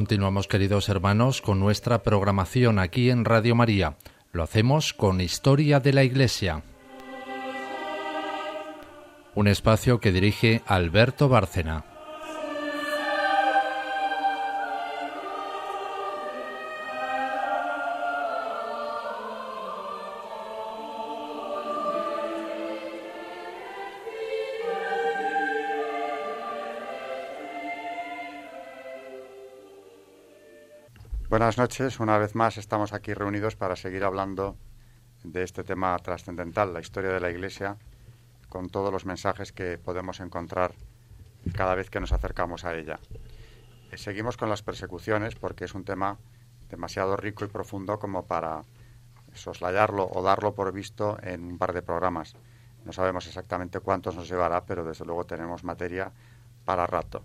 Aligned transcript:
Continuamos, 0.00 0.48
queridos 0.48 0.88
hermanos, 0.88 1.42
con 1.42 1.60
nuestra 1.60 2.02
programación 2.02 2.78
aquí 2.78 3.10
en 3.10 3.26
Radio 3.26 3.54
María. 3.54 3.98
Lo 4.32 4.42
hacemos 4.42 4.94
con 4.94 5.20
Historia 5.20 5.78
de 5.78 5.92
la 5.92 6.02
Iglesia. 6.02 6.62
Un 9.34 9.46
espacio 9.46 10.00
que 10.00 10.10
dirige 10.10 10.62
Alberto 10.64 11.28
Bárcena. 11.28 11.89
Buenas 31.50 31.68
noches, 31.68 31.98
una 31.98 32.16
vez 32.16 32.36
más 32.36 32.58
estamos 32.58 32.92
aquí 32.92 33.12
reunidos 33.12 33.56
para 33.56 33.74
seguir 33.74 34.04
hablando 34.04 34.56
de 35.24 35.42
este 35.42 35.64
tema 35.64 35.98
trascendental, 35.98 36.72
la 36.72 36.78
historia 36.78 37.10
de 37.10 37.18
la 37.18 37.28
Iglesia, 37.28 37.76
con 38.48 38.68
todos 38.68 38.92
los 38.92 39.04
mensajes 39.04 39.50
que 39.50 39.76
podemos 39.76 40.20
encontrar 40.20 40.74
cada 41.56 41.74
vez 41.74 41.90
que 41.90 41.98
nos 41.98 42.12
acercamos 42.12 42.64
a 42.64 42.76
ella. 42.76 43.00
Eh, 43.90 43.98
seguimos 43.98 44.36
con 44.36 44.48
las 44.48 44.62
persecuciones 44.62 45.34
porque 45.34 45.64
es 45.64 45.74
un 45.74 45.82
tema 45.82 46.18
demasiado 46.68 47.16
rico 47.16 47.44
y 47.44 47.48
profundo 47.48 47.98
como 47.98 48.26
para 48.26 48.62
soslayarlo 49.34 50.08
o 50.08 50.22
darlo 50.22 50.54
por 50.54 50.72
visto 50.72 51.18
en 51.20 51.42
un 51.42 51.58
par 51.58 51.72
de 51.72 51.82
programas. 51.82 52.36
No 52.84 52.92
sabemos 52.92 53.26
exactamente 53.26 53.80
cuántos 53.80 54.14
nos 54.14 54.28
llevará, 54.28 54.66
pero 54.66 54.84
desde 54.84 55.04
luego 55.04 55.26
tenemos 55.26 55.64
materia 55.64 56.12
para 56.64 56.86
rato. 56.86 57.24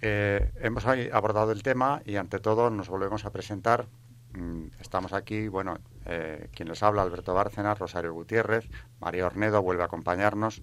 Eh, 0.00 0.52
hemos 0.60 0.86
abordado 0.86 1.50
el 1.50 1.62
tema 1.62 2.02
y 2.04 2.16
ante 2.16 2.38
todo 2.38 2.70
nos 2.70 2.88
volvemos 2.88 3.24
a 3.24 3.32
presentar. 3.32 3.86
Mm, 4.32 4.66
estamos 4.80 5.12
aquí, 5.12 5.48
bueno, 5.48 5.78
eh, 6.04 6.48
quien 6.54 6.68
les 6.68 6.82
habla, 6.82 7.02
Alberto 7.02 7.34
Bárcenas, 7.34 7.78
Rosario 7.78 8.12
Gutiérrez, 8.12 8.68
María 9.00 9.26
Ornedo 9.26 9.60
vuelve 9.62 9.82
a 9.82 9.86
acompañarnos. 9.86 10.62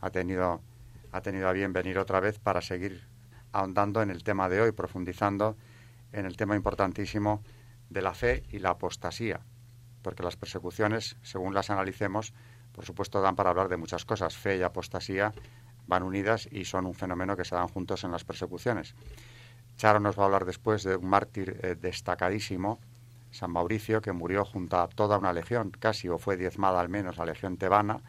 Ha 0.00 0.10
tenido, 0.10 0.60
ha 1.12 1.20
tenido 1.20 1.48
a 1.48 1.52
bien 1.52 1.72
venir 1.72 1.98
otra 1.98 2.18
vez 2.20 2.38
para 2.38 2.60
seguir 2.60 3.06
ahondando 3.52 4.02
en 4.02 4.10
el 4.10 4.24
tema 4.24 4.48
de 4.48 4.60
hoy, 4.60 4.72
profundizando 4.72 5.56
en 6.12 6.26
el 6.26 6.36
tema 6.36 6.56
importantísimo 6.56 7.42
de 7.88 8.02
la 8.02 8.14
fe 8.14 8.42
y 8.50 8.58
la 8.58 8.70
apostasía, 8.70 9.40
porque 10.02 10.22
las 10.22 10.36
persecuciones, 10.36 11.16
según 11.22 11.54
las 11.54 11.70
analicemos, 11.70 12.32
por 12.72 12.84
supuesto 12.84 13.20
dan 13.20 13.36
para 13.36 13.50
hablar 13.50 13.68
de 13.68 13.76
muchas 13.76 14.04
cosas. 14.04 14.34
Fe 14.36 14.56
y 14.56 14.62
apostasía 14.62 15.32
van 15.86 16.02
unidas 16.02 16.48
y 16.50 16.64
son 16.64 16.86
un 16.86 16.94
fenómeno 16.94 17.36
que 17.36 17.44
se 17.44 17.54
dan 17.54 17.68
juntos 17.68 18.04
en 18.04 18.12
las 18.12 18.24
persecuciones. 18.24 18.94
Charo 19.76 20.00
nos 20.00 20.18
va 20.18 20.22
a 20.22 20.26
hablar 20.26 20.44
después 20.44 20.84
de 20.84 20.96
un 20.96 21.08
mártir 21.08 21.58
eh, 21.62 21.74
destacadísimo, 21.74 22.80
San 23.30 23.50
Mauricio, 23.50 24.00
que 24.00 24.12
murió 24.12 24.44
junto 24.44 24.78
a 24.78 24.88
toda 24.88 25.18
una 25.18 25.32
legión, 25.32 25.70
casi 25.70 26.08
o 26.08 26.18
fue 26.18 26.36
diezmada 26.36 26.80
al 26.80 26.88
menos 26.88 27.16
la 27.16 27.24
legión 27.24 27.56
tebana. 27.56 28.00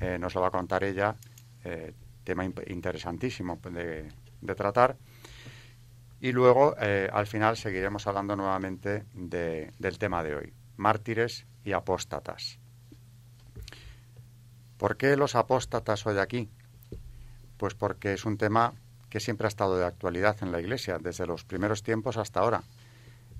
Eh, 0.00 0.18
nos 0.18 0.34
lo 0.34 0.40
va 0.40 0.48
a 0.48 0.50
contar 0.50 0.84
ella, 0.84 1.16
eh, 1.64 1.94
tema 2.24 2.44
interesantísimo 2.44 3.58
de, 3.62 4.10
tratar. 4.56 4.96
Y 6.20 6.32
luego, 6.32 6.74
al 6.76 7.26
final, 7.26 7.56
seguiremos 7.56 8.06
hablando 8.06 8.36
nuevamente 8.36 9.04
del 9.12 9.98
tema 9.98 10.22
de 10.24 10.34
hoy, 10.34 10.52
mártires 10.76 11.46
y 11.62 11.72
apóstatas. 11.72 12.58
¿Por 14.78 14.96
qué 14.96 15.16
los 15.16 15.34
apóstatas 15.34 16.06
hoy 16.06 16.18
aquí? 16.18 16.50
Pues 17.56 17.74
porque 17.74 18.12
es 18.12 18.24
un 18.24 18.36
tema 18.36 18.74
que 19.08 19.20
siempre 19.20 19.46
ha 19.46 19.48
estado 19.48 19.76
de 19.76 19.84
actualidad 19.84 20.36
en 20.42 20.52
la 20.52 20.60
Iglesia, 20.60 20.98
desde 20.98 21.26
los 21.26 21.44
primeros 21.44 21.82
tiempos 21.82 22.16
hasta 22.16 22.40
ahora. 22.40 22.62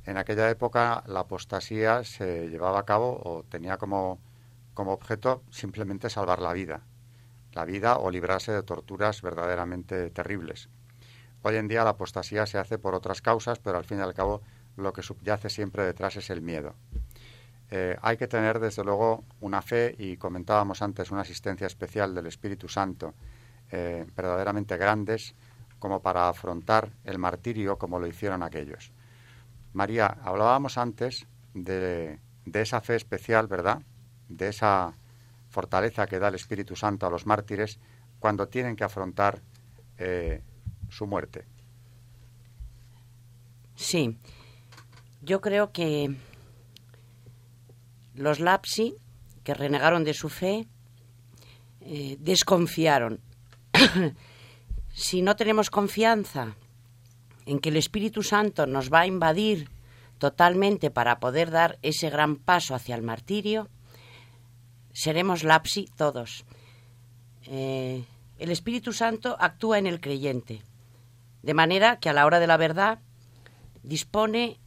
En 0.04 0.16
aquella 0.16 0.48
época 0.48 1.02
la 1.06 1.20
apostasía 1.20 2.04
se 2.04 2.48
llevaba 2.48 2.80
a 2.80 2.84
cabo 2.84 3.20
o 3.24 3.42
tenía 3.42 3.76
como, 3.76 4.18
como 4.74 4.92
objeto 4.92 5.42
simplemente 5.50 6.08
salvar 6.08 6.40
la 6.40 6.52
vida, 6.52 6.82
la 7.52 7.64
vida 7.64 7.98
o 7.98 8.10
librarse 8.10 8.52
de 8.52 8.62
torturas 8.62 9.20
verdaderamente 9.20 10.10
terribles. 10.10 10.68
Hoy 11.42 11.56
en 11.56 11.68
día 11.68 11.84
la 11.84 11.90
apostasía 11.90 12.46
se 12.46 12.58
hace 12.58 12.78
por 12.78 12.94
otras 12.94 13.20
causas, 13.20 13.58
pero 13.58 13.78
al 13.78 13.84
fin 13.84 13.98
y 13.98 14.02
al 14.02 14.14
cabo 14.14 14.42
lo 14.76 14.92
que 14.92 15.02
subyace 15.02 15.50
siempre 15.50 15.84
detrás 15.84 16.16
es 16.16 16.30
el 16.30 16.40
miedo. 16.40 16.74
Eh, 17.70 17.96
hay 18.00 18.16
que 18.16 18.28
tener, 18.28 18.60
desde 18.60 18.84
luego, 18.84 19.24
una 19.40 19.60
fe 19.60 19.94
y 19.98 20.16
comentábamos 20.16 20.82
antes 20.82 21.10
una 21.10 21.22
asistencia 21.22 21.66
especial 21.66 22.14
del 22.14 22.26
Espíritu 22.26 22.68
Santo 22.68 23.14
eh, 23.70 24.06
verdaderamente 24.14 24.76
grandes 24.76 25.34
como 25.78 26.00
para 26.00 26.28
afrontar 26.28 26.92
el 27.04 27.18
martirio 27.18 27.78
como 27.78 27.98
lo 27.98 28.06
hicieron 28.06 28.42
aquellos. 28.42 28.92
María, 29.72 30.06
hablábamos 30.22 30.78
antes 30.78 31.26
de, 31.52 32.18
esa 32.52 32.80
fe 32.80 32.96
especial, 32.96 33.46
¿verdad? 33.46 33.82
De 34.28 34.48
esa 34.48 34.94
fortaleza 35.48 36.06
que 36.06 36.18
da 36.18 36.28
el 36.28 36.34
Espíritu 36.34 36.76
Santo 36.76 37.06
a 37.06 37.10
los 37.10 37.26
mártires 37.26 37.78
cuando 38.18 38.48
tienen 38.48 38.76
que 38.76 38.84
afrontar 38.84 39.42
eh, 39.98 40.42
su 40.88 41.06
muerte. 41.06 41.44
Sí, 43.74 44.18
yo 45.20 45.40
creo 45.40 45.72
que 45.72 46.16
los 48.14 48.40
lapsi, 48.40 48.96
que 49.44 49.52
renegaron 49.52 50.04
de 50.04 50.14
su 50.14 50.30
fe, 50.30 50.66
eh, 51.80 52.16
desconfiaron 52.18 53.20
si 54.92 55.22
no 55.22 55.36
tenemos 55.36 55.70
confianza 55.70 56.56
en 57.46 57.58
que 57.60 57.68
el 57.68 57.76
Espíritu 57.76 58.22
Santo 58.22 58.66
nos 58.66 58.92
va 58.92 59.00
a 59.00 59.06
invadir 59.06 59.70
totalmente 60.18 60.90
para 60.90 61.20
poder 61.20 61.50
dar 61.50 61.78
ese 61.82 62.10
gran 62.10 62.36
paso 62.36 62.74
hacia 62.74 62.94
el 62.94 63.02
martirio, 63.02 63.68
seremos 64.92 65.44
lapsi 65.44 65.86
todos. 65.96 66.44
Eh, 67.46 68.04
el 68.38 68.50
Espíritu 68.50 68.92
Santo 68.92 69.36
actúa 69.38 69.78
en 69.78 69.86
el 69.86 70.00
creyente, 70.00 70.62
de 71.42 71.54
manera 71.54 71.98
que 71.98 72.08
a 72.08 72.12
la 72.12 72.26
hora 72.26 72.40
de 72.40 72.46
la 72.46 72.56
verdad 72.56 72.98
dispone 73.82 74.58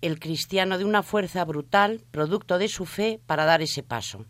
el 0.00 0.18
cristiano 0.18 0.78
de 0.78 0.84
una 0.84 1.02
fuerza 1.02 1.44
brutal, 1.44 2.02
producto 2.10 2.58
de 2.58 2.68
su 2.68 2.86
fe, 2.86 3.20
para 3.26 3.44
dar 3.44 3.60
ese 3.60 3.82
paso. 3.82 4.24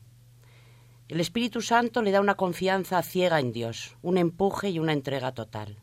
El 1.10 1.19
Espíritu 1.19 1.60
Santo 1.60 2.03
le 2.03 2.12
da 2.12 2.21
una 2.21 2.37
confianza 2.37 3.03
ciega 3.03 3.41
en 3.41 3.50
Dios, 3.50 3.97
un 4.00 4.16
empuje 4.16 4.71
y 4.71 4.78
una 4.78 4.93
entrega 4.93 5.32
total. 5.32 5.76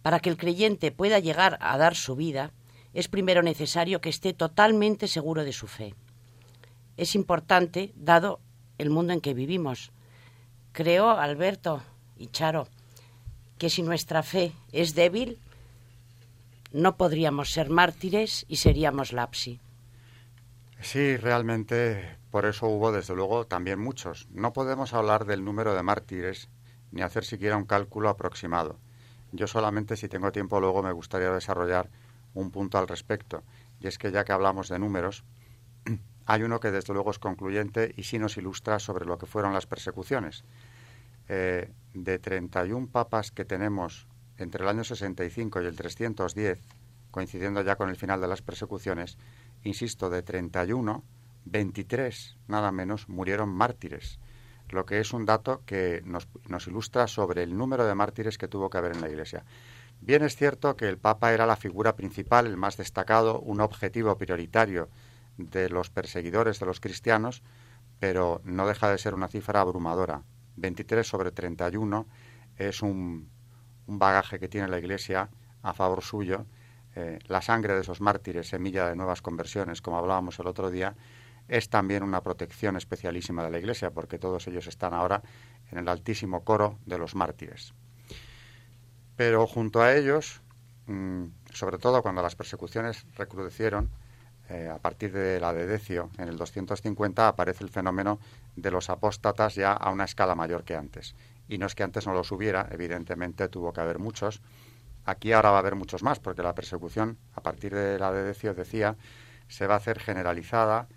Para 0.00 0.20
que 0.20 0.30
el 0.30 0.38
creyente 0.38 0.90
pueda 0.90 1.18
llegar 1.18 1.58
a 1.60 1.76
dar 1.76 1.94
su 1.94 2.16
vida, 2.16 2.50
es 2.94 3.08
primero 3.08 3.42
necesario 3.42 4.00
que 4.00 4.08
esté 4.08 4.32
totalmente 4.32 5.06
seguro 5.06 5.44
de 5.44 5.52
su 5.52 5.66
fe. 5.66 5.94
Es 6.96 7.14
importante, 7.14 7.92
dado 7.94 8.40
el 8.78 8.88
mundo 8.88 9.12
en 9.12 9.20
que 9.20 9.34
vivimos. 9.34 9.92
Creo, 10.72 11.10
Alberto 11.10 11.82
y 12.16 12.28
Charo, 12.28 12.68
que 13.58 13.68
si 13.68 13.82
nuestra 13.82 14.22
fe 14.22 14.52
es 14.72 14.94
débil, 14.94 15.40
no 16.72 16.96
podríamos 16.96 17.52
ser 17.52 17.68
mártires 17.68 18.46
y 18.48 18.56
seríamos 18.56 19.12
lapsi. 19.12 19.60
Sí, 20.84 21.16
realmente 21.16 22.18
por 22.30 22.44
eso 22.44 22.66
hubo, 22.68 22.92
desde 22.92 23.14
luego, 23.14 23.46
también 23.46 23.80
muchos. 23.80 24.28
No 24.30 24.52
podemos 24.52 24.92
hablar 24.92 25.24
del 25.24 25.42
número 25.42 25.74
de 25.74 25.82
mártires 25.82 26.50
ni 26.92 27.00
hacer 27.00 27.24
siquiera 27.24 27.56
un 27.56 27.64
cálculo 27.64 28.10
aproximado. 28.10 28.78
Yo 29.32 29.46
solamente, 29.46 29.96
si 29.96 30.08
tengo 30.08 30.30
tiempo 30.30 30.60
luego, 30.60 30.82
me 30.82 30.92
gustaría 30.92 31.30
desarrollar 31.30 31.88
un 32.34 32.50
punto 32.50 32.76
al 32.76 32.86
respecto. 32.86 33.42
Y 33.80 33.86
es 33.86 33.96
que 33.96 34.12
ya 34.12 34.24
que 34.24 34.32
hablamos 34.32 34.68
de 34.68 34.78
números, 34.78 35.24
hay 36.26 36.42
uno 36.42 36.60
que 36.60 36.70
desde 36.70 36.92
luego 36.92 37.12
es 37.12 37.18
concluyente 37.18 37.94
y 37.96 38.02
sí 38.02 38.18
nos 38.18 38.36
ilustra 38.36 38.78
sobre 38.78 39.06
lo 39.06 39.16
que 39.16 39.24
fueron 39.24 39.54
las 39.54 39.66
persecuciones. 39.66 40.44
Eh, 41.30 41.72
de 41.94 42.18
31 42.18 42.88
papas 42.88 43.30
que 43.30 43.46
tenemos 43.46 44.06
entre 44.36 44.62
el 44.62 44.68
año 44.68 44.84
65 44.84 45.62
y 45.62 45.64
el 45.64 45.76
310, 45.76 46.60
coincidiendo 47.10 47.62
ya 47.62 47.76
con 47.76 47.88
el 47.88 47.96
final 47.96 48.20
de 48.20 48.28
las 48.28 48.42
persecuciones, 48.42 49.16
insisto, 49.64 50.10
de 50.10 50.22
31, 50.22 51.02
23, 51.46 52.36
nada 52.46 52.72
menos, 52.72 53.08
murieron 53.08 53.48
mártires, 53.48 54.18
lo 54.68 54.86
que 54.86 55.00
es 55.00 55.12
un 55.12 55.26
dato 55.26 55.62
que 55.66 56.02
nos, 56.04 56.28
nos, 56.48 56.66
ilustra 56.66 57.06
sobre 57.06 57.42
el 57.42 57.56
número 57.56 57.84
de 57.84 57.94
mártires 57.94 58.38
que 58.38 58.48
tuvo 58.48 58.70
que 58.70 58.78
haber 58.78 58.92
en 58.92 59.00
la 59.00 59.08
Iglesia. 59.08 59.44
Bien 60.00 60.22
es 60.22 60.36
cierto 60.36 60.76
que 60.76 60.88
el 60.88 60.98
Papa 60.98 61.32
era 61.32 61.46
la 61.46 61.56
figura 61.56 61.96
principal, 61.96 62.46
el 62.46 62.56
más 62.56 62.76
destacado, 62.76 63.40
un 63.40 63.60
objetivo 63.60 64.16
prioritario 64.16 64.88
de 65.36 65.68
los 65.68 65.90
perseguidores 65.90 66.60
de 66.60 66.66
los 66.66 66.80
cristianos, 66.80 67.42
pero 67.98 68.40
no 68.44 68.66
deja 68.66 68.90
de 68.90 68.98
ser 68.98 69.14
una 69.14 69.28
cifra 69.28 69.60
abrumadora. 69.60 70.22
23 70.56 71.06
sobre 71.06 71.32
31 71.32 72.06
es 72.56 72.82
un, 72.82 73.30
un 73.86 73.98
bagaje 73.98 74.38
que 74.38 74.48
tiene 74.48 74.68
la 74.68 74.78
Iglesia 74.78 75.30
a 75.62 75.72
favor 75.72 76.02
suyo. 76.02 76.46
Eh, 76.96 77.18
la 77.26 77.42
sangre 77.42 77.74
de 77.74 77.80
esos 77.80 78.00
mártires, 78.00 78.48
semilla 78.48 78.88
de 78.88 78.96
nuevas 78.96 79.22
conversiones, 79.22 79.82
como 79.82 79.98
hablábamos 79.98 80.38
el 80.38 80.46
otro 80.46 80.70
día, 80.70 80.94
es 81.48 81.68
también 81.68 82.02
una 82.02 82.22
protección 82.22 82.76
especialísima 82.76 83.44
de 83.44 83.50
la 83.50 83.58
Iglesia, 83.58 83.90
porque 83.90 84.18
todos 84.18 84.46
ellos 84.46 84.66
están 84.66 84.94
ahora 84.94 85.22
en 85.70 85.78
el 85.78 85.88
altísimo 85.88 86.44
coro 86.44 86.78
de 86.86 86.98
los 86.98 87.14
mártires. 87.14 87.74
Pero 89.16 89.46
junto 89.46 89.82
a 89.82 89.94
ellos 89.94 90.40
mm, 90.86 91.26
sobre 91.54 91.78
todo 91.78 92.02
cuando 92.02 92.22
las 92.22 92.36
persecuciones 92.36 93.06
recrudecieron, 93.16 93.90
eh, 94.50 94.68
a 94.68 94.78
partir 94.78 95.12
de 95.12 95.40
la 95.40 95.54
de 95.54 95.66
Decio, 95.66 96.10
en 96.18 96.28
el 96.28 96.36
250, 96.36 97.28
aparece 97.28 97.64
el 97.64 97.70
fenómeno 97.70 98.18
de 98.56 98.70
los 98.70 98.90
apóstatas 98.90 99.54
ya 99.54 99.72
a 99.72 99.90
una 99.90 100.04
escala 100.04 100.34
mayor 100.34 100.64
que 100.64 100.76
antes. 100.76 101.14
Y 101.48 101.58
no 101.58 101.66
es 101.66 101.74
que 101.74 101.82
antes 101.82 102.06
no 102.06 102.12
los 102.12 102.30
hubiera, 102.30 102.68
evidentemente 102.70 103.48
tuvo 103.48 103.72
que 103.72 103.80
haber 103.80 103.98
muchos. 103.98 104.42
Aquí 105.04 105.32
ahora 105.32 105.50
va 105.50 105.56
a 105.56 105.60
haber 105.60 105.74
muchos 105.74 106.02
más, 106.02 106.18
porque 106.18 106.42
la 106.42 106.54
persecución, 106.54 107.18
a 107.34 107.42
partir 107.42 107.74
de 107.74 107.98
la 107.98 108.12
de 108.12 108.22
Decio, 108.22 108.54
decía, 108.54 108.96
se 109.48 109.66
va 109.66 109.74
a 109.74 109.78
hacer 109.78 109.98
generalizada 109.98 110.88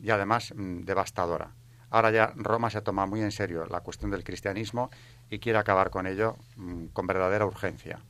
y 0.00 0.10
además 0.10 0.54
mm, 0.56 0.82
devastadora. 0.82 1.52
Ahora 1.90 2.10
ya 2.10 2.32
Roma 2.36 2.70
se 2.70 2.80
toma 2.80 3.06
muy 3.06 3.20
en 3.20 3.32
serio 3.32 3.66
la 3.66 3.80
cuestión 3.80 4.10
del 4.10 4.24
cristianismo 4.24 4.90
y 5.30 5.38
quiere 5.38 5.58
acabar 5.58 5.90
con 5.90 6.06
ello 6.06 6.36
mm, 6.56 6.86
con 6.86 7.06
verdadera 7.06 7.46
urgencia. 7.46 8.00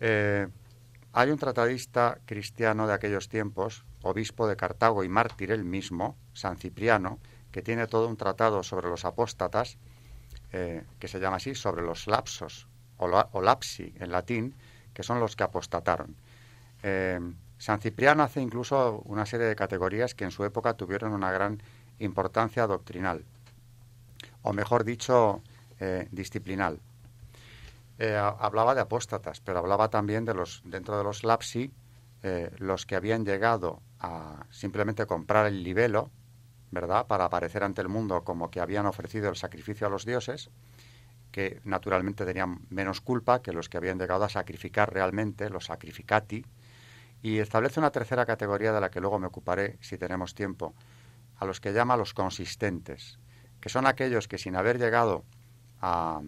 Eh, 0.00 0.48
hay 1.12 1.30
un 1.30 1.38
tratadista 1.38 2.18
cristiano 2.24 2.86
de 2.86 2.94
aquellos 2.94 3.28
tiempos, 3.28 3.84
obispo 4.02 4.46
de 4.46 4.56
Cartago 4.56 5.02
y 5.04 5.08
mártir 5.08 5.50
él 5.50 5.64
mismo, 5.64 6.16
San 6.32 6.56
Cipriano, 6.56 7.18
que 7.50 7.62
tiene 7.62 7.86
todo 7.86 8.06
un 8.08 8.16
tratado 8.16 8.62
sobre 8.62 8.88
los 8.88 9.04
apóstatas, 9.04 9.78
eh, 10.52 10.84
que 10.98 11.08
se 11.08 11.18
llama 11.18 11.36
así, 11.36 11.54
sobre 11.54 11.82
los 11.82 12.06
lapsos, 12.06 12.68
o, 13.00 13.42
lapsi 13.42 13.94
en 13.98 14.12
latín, 14.12 14.54
que 14.92 15.02
son 15.02 15.20
los 15.20 15.36
que 15.36 15.44
apostataron. 15.44 16.14
Eh, 16.82 17.18
San 17.58 17.80
Cipriano 17.80 18.22
hace 18.22 18.40
incluso 18.40 19.02
una 19.04 19.26
serie 19.26 19.46
de 19.46 19.56
categorías 19.56 20.14
que 20.14 20.24
en 20.24 20.30
su 20.30 20.44
época 20.44 20.74
tuvieron 20.74 21.12
una 21.12 21.30
gran 21.30 21.62
importancia 21.98 22.66
doctrinal, 22.66 23.24
o 24.42 24.52
mejor 24.52 24.84
dicho, 24.84 25.42
eh, 25.78 26.08
disciplinal. 26.10 26.80
Eh, 27.98 28.16
hablaba 28.16 28.74
de 28.74 28.80
apóstatas, 28.80 29.40
pero 29.40 29.58
hablaba 29.58 29.90
también 29.90 30.24
de 30.24 30.32
los, 30.32 30.62
dentro 30.64 30.96
de 30.96 31.04
los 31.04 31.24
lapsi, 31.24 31.72
los 32.58 32.84
que 32.84 32.96
habían 32.96 33.24
llegado 33.24 33.80
a 33.98 34.44
simplemente 34.50 35.06
comprar 35.06 35.46
el 35.46 35.62
libelo, 35.62 36.10
¿verdad?, 36.70 37.06
para 37.06 37.24
aparecer 37.24 37.64
ante 37.64 37.80
el 37.80 37.88
mundo 37.88 38.24
como 38.24 38.50
que 38.50 38.60
habían 38.60 38.84
ofrecido 38.84 39.30
el 39.30 39.36
sacrificio 39.36 39.86
a 39.86 39.90
los 39.90 40.04
dioses, 40.04 40.50
que 41.30 41.60
naturalmente 41.64 42.24
tenían 42.24 42.60
menos 42.70 43.00
culpa 43.00 43.42
que 43.42 43.52
los 43.52 43.68
que 43.68 43.76
habían 43.76 43.98
llegado 43.98 44.24
a 44.24 44.28
sacrificar 44.28 44.92
realmente, 44.92 45.50
los 45.50 45.66
sacrificati, 45.66 46.44
y 47.22 47.38
establece 47.38 47.80
una 47.80 47.90
tercera 47.90 48.26
categoría 48.26 48.72
de 48.72 48.80
la 48.80 48.90
que 48.90 49.00
luego 49.00 49.18
me 49.18 49.26
ocuparé 49.26 49.78
si 49.80 49.98
tenemos 49.98 50.34
tiempo, 50.34 50.74
a 51.36 51.44
los 51.44 51.60
que 51.60 51.72
llama 51.72 51.96
los 51.96 52.14
consistentes, 52.14 53.18
que 53.60 53.68
son 53.68 53.86
aquellos 53.86 54.28
que 54.28 54.38
sin 54.38 54.56
haber 54.56 54.78
llegado 54.78 55.24
a, 55.80 56.20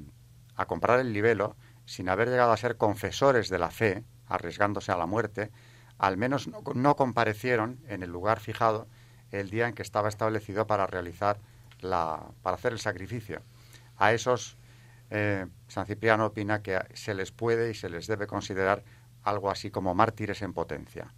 comprar 0.66 1.00
el 1.00 1.12
libelo, 1.12 1.56
sin 1.86 2.08
haber 2.08 2.28
llegado 2.28 2.52
a 2.52 2.56
ser 2.56 2.76
confesores 2.76 3.48
de 3.48 3.58
la 3.58 3.70
fe, 3.70 4.04
arriesgándose 4.26 4.92
a 4.92 4.96
la 4.96 5.06
muerte, 5.06 5.50
al 5.98 6.16
menos 6.16 6.48
no, 6.48 6.96
comparecieron 6.96 7.80
en 7.88 8.02
el 8.02 8.10
lugar 8.10 8.40
fijado 8.40 8.86
el 9.30 9.50
día 9.50 9.66
en 9.66 9.74
que 9.74 9.82
estaba 9.82 10.08
establecido 10.08 10.66
para 10.66 10.86
realizar 10.86 11.38
la, 11.80 12.22
para 12.42 12.56
hacer 12.56 12.72
el 12.72 12.78
sacrificio. 12.78 13.42
A 13.96 14.12
esos 14.12 14.56
eh, 15.14 15.46
San 15.68 15.84
Cipriano 15.84 16.24
opina 16.24 16.62
que 16.62 16.80
se 16.94 17.12
les 17.12 17.32
puede 17.32 17.70
y 17.70 17.74
se 17.74 17.90
les 17.90 18.06
debe 18.06 18.26
considerar 18.26 18.82
algo 19.22 19.50
así 19.50 19.70
como 19.70 19.94
mártires 19.94 20.40
en 20.40 20.54
potencia. 20.54 21.12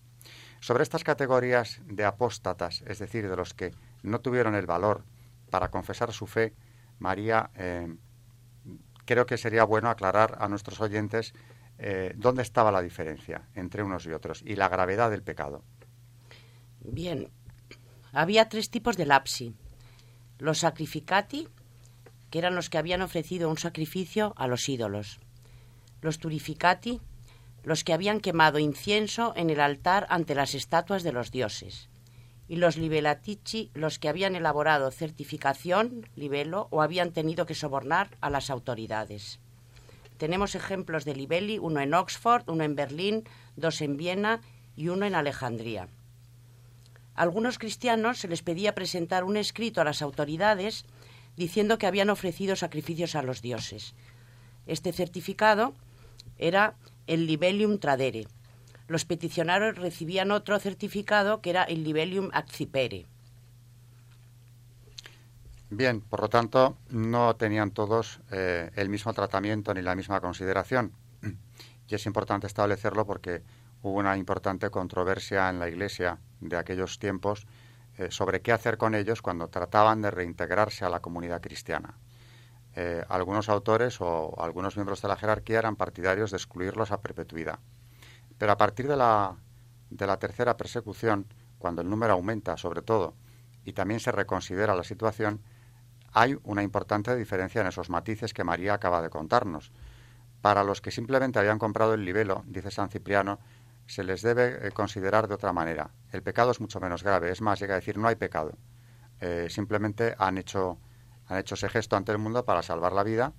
Sobre 0.58 0.82
estas 0.82 1.04
categorías 1.04 1.80
de 1.86 2.04
apóstatas, 2.04 2.82
es 2.88 2.98
decir, 2.98 3.28
de 3.28 3.36
los 3.36 3.54
que 3.54 3.72
no 4.02 4.20
tuvieron 4.20 4.56
el 4.56 4.66
valor 4.66 5.04
para 5.48 5.70
confesar 5.70 6.12
su 6.12 6.26
fe, 6.26 6.54
María, 6.98 7.50
eh, 7.54 7.94
creo 9.04 9.26
que 9.26 9.38
sería 9.38 9.62
bueno 9.62 9.90
aclarar 9.90 10.38
a 10.40 10.48
nuestros 10.48 10.80
oyentes 10.80 11.32
eh, 11.78 12.14
dónde 12.16 12.42
estaba 12.42 12.72
la 12.72 12.82
diferencia 12.82 13.48
entre 13.54 13.84
unos 13.84 14.06
y 14.06 14.12
otros 14.12 14.42
y 14.44 14.56
la 14.56 14.68
gravedad 14.68 15.10
del 15.10 15.22
pecado. 15.22 15.62
Bien, 16.80 17.30
había 18.12 18.48
tres 18.48 18.70
tipos 18.70 18.96
de 18.96 19.06
lapsi. 19.06 19.54
Los 20.38 20.58
sacrificati, 20.58 21.48
que 22.34 22.40
eran 22.40 22.56
los 22.56 22.68
que 22.68 22.78
habían 22.78 23.00
ofrecido 23.00 23.48
un 23.48 23.58
sacrificio 23.58 24.34
a 24.36 24.48
los 24.48 24.68
ídolos. 24.68 25.20
Los 26.00 26.18
turificati, 26.18 27.00
los 27.62 27.84
que 27.84 27.92
habían 27.92 28.18
quemado 28.18 28.58
incienso 28.58 29.32
en 29.36 29.50
el 29.50 29.60
altar 29.60 30.08
ante 30.10 30.34
las 30.34 30.56
estatuas 30.56 31.04
de 31.04 31.12
los 31.12 31.30
dioses, 31.30 31.88
y 32.48 32.56
los 32.56 32.76
libelatici, 32.76 33.70
los 33.72 34.00
que 34.00 34.08
habían 34.08 34.34
elaborado 34.34 34.90
certificación, 34.90 36.08
libelo, 36.16 36.66
o 36.72 36.82
habían 36.82 37.12
tenido 37.12 37.46
que 37.46 37.54
sobornar 37.54 38.16
a 38.20 38.30
las 38.30 38.50
autoridades. 38.50 39.38
Tenemos 40.16 40.56
ejemplos 40.56 41.04
de 41.04 41.14
libeli, 41.14 41.60
uno 41.60 41.78
en 41.78 41.94
Oxford, 41.94 42.50
uno 42.50 42.64
en 42.64 42.74
Berlín, 42.74 43.28
dos 43.54 43.80
en 43.80 43.96
Viena 43.96 44.40
y 44.74 44.88
uno 44.88 45.06
en 45.06 45.14
Alejandría. 45.14 45.86
A 47.14 47.22
algunos 47.22 47.58
cristianos 47.58 48.18
se 48.18 48.26
les 48.26 48.42
pedía 48.42 48.74
presentar 48.74 49.22
un 49.22 49.36
escrito 49.36 49.80
a 49.80 49.84
las 49.84 50.02
autoridades 50.02 50.84
diciendo 51.36 51.78
que 51.78 51.86
habían 51.86 52.10
ofrecido 52.10 52.56
sacrificios 52.56 53.14
a 53.14 53.22
los 53.22 53.42
dioses. 53.42 53.94
Este 54.66 54.92
certificado 54.92 55.74
era 56.38 56.74
el 57.06 57.26
libelium 57.26 57.78
tradere. 57.78 58.26
Los 58.86 59.04
peticionarios 59.04 59.76
recibían 59.76 60.30
otro 60.30 60.58
certificado 60.58 61.40
que 61.40 61.50
era 61.50 61.64
el 61.64 61.84
libelium 61.84 62.30
accipere. 62.32 63.06
Bien, 65.70 66.00
por 66.00 66.20
lo 66.20 66.28
tanto, 66.28 66.76
no 66.90 67.34
tenían 67.36 67.70
todos 67.70 68.20
eh, 68.30 68.70
el 68.76 68.88
mismo 68.88 69.12
tratamiento 69.12 69.74
ni 69.74 69.82
la 69.82 69.94
misma 69.94 70.20
consideración. 70.20 70.92
Y 71.88 71.94
es 71.94 72.06
importante 72.06 72.46
establecerlo 72.46 73.06
porque 73.06 73.42
hubo 73.82 73.98
una 73.98 74.16
importante 74.16 74.70
controversia 74.70 75.50
en 75.50 75.58
la 75.58 75.68
Iglesia 75.68 76.18
de 76.40 76.56
aquellos 76.56 76.98
tiempos 76.98 77.46
eh, 77.96 78.10
sobre 78.10 78.42
qué 78.42 78.52
hacer 78.52 78.76
con 78.76 78.94
ellos 78.94 79.22
cuando 79.22 79.48
trataban 79.48 80.02
de 80.02 80.10
reintegrarse 80.10 80.84
a 80.84 80.88
la 80.88 81.00
comunidad 81.00 81.40
cristiana. 81.40 81.98
Eh, 82.76 83.04
algunos 83.08 83.48
autores 83.48 84.00
o 84.00 84.34
algunos 84.42 84.76
miembros 84.76 85.00
de 85.00 85.08
la 85.08 85.16
jerarquía 85.16 85.60
eran 85.60 85.76
partidarios 85.76 86.32
de 86.32 86.38
excluirlos 86.38 86.90
a 86.90 87.00
perpetuidad. 87.00 87.60
Pero 88.36 88.52
a 88.52 88.56
partir 88.56 88.88
de 88.88 88.96
la, 88.96 89.36
de 89.90 90.06
la 90.06 90.18
tercera 90.18 90.56
persecución, 90.56 91.26
cuando 91.58 91.82
el 91.82 91.88
número 91.88 92.14
aumenta 92.14 92.56
sobre 92.56 92.82
todo 92.82 93.14
y 93.64 93.72
también 93.72 94.00
se 94.00 94.10
reconsidera 94.10 94.74
la 94.74 94.82
situación, 94.82 95.40
hay 96.12 96.36
una 96.42 96.62
importante 96.62 97.14
diferencia 97.14 97.60
en 97.60 97.68
esos 97.68 97.90
matices 97.90 98.34
que 98.34 98.44
María 98.44 98.74
acaba 98.74 99.02
de 99.02 99.10
contarnos. 99.10 99.72
Para 100.40 100.62
los 100.62 100.80
que 100.80 100.90
simplemente 100.90 101.38
habían 101.38 101.58
comprado 101.58 101.94
el 101.94 102.04
libelo, 102.04 102.44
dice 102.46 102.70
San 102.70 102.90
Cipriano, 102.90 103.38
se 103.86 104.04
les 104.04 104.22
debe 104.22 104.66
eh, 104.66 104.70
considerar 104.72 105.28
de 105.28 105.34
otra 105.34 105.52
manera. 105.52 105.90
El 106.12 106.22
pecado 106.22 106.50
es 106.50 106.60
mucho 106.60 106.80
menos 106.80 107.02
grave, 107.02 107.30
es 107.30 107.40
más, 107.40 107.60
llega 107.60 107.74
a 107.74 107.80
decir 107.80 107.98
no 107.98 108.08
hay 108.08 108.16
pecado. 108.16 108.56
Eh, 109.20 109.46
simplemente 109.50 110.14
han 110.18 110.38
hecho 110.38 110.78
han 111.26 111.38
hecho 111.38 111.54
ese 111.54 111.68
gesto 111.68 111.96
ante 111.96 112.12
el 112.12 112.18
mundo 112.18 112.44
para 112.44 112.62
salvar 112.62 112.92
la 112.92 113.02
vida, 113.02 113.32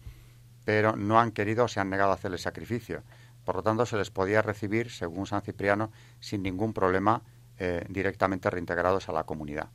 pero 0.63 0.95
no 0.95 1.19
han 1.19 1.31
querido 1.31 1.65
o 1.65 1.67
se 1.67 1.79
han 1.79 1.89
negado 1.89 2.11
a 2.11 2.15
hacer 2.15 2.31
el 2.31 2.39
sacrificio. 2.39 3.03
Por 3.43 3.55
lo 3.55 3.63
tanto, 3.63 3.85
se 3.85 3.97
les 3.97 4.09
podía 4.09 4.41
recibir, 4.41 4.89
según 4.89 5.27
San 5.27 5.43
Cipriano, 5.43 5.91
sin 6.19 6.41
ningún 6.41 6.73
problema, 6.73 7.21
eh, 7.57 7.85
directamente 7.89 8.49
reintegrados 8.49 9.07
a 9.07 9.11
la 9.11 9.25
comunidad. 9.25 9.69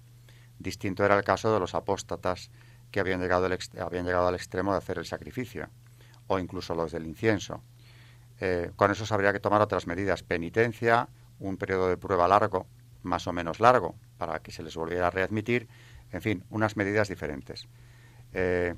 Distinto 0.58 1.04
era 1.04 1.16
el 1.16 1.24
caso 1.24 1.52
de 1.52 1.60
los 1.60 1.74
apóstatas 1.74 2.50
que 2.90 2.98
habían 2.98 3.20
llegado, 3.20 3.48
habían 3.80 4.04
llegado 4.04 4.26
al 4.26 4.34
extremo 4.34 4.72
de 4.72 4.78
hacer 4.78 4.98
el 4.98 5.06
sacrificio, 5.06 5.68
o 6.26 6.40
incluso 6.40 6.74
los 6.74 6.90
del 6.90 7.06
incienso. 7.06 7.62
Eh, 8.40 8.72
con 8.74 8.90
eso 8.90 9.04
habría 9.14 9.32
que 9.32 9.40
tomar 9.40 9.60
otras 9.60 9.86
medidas, 9.86 10.22
penitencia, 10.22 11.08
un 11.38 11.58
periodo 11.58 11.88
de 11.88 11.98
prueba 11.98 12.26
largo, 12.26 12.66
más 13.02 13.26
o 13.26 13.32
menos 13.32 13.60
largo, 13.60 13.94
para 14.16 14.40
que 14.40 14.50
se 14.50 14.62
les 14.62 14.74
volviera 14.76 15.08
a 15.08 15.10
readmitir, 15.10 15.68
en 16.10 16.22
fin, 16.22 16.44
unas 16.48 16.76
medidas 16.76 17.08
diferentes. 17.08 17.68
Eh, 18.32 18.74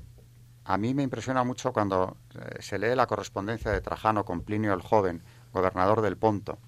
a 0.65 0.77
mí 0.77 0.93
me 0.93 1.03
impresiona 1.03 1.43
mucho 1.43 1.71
cuando 1.71 2.17
eh, 2.35 2.57
se 2.61 2.77
lee 2.77 2.95
la 2.95 3.07
correspondencia 3.07 3.71
de 3.71 3.81
Trajano 3.81 4.25
con 4.25 4.41
Plinio 4.41 4.73
el 4.73 4.81
Joven, 4.81 5.23
gobernador 5.51 6.01
del 6.01 6.17
Ponto, 6.17 6.59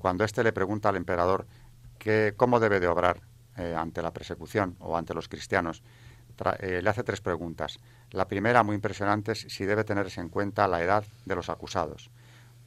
cuando 0.00 0.24
éste 0.24 0.42
le 0.42 0.52
pregunta 0.52 0.88
al 0.88 0.96
emperador 0.96 1.46
cómo 2.36 2.60
debe 2.60 2.80
de 2.80 2.88
obrar 2.88 3.22
ante 3.76 4.02
la 4.02 4.12
persecución 4.12 4.76
o 4.80 4.96
ante 4.96 5.14
los 5.14 5.28
cristianos. 5.28 5.82
le 6.60 6.90
hace 6.90 7.04
tres 7.04 7.20
preguntas. 7.22 7.78
La 8.10 8.26
primera, 8.26 8.62
muy 8.62 8.74
impresionante, 8.74 9.32
es 9.32 9.46
si 9.48 9.64
debe 9.64 9.84
tenerse 9.84 10.20
en 10.20 10.28
cuenta 10.28 10.66
la 10.68 10.82
edad 10.82 11.04
de 11.24 11.36
los 11.36 11.48
acusados 11.48 12.10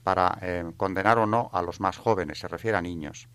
para 0.04 0.38
condenar 0.76 1.18
o 1.18 1.26
no 1.26 1.50
a 1.54 1.62
los 1.62 1.80
más 1.80 1.98
jóvenes, 1.98 2.40
se 2.40 2.50
refiere 2.50 2.78
a 2.78 2.82
niños. 2.82 3.30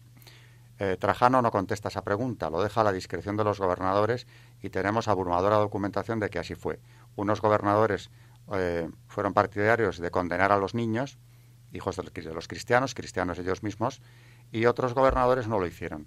Eh, 0.79 0.97
Trajano 0.99 1.43
no 1.43 1.51
contesta 1.51 1.89
esa 1.89 2.03
pregunta, 2.03 2.51
lo 2.51 2.63
deja 2.63 2.83
a 2.83 2.85
la 2.85 2.93
discreción 2.93 3.37
de 3.37 3.43
los 3.43 3.59
gobernadores 3.59 4.27
y 4.63 4.71
tenemos 4.71 5.09
abrumadora 5.09 5.57
documentación 5.57 6.21
de 6.21 6.31
que 6.31 6.39
así 6.39 6.55
fue. 6.55 6.79
Unos 7.17 7.41
gobernadores 7.41 8.11
eh, 8.53 8.89
fueron 9.09 9.35
partidarios 9.35 9.99
de 9.99 10.11
condenar 10.11 10.53
a 10.53 10.57
los 10.57 10.75
niños, 10.75 11.19
hijos 11.73 11.97
de 11.97 12.33
los 12.33 12.47
cristianos, 12.49 12.95
cristianos 12.95 13.39
ellos 13.39 13.63
mismos, 13.65 14.01
y 14.53 14.67
otros 14.67 14.95
gobernadores 14.95 15.49
no 15.49 15.59
lo 15.59 15.67
hicieron. 15.67 16.07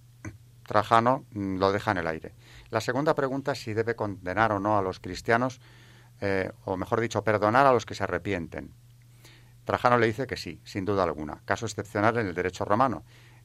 Trajano 0.66 1.26
mm, 1.34 1.58
lo 1.58 1.74
deja 1.74 1.92
en 1.92 1.98
el 1.98 2.08
aire. 2.08 2.34
La 2.70 2.80
segunda 2.80 3.14
pregunta 3.14 3.52
es 3.52 3.62
si 3.62 3.74
debe 3.74 3.96
condenar 3.96 4.54
o 4.54 4.60
no 4.62 4.78
a 4.78 4.82
los 4.82 5.02
cristianos, 5.02 5.60
eh, 6.22 6.52
o 6.66 6.78
mejor 6.78 7.02
dicho, 7.02 7.24
perdonar 7.24 7.66
a 7.66 7.74
los 7.74 7.86
que 7.86 7.96
se 7.96 8.04
arrepienten. 8.04 8.72
Trajano 9.66 9.98
le 9.98 10.08
dice 10.08 10.28
que 10.28 10.38
sí, 10.38 10.62
sin 10.64 10.86
duda 10.86 11.04
alguna. 11.04 11.42
Caso 11.46 11.66
excepcional 11.66 12.18
en 12.18 12.28
el 12.28 12.34
derecho 12.36 12.64
romano. 12.64 13.04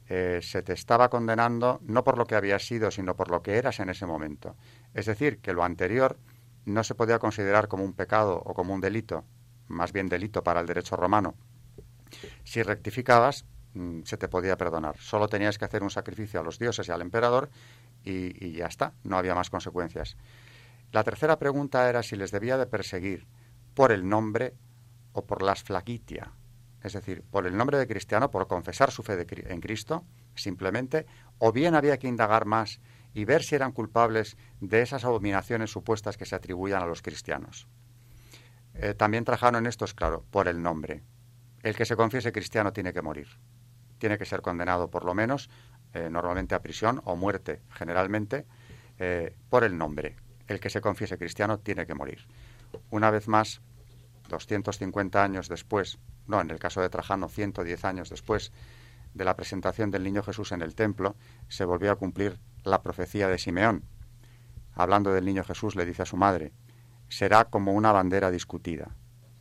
Eh, 0.09 0.41
se 0.43 0.63
te 0.63 0.73
estaba 0.73 1.09
condenando 1.09 1.81
no 1.83 2.05
por 2.05 2.17
lo 2.17 2.27
que 2.27 2.37
habías 2.37 2.67
sido, 2.67 2.91
sino 2.91 3.17
por 3.17 3.31
lo 3.31 3.43
que 3.43 3.57
eras 3.57 3.81
en 3.81 3.89
ese 3.89 4.07
momento. 4.07 4.57
Es 4.95 5.07
decir, 5.07 5.41
que 5.41 5.53
lo 5.53 5.65
anterior 5.65 6.19
no 6.65 6.85
se 6.85 6.95
podía 6.95 7.19
considerar 7.19 7.69
como 7.69 7.85
un 7.85 7.93
pecado 7.93 8.41
o 8.45 8.55
como 8.55 8.75
un 8.75 8.81
delito, 8.81 9.25
más 9.69 9.93
bien 9.93 10.09
delito 10.09 10.45
para 10.45 10.61
el 10.61 10.67
derecho 10.67 10.97
romano. 10.97 11.35
Si 12.45 12.63
rectificabas, 12.63 13.45
mm, 13.75 14.03
se 14.05 14.17
te 14.17 14.29
podía 14.29 14.57
perdonar. 14.57 14.97
Solo 14.99 15.29
tenías 15.29 15.59
que 15.59 15.65
hacer 15.65 15.83
un 15.83 15.91
sacrificio 15.91 16.41
a 16.41 16.43
los 16.43 16.59
dioses 16.59 16.87
y 16.89 16.93
al 16.93 17.01
emperador 17.03 17.51
y, 18.05 18.45
y 18.45 18.53
ya 18.53 18.67
está, 18.67 18.93
no 19.03 19.17
había 19.17 19.35
más 19.35 19.51
consecuencias. 19.51 20.17
La 20.97 21.05
tercera 21.05 21.39
pregunta 21.39 21.91
era 21.91 22.03
si 22.03 22.17
les 22.17 22.31
debía 22.31 22.57
de 22.57 22.65
perseguir 22.65 23.27
por 23.75 23.93
el 23.93 24.09
nombre 24.09 24.55
o 25.13 25.27
por 25.27 25.43
las 25.43 25.63
flaquitia, 25.63 26.33
es 26.83 26.95
decir, 26.95 27.23
por 27.31 27.47
el 27.47 27.55
nombre 27.55 27.77
de 27.77 27.87
cristiano, 27.87 28.31
por 28.31 28.47
confesar 28.47 28.91
su 28.91 29.03
fe 29.03 29.27
en 29.29 29.61
Cristo, 29.61 30.07
simplemente, 30.35 31.05
o 31.37 31.53
bien 31.53 31.75
había 31.75 31.99
que 31.99 32.09
indagar 32.09 32.47
más 32.47 32.81
y 33.13 33.27
ver 33.27 33.43
si 33.43 33.55
eran 33.55 33.73
culpables 33.73 34.39
de 34.63 34.81
esas 34.81 35.05
abominaciones 35.05 35.71
supuestas 35.71 36.17
que 36.17 36.25
se 36.25 36.35
atribuían 36.35 36.83
a 36.83 36.87
los 36.87 37.03
cristianos. 37.03 37.69
Eh, 38.73 38.95
también 38.95 39.27
trajeron 39.27 39.57
en 39.57 39.67
esto 39.67 39.85
es 39.85 39.93
claro, 39.93 40.25
por 40.31 40.49
el 40.49 40.63
nombre. 40.63 41.03
El 41.63 41.77
que 41.77 41.85
se 41.85 41.95
confiese 41.95 42.33
cristiano 42.33 42.73
tiene 42.73 42.95
que 42.95 43.03
morir. 43.03 43.29
Tiene 43.99 44.17
que 44.17 44.25
ser 44.25 44.41
condenado 44.41 44.91
por 44.91 45.05
lo 45.05 45.13
menos, 45.13 45.51
eh, 45.93 46.09
normalmente 46.11 46.55
a 46.55 46.63
prisión 46.63 47.03
o 47.05 47.17
muerte, 47.17 47.61
generalmente, 47.69 48.47
eh, 48.99 49.37
por 49.51 49.63
el 49.63 49.77
nombre. 49.77 50.17
El 50.47 50.61
que 50.61 50.71
se 50.71 50.81
confiese 50.81 51.19
cristiano 51.19 51.59
tiene 51.59 51.87
que 51.87 51.95
morir. 51.95 52.27
Una 52.91 53.11
vez 53.11 53.29
más, 53.29 53.61
250 54.29 55.23
años 55.23 55.49
después, 55.49 55.99
no, 56.27 56.41
en 56.41 56.51
el 56.51 56.59
caso 56.59 56.81
de 56.81 56.89
Trajano, 56.89 57.29
110 57.29 57.85
años 57.85 58.11
después 58.11 58.53
de 59.15 59.25
la 59.25 59.37
presentación 59.37 59.91
del 59.91 60.05
niño 60.05 60.23
Jesús 60.23 60.53
en 60.53 60.63
el 60.63 60.75
templo, 60.75 61.17
se 61.49 61.65
volvió 61.65 61.91
a 61.91 61.97
cumplir 61.97 62.39
la 62.65 62.83
profecía 62.83 63.29
de 63.29 63.39
Simeón. 63.39 63.85
Hablando 64.75 65.13
del 65.13 65.25
niño 65.25 65.43
Jesús, 65.43 65.75
le 65.75 65.87
dice 65.87 66.03
a 66.03 66.07
su 66.07 66.17
madre, 66.17 66.53
será 67.09 67.47
como 67.47 67.73
una 67.73 67.93
bandera 67.93 68.31
discutida. 68.31 68.95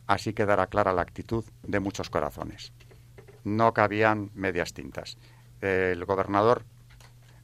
Así 0.06 0.32
quedará 0.32 0.68
clara 0.68 0.92
la 0.92 1.02
actitud 1.02 1.44
de 1.62 1.80
muchos 1.80 2.10
corazones. 2.10 2.72
No 3.44 3.74
cabían 3.74 4.30
medias 4.34 4.72
tintas. 4.72 5.18
El 5.60 6.04
gobernador 6.04 6.64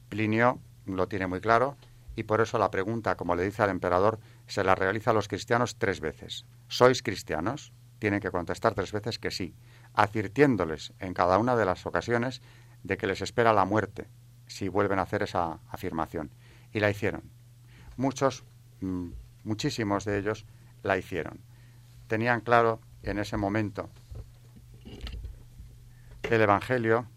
Plinio 0.09 0.59
lo 0.85 1.07
tiene 1.07 1.27
muy 1.27 1.39
claro 1.39 1.77
y 2.15 2.23
por 2.23 2.41
eso 2.41 2.59
la 2.59 2.71
pregunta, 2.71 3.15
como 3.15 3.35
le 3.35 3.43
dice 3.43 3.63
al 3.63 3.69
emperador, 3.69 4.19
se 4.47 4.63
la 4.63 4.75
realiza 4.75 5.11
a 5.11 5.13
los 5.13 5.27
cristianos 5.27 5.77
tres 5.77 5.99
veces. 5.99 6.45
¿Sois 6.67 7.01
cristianos? 7.01 7.73
Tienen 7.99 8.19
que 8.19 8.31
contestar 8.31 8.75
tres 8.75 8.91
veces 8.91 9.17
que 9.17 9.31
sí, 9.31 9.55
advirtiéndoles 9.93 10.93
en 10.99 11.13
cada 11.13 11.37
una 11.37 11.55
de 11.55 11.65
las 11.65 11.85
ocasiones 11.85 12.41
de 12.83 12.97
que 12.97 13.07
les 13.07 13.21
espera 13.21 13.53
la 13.53 13.65
muerte 13.65 14.07
si 14.47 14.67
vuelven 14.67 14.99
a 14.99 15.03
hacer 15.03 15.23
esa 15.23 15.59
afirmación. 15.69 16.31
Y 16.71 16.79
la 16.79 16.89
hicieron. 16.89 17.23
Muchos, 17.97 18.43
mm, 18.81 19.09
muchísimos 19.43 20.05
de 20.05 20.19
ellos 20.19 20.45
la 20.83 20.97
hicieron. 20.97 21.39
Tenían 22.07 22.41
claro 22.41 22.79
en 23.03 23.19
ese 23.19 23.37
momento 23.37 23.89
el 26.23 26.41
Evangelio 26.41 27.07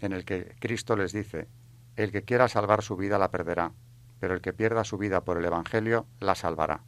en 0.00 0.12
el 0.12 0.24
que 0.24 0.54
Cristo 0.58 0.96
les 0.96 1.12
dice, 1.12 1.48
el 1.96 2.12
que 2.12 2.22
quiera 2.22 2.48
salvar 2.48 2.82
su 2.82 2.96
vida 2.96 3.18
la 3.18 3.30
perderá, 3.30 3.72
pero 4.20 4.34
el 4.34 4.40
que 4.40 4.52
pierda 4.52 4.84
su 4.84 4.98
vida 4.98 5.22
por 5.22 5.38
el 5.38 5.44
Evangelio 5.44 6.06
la 6.20 6.34
salvará. 6.34 6.82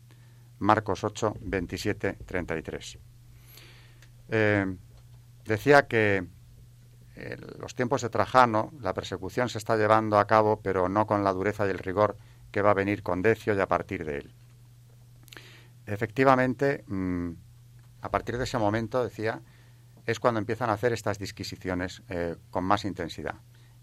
Marcos 0.58 1.04
8, 1.04 1.37
27, 1.40 2.18
33. 2.26 2.99
decía 5.44 5.87
que 5.87 6.26
en 7.16 7.40
los 7.58 7.75
tiempos 7.75 8.02
de 8.02 8.10
Trajano 8.10 8.72
la 8.80 8.94
persecución 8.94 9.49
se 9.49 9.58
está 9.58 9.76
llevando 9.76 10.18
a 10.18 10.26
cabo, 10.26 10.60
pero 10.62 10.88
no 10.88 11.06
con 11.06 11.25
la 11.25 11.32
dureza 11.32 11.66
y 11.66 11.70
el 11.70 11.78
rigor 11.78 12.16
que 12.50 12.62
va 12.62 12.70
a 12.70 12.75
venir 12.75 13.02
con 13.02 13.22
Decio 13.22 13.54
y 13.54 13.60
a 13.60 13.68
partir 13.68 14.04
de 14.04 14.18
él. 14.18 14.34
Efectivamente, 15.87 16.84
mm, 16.87 17.30
a 18.02 18.10
partir 18.10 18.38
de 18.38 18.44
ese 18.44 18.58
momento, 18.58 19.02
decía, 19.02 19.42
es 20.06 20.20
cuando 20.20 20.40
empiezan 20.40 20.70
a 20.70 20.75
hacer 20.75 20.92
estas 20.92 21.18
disquisiciones 21.18 22.02
eh, 22.08 22.37
con 22.50 22.64
más 22.64 22.84
intensidad. 22.84 23.37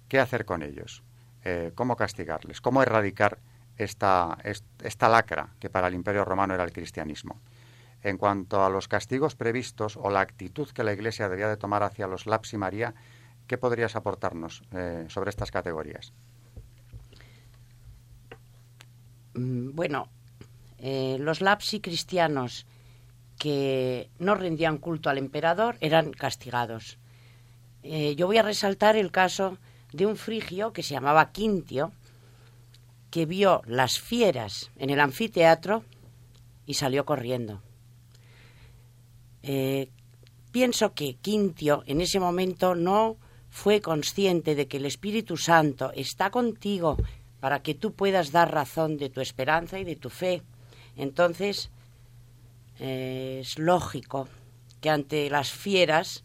¿Qué 0.07 0.19
hacer 0.19 0.45
con 0.45 0.63
ellos? 0.63 1.03
Eh, 1.49 1.71
cómo 1.75 1.95
castigarles, 1.95 2.59
cómo 2.59 2.81
erradicar 2.81 3.39
esta, 3.77 4.37
esta 4.83 5.07
lacra 5.07 5.55
que 5.61 5.69
para 5.69 5.87
el 5.87 5.93
Imperio 5.93 6.25
Romano 6.25 6.53
era 6.53 6.65
el 6.65 6.73
cristianismo. 6.73 7.39
En 8.03 8.17
cuanto 8.17 8.65
a 8.65 8.69
los 8.69 8.89
castigos 8.89 9.35
previstos 9.35 9.95
o 9.95 10.09
la 10.09 10.19
actitud 10.19 10.67
que 10.71 10.83
la 10.83 10.91
Iglesia 10.91 11.29
debía 11.29 11.47
de 11.47 11.55
tomar 11.55 11.83
hacia 11.83 12.05
los 12.05 12.25
Lapsi 12.25 12.57
María, 12.57 12.95
¿qué 13.47 13.57
podrías 13.57 13.95
aportarnos 13.95 14.63
eh, 14.73 15.05
sobre 15.07 15.29
estas 15.29 15.49
categorías? 15.49 16.11
Mm, 19.33 19.73
bueno, 19.73 20.09
eh, 20.79 21.15
los 21.17 21.39
lapsi 21.39 21.79
cristianos 21.79 22.65
que 23.39 24.09
no 24.19 24.35
rendían 24.35 24.79
culto 24.79 25.09
al 25.09 25.17
emperador 25.17 25.77
eran 25.79 26.11
castigados. 26.11 26.97
yo 27.83 28.27
voy 28.27 28.37
a 28.37 28.41
resaltar 28.41 28.97
el 28.97 29.11
caso 29.11 29.57
de 29.93 30.05
un 30.05 30.17
frigio 30.17 30.73
que 30.73 30.83
se 30.83 30.93
llamaba 30.93 31.31
Quintio, 31.31 31.91
que 33.09 33.25
vio 33.25 33.61
las 33.65 33.99
fieras 33.99 34.71
en 34.77 34.89
el 34.89 34.99
anfiteatro 34.99 35.83
y 36.65 36.73
salió 36.75 37.05
corriendo. 37.05 37.61
Eh, 39.43 39.89
pienso 40.51 40.93
que 40.93 41.15
Quintio 41.15 41.83
en 41.87 42.01
ese 42.01 42.19
momento 42.19 42.75
no 42.75 43.17
fue 43.49 43.81
consciente 43.81 44.55
de 44.55 44.67
que 44.67 44.77
el 44.77 44.85
Espíritu 44.85 45.37
Santo 45.37 45.91
está 45.95 46.29
contigo 46.29 46.97
para 47.39 47.61
que 47.61 47.73
tú 47.73 47.93
puedas 47.93 48.31
dar 48.31 48.53
razón 48.53 48.97
de 48.97 49.09
tu 49.09 49.21
esperanza 49.21 49.79
y 49.79 49.83
de 49.83 49.95
tu 49.95 50.09
fe. 50.09 50.41
Entonces, 50.95 51.69
eh, 52.79 53.39
es 53.41 53.57
lógico 53.57 54.27
que 54.81 54.89
ante 54.89 55.29
las 55.29 55.51
fieras 55.51 56.23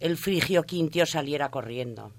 el 0.00 0.16
frigio 0.16 0.64
Quintio 0.64 1.06
saliera 1.06 1.50
corriendo. 1.50 2.12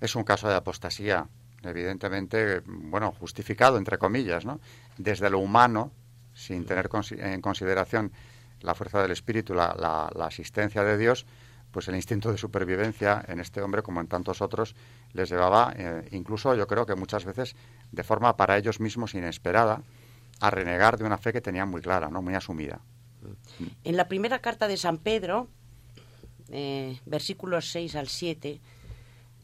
Es 0.00 0.14
un 0.16 0.24
caso 0.24 0.48
de 0.48 0.54
apostasía, 0.54 1.26
evidentemente, 1.62 2.62
bueno, 2.66 3.12
justificado, 3.12 3.78
entre 3.78 3.98
comillas, 3.98 4.44
¿no? 4.44 4.60
Desde 4.96 5.30
lo 5.30 5.38
humano, 5.38 5.92
sin 6.34 6.64
tener 6.64 6.88
en 7.10 7.40
consideración 7.40 8.12
la 8.60 8.74
fuerza 8.74 9.02
del 9.02 9.10
espíritu, 9.10 9.54
la, 9.54 9.74
la, 10.14 10.26
asistencia 10.26 10.84
de 10.84 10.96
Dios, 10.96 11.26
pues 11.70 11.88
el 11.88 11.96
instinto 11.96 12.32
de 12.32 12.38
supervivencia 12.38 13.24
en 13.28 13.40
este 13.40 13.60
hombre, 13.60 13.82
como 13.82 14.00
en 14.00 14.08
tantos 14.08 14.40
otros, 14.40 14.74
les 15.12 15.28
llevaba, 15.28 15.72
eh, 15.76 16.08
incluso 16.12 16.54
yo 16.54 16.66
creo 16.66 16.86
que 16.86 16.94
muchas 16.94 17.24
veces 17.24 17.54
de 17.92 18.02
forma 18.02 18.36
para 18.36 18.56
ellos 18.56 18.80
mismos 18.80 19.14
inesperada, 19.14 19.82
a 20.40 20.50
renegar 20.50 20.98
de 20.98 21.04
una 21.04 21.18
fe 21.18 21.32
que 21.32 21.40
tenían 21.40 21.68
muy 21.68 21.80
clara, 21.80 22.08
¿no? 22.08 22.22
muy 22.22 22.34
asumida. 22.34 22.80
En 23.84 23.96
la 23.96 24.06
primera 24.06 24.38
carta 24.38 24.68
de 24.68 24.76
San 24.76 24.98
Pedro, 24.98 25.48
eh, 26.50 27.00
versículos 27.06 27.70
6 27.70 27.96
al 27.96 28.08
7, 28.08 28.60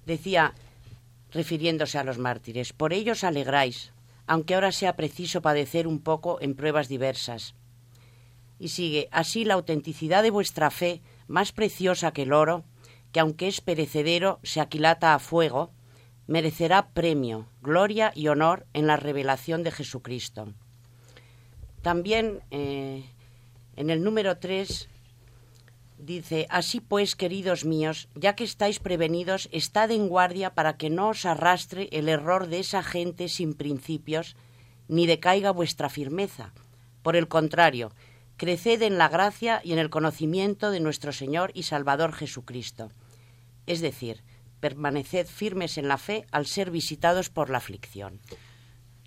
Decía, 0.06 0.54
refiriéndose 1.32 1.98
a 1.98 2.04
los 2.04 2.18
mártires, 2.18 2.72
por 2.72 2.92
ellos 2.92 3.24
alegráis, 3.24 3.92
aunque 4.26 4.54
ahora 4.54 4.72
sea 4.72 4.96
preciso 4.96 5.42
padecer 5.42 5.86
un 5.86 6.00
poco 6.00 6.38
en 6.40 6.54
pruebas 6.54 6.88
diversas. 6.88 7.54
Y 8.58 8.68
sigue, 8.68 9.08
así 9.10 9.44
la 9.44 9.54
autenticidad 9.54 10.22
de 10.22 10.30
vuestra 10.30 10.70
fe, 10.70 11.02
más 11.26 11.52
preciosa 11.52 12.12
que 12.12 12.22
el 12.22 12.32
oro, 12.32 12.64
que 13.12 13.20
aunque 13.20 13.48
es 13.48 13.60
perecedero, 13.60 14.40
se 14.42 14.60
aquilata 14.60 15.14
a 15.14 15.18
fuego, 15.18 15.72
merecerá 16.26 16.88
premio, 16.90 17.48
gloria 17.60 18.12
y 18.14 18.28
honor 18.28 18.66
en 18.72 18.86
la 18.86 18.96
revelación 18.96 19.62
de 19.62 19.70
Jesucristo. 19.70 20.54
También 21.82 22.40
eh, 22.50 23.04
en 23.76 23.90
el 23.90 24.02
número 24.02 24.38
3 24.38 24.88
Dice, 26.04 26.46
así 26.50 26.80
pues, 26.80 27.16
queridos 27.16 27.64
míos, 27.64 28.10
ya 28.14 28.36
que 28.36 28.44
estáis 28.44 28.78
prevenidos, 28.78 29.48
estad 29.52 29.90
en 29.90 30.08
guardia 30.08 30.52
para 30.52 30.76
que 30.76 30.90
no 30.90 31.08
os 31.08 31.24
arrastre 31.24 31.88
el 31.92 32.10
error 32.10 32.48
de 32.48 32.58
esa 32.58 32.82
gente 32.82 33.30
sin 33.30 33.54
principios, 33.54 34.36
ni 34.86 35.06
decaiga 35.06 35.50
vuestra 35.50 35.88
firmeza. 35.88 36.52
Por 37.02 37.16
el 37.16 37.26
contrario, 37.26 37.90
creced 38.36 38.82
en 38.82 38.98
la 38.98 39.08
gracia 39.08 39.62
y 39.64 39.72
en 39.72 39.78
el 39.78 39.88
conocimiento 39.88 40.70
de 40.70 40.80
nuestro 40.80 41.10
Señor 41.10 41.52
y 41.54 41.62
Salvador 41.62 42.12
Jesucristo. 42.12 42.90
Es 43.64 43.80
decir, 43.80 44.22
permaneced 44.60 45.26
firmes 45.26 45.78
en 45.78 45.88
la 45.88 45.96
fe 45.96 46.26
al 46.32 46.44
ser 46.44 46.70
visitados 46.70 47.30
por 47.30 47.48
la 47.48 47.56
aflicción. 47.56 48.20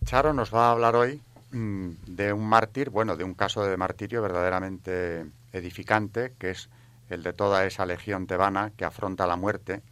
Charo 0.03 0.33
nos 0.33 0.51
va 0.51 0.69
a 0.69 0.71
hablar 0.71 0.95
hoy 0.95 1.21
mm, 1.51 1.89
de 2.07 2.33
un 2.33 2.49
mártir, 2.49 2.89
bueno, 2.89 3.15
de 3.15 3.23
un 3.23 3.35
caso 3.35 3.63
de 3.63 3.77
martirio 3.77 4.23
verdaderamente 4.23 5.27
edificante, 5.53 6.33
que 6.39 6.49
es 6.49 6.69
el 7.09 7.23
de 7.23 7.33
toda 7.33 7.65
esa 7.65 7.85
legión 7.85 8.27
tebana 8.27 8.71
que 8.75 8.85
afronta 8.85 9.27
la 9.27 9.35
muerte, 9.35 9.83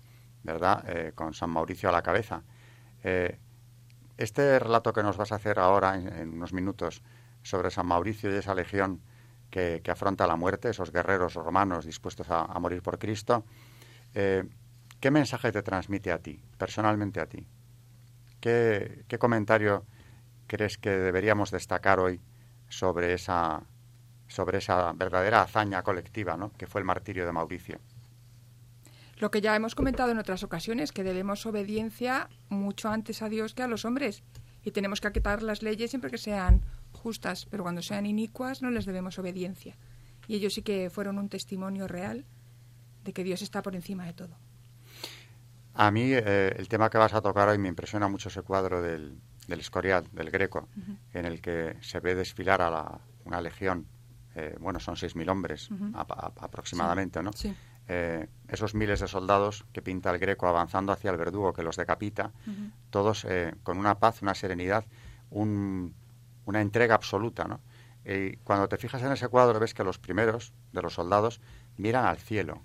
¿verdad?, 0.43 0.84
eh, 0.88 1.12
con 1.15 1.34
San 1.34 1.50
Mauricio 1.50 1.89
a 1.89 1.91
la 1.91 2.01
cabeza. 2.01 2.43
Eh, 3.03 3.39
este 4.17 4.60
relato 4.60 4.93
que 4.93 5.03
nos 5.03 5.17
vas 5.17 5.31
a 5.31 5.36
hacer 5.36 5.60
ahora, 5.60 5.95
en, 5.95 6.34
unos 6.34 6.53
minutos, 6.53 7.01
sobre 7.43 7.69
San 7.69 7.86
Mauricio 7.88 8.31
y 8.31 8.36
esa 8.36 8.55
legión 8.55 9.01
que, 9.50 9.81
afronta 9.88 10.27
la 10.27 10.36
muerte, 10.36 10.69
esos 10.69 10.91
guerreros 10.91 11.36
romanos 11.36 11.86
dispuestos 11.86 12.27
a, 12.29 12.48
morir 12.60 12.81
por 12.81 12.98
Cristo. 12.98 13.45
Eh, 14.13 14.43
¿Qué 15.00 15.12
mensaje 15.12 15.51
te 15.51 15.62
transmite 15.62 16.12
a 16.12 16.19
ti, 16.19 16.41
personalmente 16.57 17.19
a 17.19 17.27
ti? 17.27 17.48
¿Qué, 18.39 19.05
¿Qué, 19.07 19.19
comentario 19.19 19.86
crees 20.48 20.77
que 20.77 20.89
deberíamos 20.89 21.51
destacar 21.51 22.00
hoy 22.00 22.22
sobre 22.69 23.13
esa, 23.13 23.63
sobre 24.27 24.60
esa 24.60 24.91
verdadera 24.94 25.41
hazaña 25.41 25.84
colectiva 25.84 26.38
¿no? 26.38 26.51
que 26.53 26.67
fue 26.67 26.82
el 26.82 26.86
martirio 26.86 27.25
de 27.25 27.32
Mauricio? 27.32 27.79
Lo 29.17 29.32
que 29.32 29.41
ya 29.41 29.55
hemos 29.55 29.75
comentado 29.75 30.12
en 30.12 30.20
otras 30.20 30.44
ocasiones, 30.44 30.91
que 30.91 31.03
debemos 31.03 31.46
obediencia 31.46 32.29
mucho 32.50 32.89
antes 32.89 33.22
a 33.22 33.29
Dios 33.29 33.53
que 33.53 33.63
a 33.63 33.67
los 33.67 33.86
hombres. 33.86 34.24
Y 34.63 34.72
tenemos 34.72 35.00
que 35.00 35.08
acatar 35.08 35.41
las 35.41 35.62
leyes 35.62 35.91
siempre 35.91 36.12
que 36.12 36.17
sean 36.17 36.62
justas, 36.91 37.46
pero 37.50 37.63
cuando 37.63 37.82
sean 37.82 38.05
inicuas 38.05 38.62
no 38.62 38.72
les 38.72 38.86
debemos 38.86 39.17
obediencia. 39.17 39.77
Y 40.27 40.36
ellos 40.36 40.53
sí 40.53 40.63
que 40.63 40.89
fueron 40.89 41.17
un 41.17 41.29
testimonio 41.29 41.88
real 41.88 42.25
de 43.03 43.13
que 43.13 43.24
Dios 43.24 43.41
está 43.41 43.62
por 43.62 43.75
encima 43.75 44.05
de 44.05 44.13
todo. 44.13 44.36
A 45.75 45.91
mí 45.91 46.12
eh, 46.12 46.55
el 46.58 46.67
tema 46.67 46.89
que 46.89 46.98
vas 46.98 47.13
a 47.13 47.22
tocar 47.22 47.48
hoy 47.48 47.58
me 47.58 47.70
impresiona 47.70 48.08
mucho 48.08 48.29
ese 48.29 48.41
cuadro 48.41 48.82
del, 48.82 49.17
del 49.48 49.60
Escorial, 49.60 50.08
del 50.12 50.32
Greco, 50.32 50.67
en 51.13 51.25
el 51.25 51.41
que 51.41 51.77
se 51.82 52.00
ve 52.00 52.15
desfilar 52.15 52.62
a 52.62 52.70
la, 52.70 53.00
una 53.25 53.41
legión, 53.41 53.86
eh, 54.36 54.56
bueno, 54.60 54.80
son 54.80 54.96
6.000 54.96 55.30
hombres 55.30 55.70
aproximadamente, 55.96 57.24
¿no? 57.24 57.34
Sí. 57.34 57.56
Eh, 57.88 58.27
esos 58.48 58.74
miles 58.74 59.00
de 59.00 59.08
soldados 59.08 59.65
que 59.72 59.82
pinta 59.82 60.10
el 60.10 60.18
Greco 60.18 60.48
avanzando 60.48 60.92
hacia 60.92 61.12
el 61.12 61.18
verdugo 61.18 61.54
que 61.54 61.63
los 61.63 61.75
decapita, 61.75 62.32
todos 62.89 63.25
con 63.63 63.77
una 63.77 64.00
paz, 64.00 64.22
una 64.22 64.34
serenidad, 64.34 64.86
un, 65.30 65.94
una 66.46 66.62
entrega 66.62 66.96
absoluta, 66.96 67.46
¿no? 67.46 67.60
Y 68.06 68.38
cuando 68.38 68.70
te 68.70 68.77
fijas 68.77 69.01
en 69.01 69.12
ese 69.12 69.27
cuadro 69.27 69.60
ves 69.60 69.74
que 69.74 69.84
los 69.84 69.98
primeros 69.98 70.54
de 70.72 70.82
los 70.82 70.94
soldados 70.94 71.42
miran 71.77 72.06
al 72.06 72.18
cielo. 72.18 72.62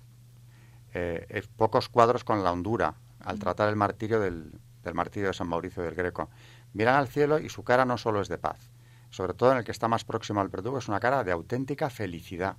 Eh, 0.93 1.43
pocos 1.55 1.89
cuadros 1.89 2.23
con 2.23 2.43
la 2.43 2.51
hondura 2.51 2.95
al 3.19 3.39
tratar 3.39 3.69
el 3.69 3.75
martirio 3.75 4.19
del, 4.19 4.51
del 4.83 4.93
martirio 4.93 5.29
de 5.29 5.33
San 5.33 5.47
Mauricio 5.47 5.83
del 5.83 5.95
Greco. 5.95 6.29
Miran 6.73 6.95
al 6.95 7.07
cielo 7.07 7.39
y 7.39 7.49
su 7.49 7.63
cara 7.63 7.85
no 7.85 7.97
solo 7.97 8.21
es 8.21 8.27
de 8.27 8.37
paz, 8.37 8.70
sobre 9.11 9.33
todo 9.33 9.51
en 9.51 9.59
el 9.59 9.63
que 9.63 9.71
está 9.71 9.87
más 9.87 10.03
próximo 10.03 10.41
al 10.41 10.49
verdugo, 10.49 10.79
es 10.79 10.87
una 10.87 10.99
cara 10.99 11.23
de 11.23 11.31
auténtica 11.31 11.89
felicidad. 11.89 12.57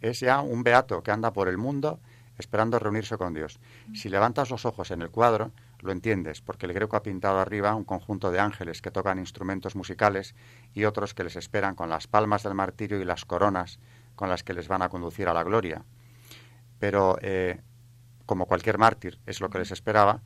Es 0.00 0.20
ya 0.20 0.40
un 0.40 0.62
beato 0.62 1.02
que 1.02 1.10
anda 1.10 1.32
por 1.32 1.48
el 1.48 1.58
mundo 1.58 2.00
esperando 2.38 2.78
reunirse 2.78 3.16
con 3.16 3.34
Dios. 3.34 3.58
Si 3.94 4.08
levantas 4.08 4.50
los 4.50 4.64
ojos 4.64 4.90
en 4.90 5.02
el 5.02 5.10
cuadro, 5.10 5.52
lo 5.80 5.92
entiendes, 5.92 6.40
porque 6.40 6.66
el 6.66 6.72
Greco 6.72 6.96
ha 6.96 7.02
pintado 7.02 7.38
arriba 7.38 7.74
un 7.74 7.84
conjunto 7.84 8.30
de 8.30 8.40
ángeles 8.40 8.82
que 8.82 8.90
tocan 8.90 9.18
instrumentos 9.18 9.74
musicales 9.74 10.34
y 10.74 10.84
otros 10.84 11.14
que 11.14 11.24
les 11.24 11.36
esperan 11.36 11.74
con 11.74 11.88
las 11.88 12.06
palmas 12.06 12.42
del 12.42 12.54
martirio 12.54 13.00
y 13.00 13.04
las 13.04 13.24
coronas 13.24 13.78
con 14.14 14.28
las 14.28 14.42
que 14.42 14.54
les 14.54 14.68
van 14.68 14.82
a 14.82 14.88
conducir 14.88 15.28
a 15.28 15.34
la 15.34 15.44
gloria. 15.44 15.84
Pero, 16.78 17.16
eh, 17.20 17.60
como 18.26 18.46
cualquier 18.46 18.78
mártir 18.78 19.18
es 19.26 19.40
lo 19.40 19.50
que 19.50 19.58
les 19.58 19.70
esperaba, 19.70 20.22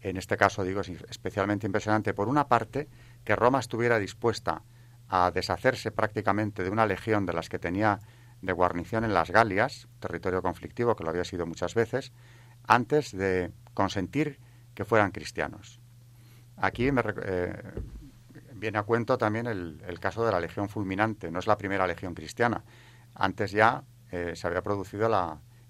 en 0.00 0.16
este 0.16 0.36
caso 0.36 0.64
digo 0.64 0.80
es 0.80 0.88
especialmente 0.88 1.66
impresionante, 1.66 2.14
por 2.14 2.28
una 2.28 2.48
parte, 2.48 2.88
que 3.24 3.36
Roma 3.36 3.58
estuviera 3.58 3.98
dispuesta 3.98 4.62
a 5.08 5.30
deshacerse 5.30 5.90
prácticamente 5.90 6.62
de 6.62 6.70
una 6.70 6.86
legión 6.86 7.26
de 7.26 7.32
las 7.32 7.48
que 7.48 7.58
tenía 7.58 8.00
de 8.42 8.52
guarnición 8.52 9.04
en 9.04 9.14
las 9.14 9.30
Galias, 9.30 9.88
territorio 10.00 10.42
conflictivo 10.42 10.96
que 10.96 11.04
lo 11.04 11.10
había 11.10 11.24
sido 11.24 11.46
muchas 11.46 11.74
veces, 11.74 12.12
antes 12.66 13.12
de 13.16 13.52
consentir 13.74 14.38
que 14.74 14.84
fueran 14.84 15.10
cristianos. 15.10 15.80
Aquí 16.56 16.90
me, 16.90 17.02
eh, 17.24 17.62
viene 18.54 18.78
a 18.78 18.82
cuento 18.82 19.18
también 19.18 19.46
el, 19.46 20.00
caso 20.00 20.24
de 20.24 20.32
la 20.32 20.40
Legión 20.40 20.68
Fulminante. 20.68 21.30
No 21.30 21.38
es 21.38 21.46
la 21.46 21.58
primera 21.58 21.86
Legión 21.86 22.14
cristiana. 22.14 22.64
Antes 23.14 23.52
ya 23.52 23.84
eh, 24.10 24.32
se 24.34 24.46
había 24.46 24.62
producido 24.62 25.06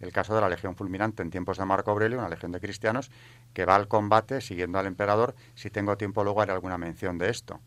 el 0.01 0.13
caso 0.13 0.35
de 0.35 0.41
la 0.41 0.49
Legión 0.49 0.77
Fulminante 0.77 1.23
en 1.23 1.31
tiempos 1.31 1.59
de 1.59 1.65
Marco 1.65 1.91
Aurelio, 1.91 2.19
una 2.19 2.29
legión 2.29 2.53
de 2.53 2.61
cristianos 2.61 3.11
que 3.53 3.65
va 3.65 3.77
al 3.77 3.89
combate 3.89 4.41
siguiendo 4.41 4.79
al 4.79 4.87
emperador. 4.87 5.35
Si 5.55 5.71
tengo 5.71 5.97
tiempo 5.97 6.25
luego 6.25 6.43
haré 6.43 6.53
alguna 6.53 6.79
mención 6.79 7.19
de 7.19 7.31
esto. 7.31 7.61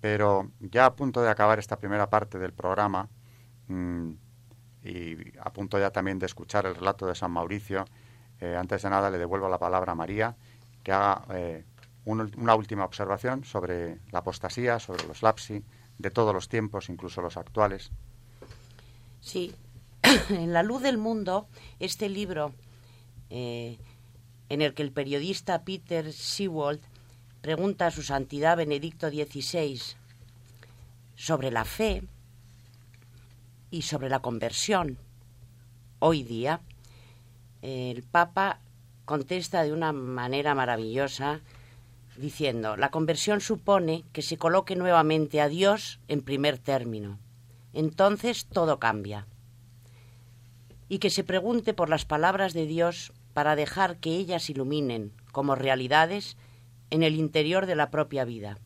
Pero 0.00 0.50
ya 0.60 0.86
a 0.86 0.96
punto 0.96 1.22
de 1.22 1.28
acabar 1.28 1.58
esta 1.58 1.76
primera 1.76 2.08
parte 2.08 2.38
del 2.38 2.52
programa 2.52 3.08
mm, 3.68 4.10
y 4.84 5.16
a 5.38 5.52
punto 5.52 5.78
ya 5.78 5.90
también 5.90 6.18
de 6.18 6.26
escuchar 6.26 6.66
el 6.66 6.74
relato 6.74 7.06
de 7.06 7.14
San 7.14 7.30
Mauricio, 7.32 7.84
eh, 8.40 8.56
antes 8.56 8.82
de 8.82 8.90
nada 8.90 9.10
le 9.10 9.18
devuelvo 9.18 9.48
la 9.48 9.58
palabra 9.58 9.92
a 9.92 9.94
María 9.94 10.34
que 10.82 10.92
haga 10.92 11.24
eh, 11.34 11.64
una 12.06 12.54
última 12.54 12.84
observación 12.84 13.44
sobre 13.44 13.98
la 14.10 14.20
apostasía, 14.20 14.78
sobre 14.78 15.06
los 15.06 15.22
lapsi, 15.22 15.62
de 15.98 16.10
todos 16.10 16.32
los 16.32 16.48
tiempos, 16.48 16.88
incluso 16.88 17.20
los 17.20 17.36
actuales. 17.36 17.90
Sí, 19.20 19.54
en 20.30 20.52
la 20.52 20.62
luz 20.62 20.82
del 20.82 20.96
mundo, 20.96 21.46
este 21.78 22.08
libro 22.08 22.54
eh, 23.28 23.78
en 24.48 24.62
el 24.62 24.72
que 24.72 24.82
el 24.82 24.92
periodista 24.92 25.62
Peter 25.62 26.12
Seawold 26.12 26.80
pregunta 27.40 27.86
a 27.86 27.90
su 27.90 28.02
santidad 28.02 28.56
Benedicto 28.56 29.08
XVI 29.08 29.80
sobre 31.14 31.50
la 31.50 31.64
fe 31.64 32.02
y 33.70 33.82
sobre 33.82 34.08
la 34.08 34.20
conversión 34.20 34.98
hoy 35.98 36.22
día, 36.22 36.60
el 37.62 38.02
Papa 38.02 38.60
contesta 39.04 39.62
de 39.62 39.72
una 39.72 39.92
manera 39.92 40.54
maravillosa 40.54 41.40
diciendo, 42.16 42.76
la 42.76 42.90
conversión 42.90 43.40
supone 43.40 44.04
que 44.12 44.22
se 44.22 44.36
coloque 44.36 44.76
nuevamente 44.76 45.40
a 45.40 45.48
Dios 45.48 46.00
en 46.08 46.22
primer 46.22 46.58
término. 46.58 47.18
Entonces 47.72 48.46
todo 48.46 48.78
cambia. 48.78 49.26
Y 50.88 50.98
que 50.98 51.10
se 51.10 51.24
pregunte 51.24 51.72
por 51.72 51.88
las 51.88 52.04
palabras 52.04 52.52
de 52.52 52.66
Dios 52.66 53.12
para 53.32 53.56
dejar 53.56 53.98
que 53.98 54.16
ellas 54.16 54.50
iluminen 54.50 55.12
como 55.32 55.54
realidades 55.54 56.36
en 56.90 57.02
el 57.02 57.14
interior 57.16 57.66
de 57.66 57.76
la 57.76 57.90
propia 57.90 58.24
vida. 58.24 58.58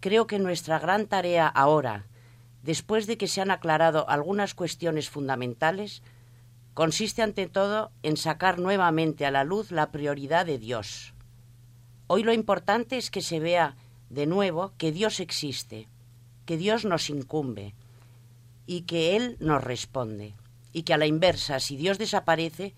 Creo 0.00 0.26
que 0.26 0.38
nuestra 0.38 0.78
gran 0.78 1.06
tarea 1.06 1.46
ahora, 1.46 2.06
después 2.62 3.06
de 3.06 3.16
que 3.16 3.28
se 3.28 3.40
han 3.40 3.50
aclarado 3.50 4.08
algunas 4.08 4.54
cuestiones 4.54 5.08
fundamentales, 5.10 6.02
consiste 6.74 7.22
ante 7.22 7.46
todo 7.46 7.90
en 8.02 8.16
sacar 8.16 8.58
nuevamente 8.58 9.26
a 9.26 9.30
la 9.30 9.44
luz 9.44 9.70
la 9.70 9.90
prioridad 9.90 10.46
de 10.46 10.58
Dios. 10.58 11.14
Hoy 12.06 12.22
lo 12.22 12.32
importante 12.32 12.96
es 12.96 13.10
que 13.10 13.22
se 13.22 13.40
vea 13.40 13.76
de 14.08 14.26
nuevo 14.26 14.72
que 14.78 14.90
Dios 14.90 15.20
existe, 15.20 15.88
que 16.46 16.56
Dios 16.56 16.84
nos 16.84 17.10
incumbe 17.10 17.74
y 18.66 18.82
que 18.82 19.16
Él 19.16 19.36
nos 19.40 19.62
responde, 19.62 20.34
y 20.72 20.82
que 20.82 20.94
a 20.94 20.98
la 20.98 21.06
inversa, 21.06 21.60
si 21.60 21.76
Dios 21.76 21.98
desaparece, 21.98 22.74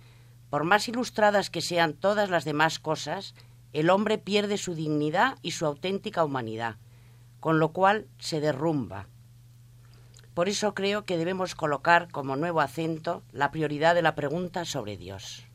por 0.50 0.64
más 0.64 0.88
ilustradas 0.88 1.48
que 1.48 1.60
sean 1.60 1.94
todas 1.94 2.28
las 2.28 2.44
demás 2.44 2.78
cosas, 2.78 3.34
el 3.72 3.90
hombre 3.90 4.18
pierde 4.18 4.58
su 4.58 4.74
dignidad 4.74 5.38
y 5.42 5.52
su 5.52 5.66
auténtica 5.66 6.24
humanidad, 6.24 6.76
con 7.40 7.58
lo 7.58 7.72
cual 7.72 8.06
se 8.18 8.40
derrumba, 8.40 9.06
por 10.34 10.48
eso 10.48 10.74
creo 10.74 11.04
que 11.04 11.18
debemos 11.18 11.54
colocar 11.54 12.10
como 12.10 12.36
nuevo 12.36 12.60
acento 12.60 13.22
la 13.32 13.50
prioridad 13.50 13.94
de 13.94 14.02
la 14.02 14.14
pregunta 14.14 14.64
sobre 14.64 14.96
Dios. 14.96 15.46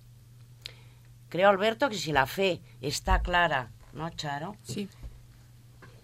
Creo, 1.29 1.49
Alberto, 1.49 1.89
que 1.89 1.97
si 1.97 2.11
la 2.11 2.27
fe 2.27 2.61
está 2.79 3.21
clara, 3.21 3.71
¿no, 3.93 4.09
Charo? 4.11 4.55
Sí. 4.63 4.87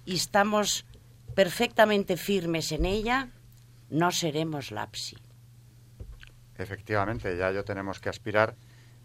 Y 0.05 0.15
estamos 0.15 0.85
perfectamente 1.35 2.17
firmes 2.17 2.71
en 2.71 2.85
ella, 2.85 3.29
no 3.89 4.11
seremos 4.11 4.71
lapsi. 4.71 5.17
Efectivamente, 6.57 7.37
ya 7.37 7.51
yo 7.51 7.63
tenemos 7.63 7.99
que 7.99 8.09
aspirar 8.09 8.55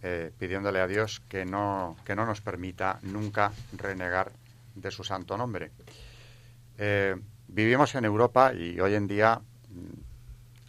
eh, 0.01 0.31
pidiéndole 0.39 0.81
a 0.81 0.87
Dios 0.87 1.21
que 1.29 1.45
no, 1.45 1.97
que 2.05 2.15
no 2.15 2.25
nos 2.25 2.41
permita 2.41 3.01
nunca 3.03 3.51
renegar 3.77 4.31
de 4.77 4.93
su 4.93 5.03
santo 5.03 5.37
nombre. 5.37 5.73
Eh, 6.79 7.17
vivimos 7.49 7.93
en 7.97 8.05
Europa 8.05 8.53
y 8.55 8.79
hoy 8.79 8.95
en 8.95 9.09
día 9.09 9.41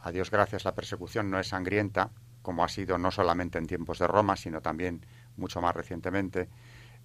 a 0.01 0.11
Dios 0.11 0.31
gracias, 0.31 0.65
la 0.65 0.73
persecución 0.73 1.29
no 1.29 1.39
es 1.39 1.49
sangrienta, 1.49 2.09
como 2.41 2.63
ha 2.63 2.69
sido 2.69 2.97
no 2.97 3.11
solamente 3.11 3.59
en 3.59 3.67
tiempos 3.67 3.99
de 3.99 4.07
Roma, 4.07 4.35
sino 4.35 4.61
también 4.61 5.05
mucho 5.37 5.61
más 5.61 5.75
recientemente. 5.75 6.49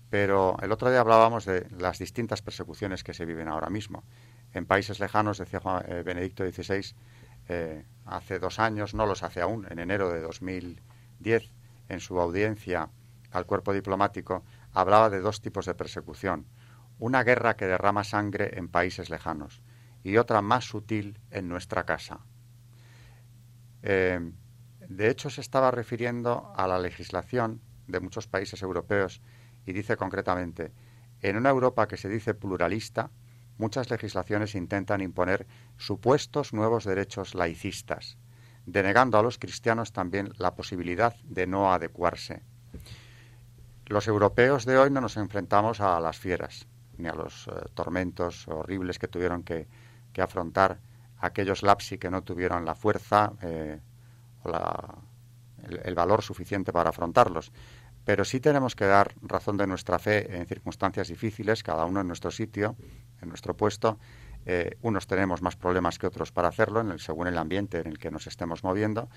Pero 0.08 0.56
el 0.62 0.72
otro 0.72 0.88
día 0.88 1.00
hablábamos 1.00 1.44
de 1.44 1.66
las 1.78 1.98
distintas 1.98 2.40
persecuciones 2.40 3.04
que 3.04 3.12
se 3.12 3.26
viven 3.26 3.48
ahora 3.48 3.68
mismo. 3.68 4.02
En 4.54 4.64
países 4.64 4.98
lejanos, 4.98 5.36
decía 5.36 5.60
Juan, 5.60 5.84
eh, 5.88 6.02
Benedicto 6.02 6.42
XVI, 6.42 6.94
hace 8.06 8.38
dos 8.38 8.58
años, 8.58 8.94
no 8.94 9.04
los 9.04 9.22
hace 9.22 9.42
aún, 9.42 9.66
en 9.68 9.78
enero 9.78 10.08
de 10.08 10.20
2010, 10.20 11.50
en 11.88 12.00
su 12.00 12.20
audiencia 12.20 12.90
al 13.30 13.46
cuerpo 13.46 13.72
diplomático, 13.72 14.44
hablaba 14.72 15.10
de 15.10 15.20
dos 15.20 15.40
tipos 15.40 15.66
de 15.66 15.74
persecución. 15.74 16.46
Una 16.98 17.24
guerra 17.24 17.56
que 17.56 17.66
derrama 17.66 18.04
sangre 18.04 18.58
en 18.58 18.68
países 18.68 19.10
lejanos 19.10 19.62
y 20.02 20.16
otra 20.18 20.42
más 20.42 20.64
sutil 20.64 21.18
en 21.30 21.48
nuestra 21.48 21.84
casa. 21.84 22.20
Eh, 23.82 24.32
de 24.88 25.08
hecho, 25.08 25.30
se 25.30 25.40
estaba 25.40 25.70
refiriendo 25.70 26.52
a 26.56 26.68
la 26.68 26.78
legislación 26.78 27.60
de 27.86 28.00
muchos 28.00 28.26
países 28.26 28.62
europeos 28.62 29.20
y 29.66 29.72
dice 29.72 29.96
concretamente, 29.96 30.72
en 31.20 31.36
una 31.36 31.50
Europa 31.50 31.88
que 31.88 31.96
se 31.96 32.08
dice 32.08 32.34
pluralista, 32.34 33.10
muchas 33.56 33.90
legislaciones 33.90 34.54
intentan 34.54 35.00
imponer 35.00 35.46
supuestos 35.76 36.52
nuevos 36.52 36.84
derechos 36.84 37.34
laicistas, 37.34 38.18
denegando 38.66 39.18
a 39.18 39.22
los 39.22 39.38
cristianos 39.38 39.92
también 39.92 40.32
la 40.38 40.54
posibilidad 40.54 41.14
de 41.24 41.46
no 41.46 41.72
adecuarse. 41.72 42.42
Los 43.86 44.08
europeos 44.08 44.64
de 44.64 44.78
hoy 44.78 44.90
no 44.90 45.00
nos 45.00 45.16
enfrentamos 45.16 45.80
a 45.80 46.00
las 46.00 46.18
fieras, 46.18 46.66
ni 46.96 47.08
a 47.08 47.14
los 47.14 47.48
eh, 47.48 47.50
tormentos 47.74 48.48
horribles 48.48 48.98
que 48.98 49.08
tuvieron 49.08 49.42
que, 49.42 49.66
afrontar 50.16 50.78
aquellos 51.18 51.62
lapsi 51.62 51.98
que 51.98 52.08
no 52.08 52.22
tuvieron 52.22 52.64
la 52.64 52.76
fuerza 52.76 53.32
eh, 53.42 53.80
o 54.44 54.50
el, 55.82 55.94
valor 55.94 56.22
suficiente 56.22 56.72
para 56.72 56.90
afrontarlos. 56.90 57.50
Pero 58.04 58.24
sí 58.24 58.38
tenemos 58.38 58.76
que 58.76 58.84
dar 58.84 59.14
razón 59.22 59.56
de 59.56 59.66
nuestra 59.66 59.98
fe 59.98 60.36
en 60.36 60.46
circunstancias 60.46 61.08
difíciles, 61.08 61.62
cada 61.62 61.84
uno 61.84 62.00
en 62.00 62.06
nuestro 62.06 62.30
sitio, 62.30 62.76
en 63.20 63.28
nuestro 63.28 63.56
puesto. 63.56 63.98
Eh, 64.46 64.76
unos 64.82 65.06
tenemos 65.06 65.42
más 65.42 65.56
problemas 65.56 65.98
que 65.98 66.06
otros 66.06 66.32
para 66.32 66.48
hacerlo, 66.48 66.80
en 66.80 66.90
el, 66.90 67.00
según 67.00 67.26
el 67.26 67.38
ambiente 67.38 67.80
en 67.80 67.86
el 67.86 67.98
que 67.98 68.10
nos 68.10 68.26
estemos 68.26 68.62
moviendo, 68.62 69.08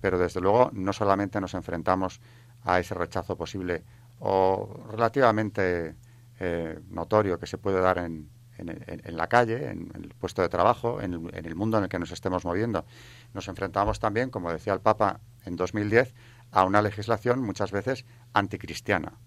pero 0.00 0.18
desde 0.18 0.40
luego 0.40 0.70
no 0.72 0.92
solamente 0.92 1.40
nos 1.40 1.54
enfrentamos 1.54 2.20
a 2.62 2.78
ese 2.80 2.94
rechazo 2.94 3.36
posible 3.36 3.84
o 4.20 4.84
relativamente 4.90 5.96
eh, 6.40 6.78
notorio 6.90 7.38
que 7.38 7.46
se 7.46 7.58
puede 7.58 7.80
dar 7.80 7.98
en, 7.98 8.28
en, 8.58 9.16
la 9.16 9.26
calle, 9.28 9.70
en, 9.70 9.90
el 9.94 10.14
puesto 10.14 10.42
de 10.42 10.48
trabajo, 10.48 11.00
en 11.00 11.14
el, 11.14 11.34
en 11.34 11.46
el 11.46 11.54
mundo 11.54 11.78
en 11.78 11.84
el 11.84 11.88
que 11.88 11.98
nos 11.98 12.12
estemos 12.12 12.44
moviendo. 12.44 12.84
Nos 13.32 13.48
enfrentamos 13.48 13.98
también, 14.00 14.30
como 14.30 14.52
decía 14.52 14.72
el 14.72 14.80
Papa 14.80 15.20
en 15.44 15.56
2010, 15.56 16.14
a 16.52 16.64
una 16.64 16.82
legislación 16.82 17.40
muchas 17.40 17.72
veces 17.72 18.04
anticristiana. 18.32 19.18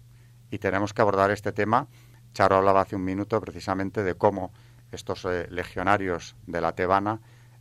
Y 0.50 0.58
tenemos 0.58 0.94
que 0.94 1.02
abordar 1.02 1.30
este 1.30 1.52
tema. 1.52 1.88
Charo 2.32 2.56
hablaba 2.56 2.80
hace 2.80 2.96
un 2.96 3.04
minuto 3.04 3.40
precisamente 3.40 4.02
de 4.02 4.14
cómo 4.14 4.52
estos 4.92 5.24
eh, 5.24 5.46
legionarios 5.50 6.36
de 6.46 6.60
la 6.60 6.72
Tebana 6.72 7.20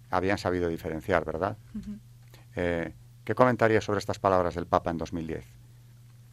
habían 0.10 0.38
sabido 0.38 0.70
diferenciar, 0.70 1.26
¿verdad? 1.26 1.58
Eh, 2.56 2.94
¿Qué 3.24 3.36
comentaría 3.36 3.82
sobre 3.82 4.00
estas 4.00 4.20
palabras 4.20 4.56
del 4.56 4.68
Papa 4.68 4.92
en 4.92 4.98
2010? 4.98 5.46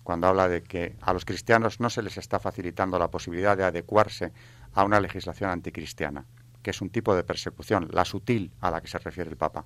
Cuando 0.05 0.27
habla 0.27 0.49
de 0.49 0.63
que 0.63 0.97
a 1.01 1.13
los 1.13 1.25
cristianos 1.25 1.81
no 1.81 1.91
se 1.91 2.03
les 2.03 2.19
está 2.19 2.39
facilitando 2.39 2.99
la 2.99 3.11
posibilidad 3.11 3.57
de 3.57 3.65
adecuarse 3.65 4.33
a 4.75 4.85
una 4.85 5.01
legislación 5.01 5.51
anticristiana, 5.51 6.27
que 6.63 6.71
es 6.71 6.81
un 6.81 6.91
tipo 6.91 7.15
de 7.17 7.25
persecución, 7.25 7.89
la 7.91 8.05
sutil 8.05 8.53
a 8.61 8.71
la 8.71 8.81
que 8.81 8.89
se 8.89 8.99
refiere 8.99 9.31
el 9.31 9.37
Papa. 9.37 9.65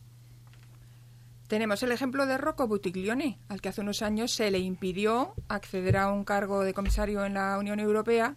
Tenemos 1.48 1.82
el 1.82 1.92
ejemplo 1.92 2.26
de 2.26 2.38
Rocco 2.38 2.68
Buttiglione, 2.68 3.40
al 3.48 3.60
que 3.60 3.70
hace 3.70 3.80
unos 3.80 4.02
años 4.02 4.32
se 4.32 4.50
le 4.50 4.58
impidió 4.58 5.34
acceder 5.48 5.96
a 5.96 6.12
un 6.12 6.24
cargo 6.24 6.62
de 6.62 6.74
comisario 6.74 7.24
en 7.24 7.34
la 7.34 7.58
Unión 7.58 7.80
Europea 7.80 8.36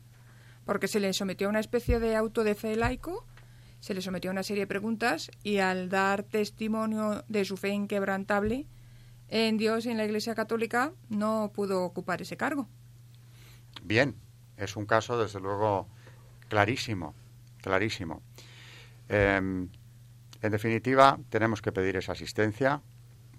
porque 0.65 0.87
se 0.87 0.99
le 0.99 1.13
sometió 1.13 1.47
a 1.47 1.49
una 1.49 1.59
especie 1.59 1.99
de 1.99 2.15
auto 2.15 2.43
de 2.43 2.55
fe 2.55 2.75
laico, 2.75 3.25
se 3.79 3.93
le 3.93 4.01
sometió 4.01 4.29
a 4.29 4.33
una 4.33 4.43
serie 4.43 4.63
de 4.63 4.67
preguntas 4.67 5.31
y 5.43 5.57
al 5.57 5.89
dar 5.89 6.23
testimonio 6.23 7.23
de 7.27 7.45
su 7.45 7.57
fe 7.57 7.69
inquebrantable 7.69 8.67
en 9.27 9.57
Dios 9.57 9.85
y 9.85 9.89
en 9.89 9.97
la 9.97 10.05
Iglesia 10.05 10.35
Católica 10.35 10.93
no 11.09 11.51
pudo 11.53 11.83
ocupar 11.83 12.21
ese 12.21 12.37
cargo. 12.37 12.67
Bien, 13.81 14.15
es 14.57 14.75
un 14.75 14.85
caso 14.85 15.17
desde 15.17 15.39
luego 15.39 15.87
clarísimo, 16.49 17.15
clarísimo. 17.61 18.21
Em, 19.09 19.69
en 20.41 20.51
definitiva, 20.51 21.17
tenemos 21.29 21.61
que 21.61 21.71
pedir 21.71 21.95
esa 21.97 22.11
asistencia, 22.11 22.81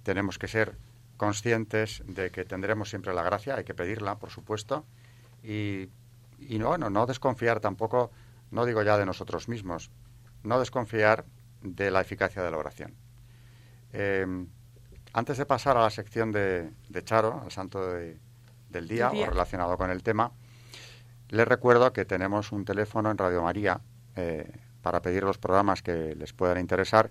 tenemos 0.03 0.39
que 0.39 0.49
ser 0.49 0.77
conscientes 1.17 2.03
de 2.07 2.31
que 2.31 2.45
tendremos 2.45 2.91
siempre 2.91 3.15
la 3.15 3.23
gracia, 3.23 3.55
hay 3.55 3.65
que 3.65 3.75
pedirla, 3.75 4.19
por 4.19 4.31
supuesto, 4.31 4.85
y, 5.45 5.89
y 6.49 6.59
no, 6.59 6.77
no, 6.79 7.07
desconfiar 7.07 7.61
tampoco, 7.61 8.11
no 8.51 8.65
digo 8.65 8.83
ya 8.83 8.99
de 8.99 9.07
nosotros 9.07 9.49
mismos, 9.49 9.91
no 10.43 10.59
desconfiar 10.59 11.25
de 11.63 11.91
la 11.91 12.01
eficacia 12.01 12.43
de 12.43 12.51
la 12.51 12.59
oración. 12.59 12.95
Eh, 13.93 14.27
antes 15.13 15.37
de 15.37 15.47
pasar 15.47 15.77
a 15.77 15.83
la 15.83 15.91
sección 15.91 16.33
de, 16.33 16.73
Charo, 17.05 17.41
al 17.43 17.51
santo 17.51 17.93
del 17.93 18.89
día, 18.89 19.11
o 19.11 19.27
relacionado 19.27 19.77
con 19.77 19.91
el 19.91 20.03
tema, 20.03 20.33
les 21.29 21.47
recuerdo 21.47 21.93
que 21.93 22.05
tenemos 22.05 22.53
un 22.53 22.65
teléfono 22.65 23.11
en 23.11 23.19
Radio 23.19 23.43
María 23.43 23.81
eh, 24.17 24.51
para 24.83 25.01
pedir 25.03 25.23
los 25.23 25.39
programas 25.39 25.83
que 25.83 26.15
les 26.15 26.33
puedan 26.33 26.59
interesar, 26.59 27.11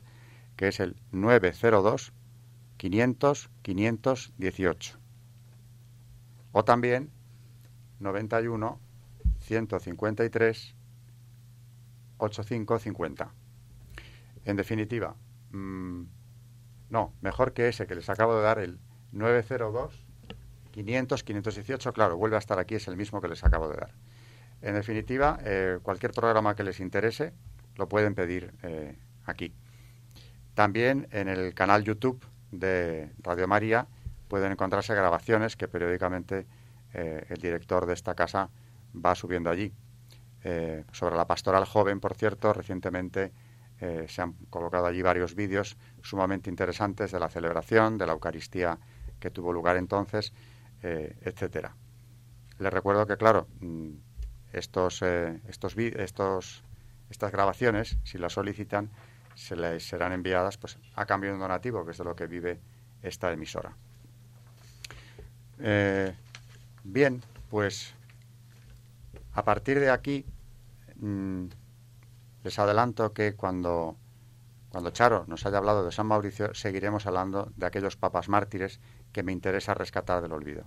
que 0.56 0.68
es 0.68 0.80
el 0.80 0.96
902 1.12 2.14
500 2.78 3.50
518. 3.62 4.98
O 6.52 6.66
también 6.66 7.12
91 8.00 8.80
153 9.52 10.76
8550. 12.18 13.34
En 14.46 14.56
definitiva, 14.56 15.16
mm, 15.52 16.04
no, 16.90 17.14
mejor 17.20 17.52
que 17.52 17.68
ese 17.68 17.86
que 17.86 17.96
les 17.96 18.10
acabo 18.10 18.38
de 18.38 18.44
dar, 18.44 18.60
el 18.60 18.80
902 19.12 20.06
500 20.72 21.24
518, 21.24 21.92
claro, 21.92 22.16
vuelve 22.16 22.38
a 22.38 22.40
estar 22.40 22.60
aquí, 22.60 22.76
es 22.76 22.88
el 22.88 22.96
mismo 22.96 23.20
que 23.20 23.28
les 23.28 23.44
acabo 23.44 23.68
de 23.68 23.76
dar. 23.76 23.94
En 24.62 24.76
definitiva, 24.76 25.38
eh, 25.44 25.80
cualquier 25.84 26.14
programa 26.14 26.56
que 26.56 26.64
les 26.64 26.80
interese 26.80 27.34
lo 27.76 27.90
pueden 27.90 28.16
pedir 28.16 28.54
eh, 28.64 28.98
aquí. 29.26 29.54
También 30.54 31.10
en 31.12 31.28
el 31.28 31.54
canal 31.54 31.84
YouTube 31.84 32.26
de 32.52 33.12
Radio 33.20 33.50
María 33.50 33.88
pueden 34.30 34.54
encontrarse 34.54 34.96
grabaciones 34.96 35.58
que 35.58 35.68
periódicamente 35.68 36.48
eh, 36.94 37.26
el 37.28 37.42
director 37.42 37.86
de 37.86 37.94
esta 37.94 38.16
casa 38.16 38.50
va 38.94 39.16
subiendo 39.16 39.50
allí. 39.50 39.72
Eh, 40.44 40.86
sobre 40.92 41.16
la 41.16 41.28
pastoral 41.28 41.66
joven, 41.66 42.00
por 42.00 42.16
cierto, 42.16 42.52
recientemente 42.54 43.32
eh, 43.80 44.06
se 44.10 44.22
han 44.22 44.34
colocado 44.50 44.86
allí 44.86 45.02
varios 45.02 45.36
vídeos 45.36 45.78
sumamente 46.02 46.50
interesantes 46.50 47.12
de 47.12 47.20
la 47.20 47.30
celebración, 47.30 47.98
de 47.98 48.08
la 48.08 48.14
Eucaristía 48.14 48.80
que 49.20 49.30
tuvo 49.30 49.54
lugar 49.54 49.78
entonces, 49.78 50.34
etcétera. 50.82 51.76
Les 52.58 52.74
recuerdo 52.74 53.06
que, 53.06 53.16
claro, 53.16 53.48
mm, 53.60 53.90
estos, 54.52 55.04
estos, 55.04 55.78
estos, 55.78 56.64
estas 57.12 57.32
grabaciones, 57.32 58.00
si 58.04 58.18
las 58.18 58.34
solicitan, 58.34 58.90
se 59.36 59.56
les 59.56 59.88
serán 59.88 60.12
enviadas 60.12 60.58
pues, 60.58 60.78
a 60.96 61.06
cambio 61.06 61.30
de 61.30 61.36
un 61.36 61.42
donativo, 61.42 61.86
que 61.86 61.92
es 61.92 61.98
de 61.98 62.04
lo 62.04 62.16
que 62.16 62.28
vive 62.28 62.60
esta 63.02 63.32
emisora. 63.32 63.74
Eh, 65.60 66.14
bien, 66.84 67.22
pues 67.50 67.94
a 69.34 69.44
partir 69.44 69.80
de 69.80 69.90
aquí 69.90 70.26
mm, 70.98 71.46
les 72.44 72.60
adelanto 72.60 73.14
que 73.14 73.36
cuando, 73.36 73.98
cuando 74.70 74.92
Charo 74.92 75.26
nos 75.28 75.46
haya 75.46 75.58
hablado 75.58 75.86
de 75.86 75.92
San 75.92 76.08
Mauricio, 76.08 76.54
seguiremos 76.54 77.06
hablando 77.06 77.52
de 77.56 77.66
aquellos 77.66 77.98
papas 77.98 78.30
mártires 78.30 78.80
que 79.12 79.24
me 79.24 79.32
interesa 79.32 79.74
rescatar 79.74 80.22
del 80.22 80.34
olvido. 80.34 80.66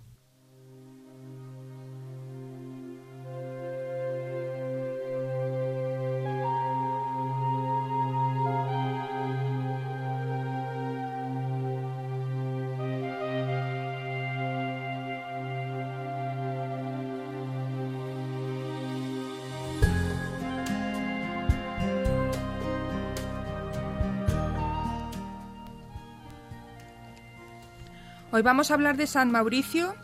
Hoy 28.35 28.43
vamos 28.43 28.73
a 28.73 28.75
hablar 28.75 28.97
de 28.97 29.07
San 29.07 29.31
Mauricio 29.31 29.95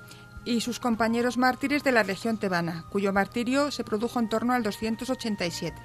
y 0.45 0.61
sus 0.61 0.79
compañeros 0.79 1.37
mártires 1.37 1.83
de 1.83 1.91
la 1.91 2.05
Legión 2.05 2.39
tebana, 2.39 2.85
cuyo 2.89 3.13
martirio 3.13 3.73
se 3.73 3.83
produjo 3.83 4.21
en 4.21 4.29
torno 4.29 4.53
al 4.53 4.63
287. 4.63 5.77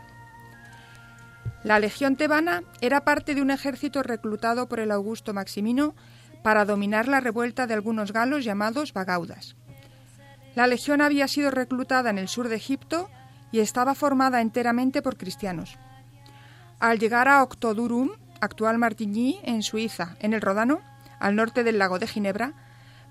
La 1.64 1.80
Legión 1.80 2.16
tebana 2.16 2.62
era 2.82 3.04
parte 3.04 3.34
de 3.34 3.42
un 3.42 3.50
ejército 3.50 4.04
reclutado 4.04 4.70
por 4.70 4.80
el 4.80 4.92
Augusto 4.92 5.34
Maximino 5.34 5.96
para 6.44 6.66
dominar 6.66 7.08
la 7.08 7.20
revuelta 7.20 7.66
de 7.66 7.74
algunos 7.74 8.14
galos 8.14 8.46
llamados 8.46 8.94
Bagaudas. 8.94 9.56
La 10.54 10.68
legión 10.68 11.02
había 11.02 11.28
sido 11.28 11.50
reclutada 11.50 12.12
en 12.12 12.20
el 12.20 12.28
sur 12.28 12.48
de 12.48 12.58
Egipto 12.58 13.10
y 13.52 13.60
estaba 13.60 13.96
formada 13.96 14.40
enteramente 14.40 15.02
por 15.02 15.18
cristianos. 15.18 15.80
Al 16.80 17.00
llegar 17.00 17.28
a 17.28 17.42
Octodurum, 17.42 18.12
actual 18.40 18.78
Martigny, 18.78 19.40
en 19.42 19.64
Suiza, 19.64 20.16
en 20.20 20.36
el 20.36 20.42
Rodano, 20.42 20.82
al 21.20 21.36
norte 21.36 21.64
del 21.64 21.78
lago 21.80 22.00
de 22.00 22.08
Ginebra, 22.08 22.54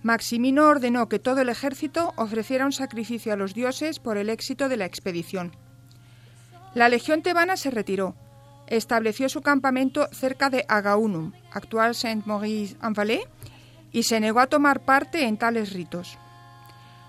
Maximino 0.02 0.66
ordenó 0.66 1.08
que 1.08 1.18
todo 1.18 1.40
el 1.40 1.48
ejército 1.48 2.12
ofreciera 2.16 2.66
un 2.66 2.72
sacrificio 2.72 3.32
a 3.32 3.36
los 3.36 3.54
dioses 3.54 3.98
por 4.00 4.18
el 4.18 4.28
éxito 4.28 4.68
de 4.68 4.76
la 4.76 4.84
expedición. 4.84 5.56
La 6.74 6.88
legión 6.88 7.22
tebana 7.22 7.56
se 7.56 7.70
retiró, 7.70 8.14
estableció 8.66 9.28
su 9.28 9.40
campamento 9.40 10.08
cerca 10.12 10.50
de 10.50 10.64
Agaunum, 10.68 11.32
actual 11.52 11.94
Saint-Maurice-en-Valais, 11.94 13.26
y 13.92 14.02
se 14.02 14.20
negó 14.20 14.40
a 14.40 14.48
tomar 14.48 14.80
parte 14.80 15.24
en 15.24 15.38
tales 15.38 15.72
ritos. 15.72 16.18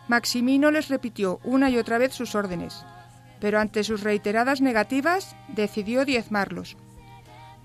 Maximino 0.08 0.70
les 0.70 0.88
repitió 0.88 1.40
una 1.44 1.70
y 1.70 1.78
otra 1.78 1.98
vez 1.98 2.14
sus 2.14 2.36
órdenes. 2.36 2.86
pero 3.40 3.60
ante 3.60 3.84
sus 3.84 4.02
reiteradas 4.02 4.62
negativas 4.62 5.36
decidió 5.50 6.06
diezmarlos. 6.06 6.78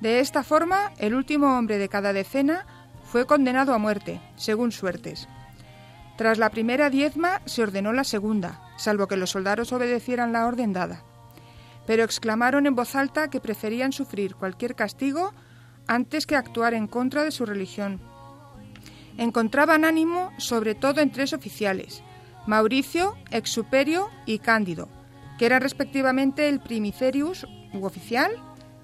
De 0.01 0.21
esta 0.21 0.43
forma, 0.43 0.93
el 0.99 1.15
último 1.15 1.57
hombre 1.57 1.79
de 1.79 1.89
cada 1.89 2.13
decena 2.13 2.67
fue 3.11 3.27
condenado 3.27 3.75
a 3.75 3.79
muerte, 3.79 4.21
según 4.37 4.71
suertes. 4.71 5.29
Tras 6.17 6.39
la 6.39 6.51
primera 6.51 6.91
diezma 6.91 7.43
se 7.45 7.61
ordenó 7.61 7.93
la 7.93 8.05
segunda, 8.05 8.61
salvo 8.77 9.09
que 9.09 9.17
los 9.17 9.31
soldados 9.31 9.73
obedecieran 9.73 10.33
la 10.33 10.47
orden 10.47 10.73
dada. 10.73 11.03
Pero 11.89 12.05
exclamaron 12.05 12.67
en 12.69 12.77
voz 12.77 12.95
alta 12.95 13.29
que 13.29 13.41
preferían 13.41 13.91
sufrir 13.93 14.37
cualquier 14.37 14.77
castigo 14.77 15.35
antes 15.89 16.25
que 16.25 16.37
actuar 16.37 16.73
en 16.73 16.87
contra 16.87 17.25
de 17.25 17.33
su 17.33 17.47
religión. 17.47 18.01
Encontraban 19.19 19.85
ánimo 19.85 20.31
sobre 20.39 20.77
todo 20.77 21.01
en 21.01 21.11
tres 21.11 21.33
oficiales, 21.33 22.05
Mauricio, 22.47 23.17
Exuperio 23.33 24.09
y 24.25 24.39
Cándido, 24.39 24.89
que 25.37 25.47
eran 25.47 25.63
respectivamente 25.63 26.49
el 26.49 26.61
primicerius 26.61 27.45
u 27.73 27.85
oficial, 27.85 28.31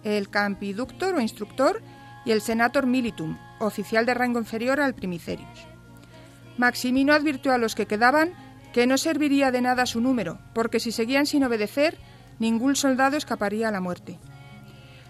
el 0.03 0.31
campiductor 0.31 1.15
o 1.15 1.21
instructor 1.21 1.81
y 2.25 2.33
el 2.33 2.41
senator 2.41 2.87
militum, 2.87 3.39
oficial 3.59 4.07
de 4.07 4.15
rango 4.15 4.39
inferior 4.39 4.81
al 4.81 4.95
primicerius. 4.95 5.67
Maximino 6.59 7.13
advirtió 7.13 7.53
a 7.53 7.59
los 7.59 7.75
que 7.75 7.87
quedaban 7.87 8.33
que 8.73 8.87
no 8.87 8.99
serviría 8.99 9.51
de 9.51 9.63
nada 9.63 9.87
su 9.87 10.01
número, 10.01 10.39
porque 10.55 10.81
si 10.81 10.93
seguían 10.93 11.27
sin 11.27 11.45
obedecer, 11.45 11.99
ningún 12.39 12.77
soldado 12.77 13.17
escaparía 13.17 13.69
a 13.69 13.73
la 13.73 13.81
muerte. 13.81 14.19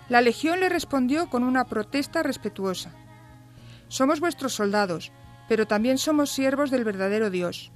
La 0.09 0.21
legión 0.21 0.61
le 0.61 0.69
respondió 0.69 1.29
con 1.29 1.43
una 1.43 1.65
protesta 1.65 2.23
respetuosa. 2.23 2.93
Somos 3.89 4.21
vuestros 4.21 4.55
soldados, 4.55 5.13
pero 5.49 5.67
también 5.67 5.99
somos 5.99 6.31
siervos 6.31 6.71
del 6.71 6.85
verdadero 6.85 7.31
Dios. 7.31 7.73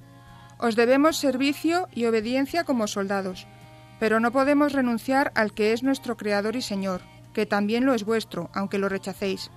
Os 0.58 0.76
debemos 0.76 1.16
servicio 1.16 1.88
y 1.92 2.04
obediencia 2.04 2.64
como 2.64 2.86
soldados, 2.86 3.46
pero 3.98 4.20
no 4.20 4.30
podemos 4.30 4.72
renunciar 4.72 5.32
al 5.34 5.52
que 5.52 5.72
es 5.72 5.82
nuestro 5.82 6.16
Creador 6.16 6.54
y 6.56 6.62
Señor, 6.62 7.00
que 7.32 7.46
también 7.46 7.84
lo 7.84 7.94
es 7.94 8.04
vuestro, 8.04 8.50
aunque 8.54 8.78
lo 8.78 8.88
rechacéis. 8.88 9.50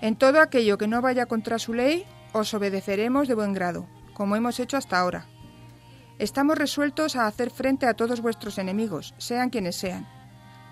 En 0.00 0.16
todo 0.16 0.40
aquello 0.40 0.78
que 0.78 0.88
no 0.88 1.00
vaya 1.00 1.26
contra 1.26 1.58
su 1.58 1.72
ley, 1.72 2.04
os 2.32 2.52
obedeceremos 2.52 3.28
de 3.28 3.34
buen 3.34 3.52
grado, 3.52 3.86
como 4.12 4.36
hemos 4.36 4.60
hecho 4.60 4.76
hasta 4.76 4.98
ahora. 4.98 5.26
Estamos 6.18 6.58
resueltos 6.58 7.16
a 7.16 7.26
hacer 7.26 7.50
frente 7.50 7.86
a 7.86 7.94
todos 7.94 8.20
vuestros 8.20 8.58
enemigos, 8.58 9.14
sean 9.18 9.50
quienes 9.50 9.76
sean, 9.76 10.06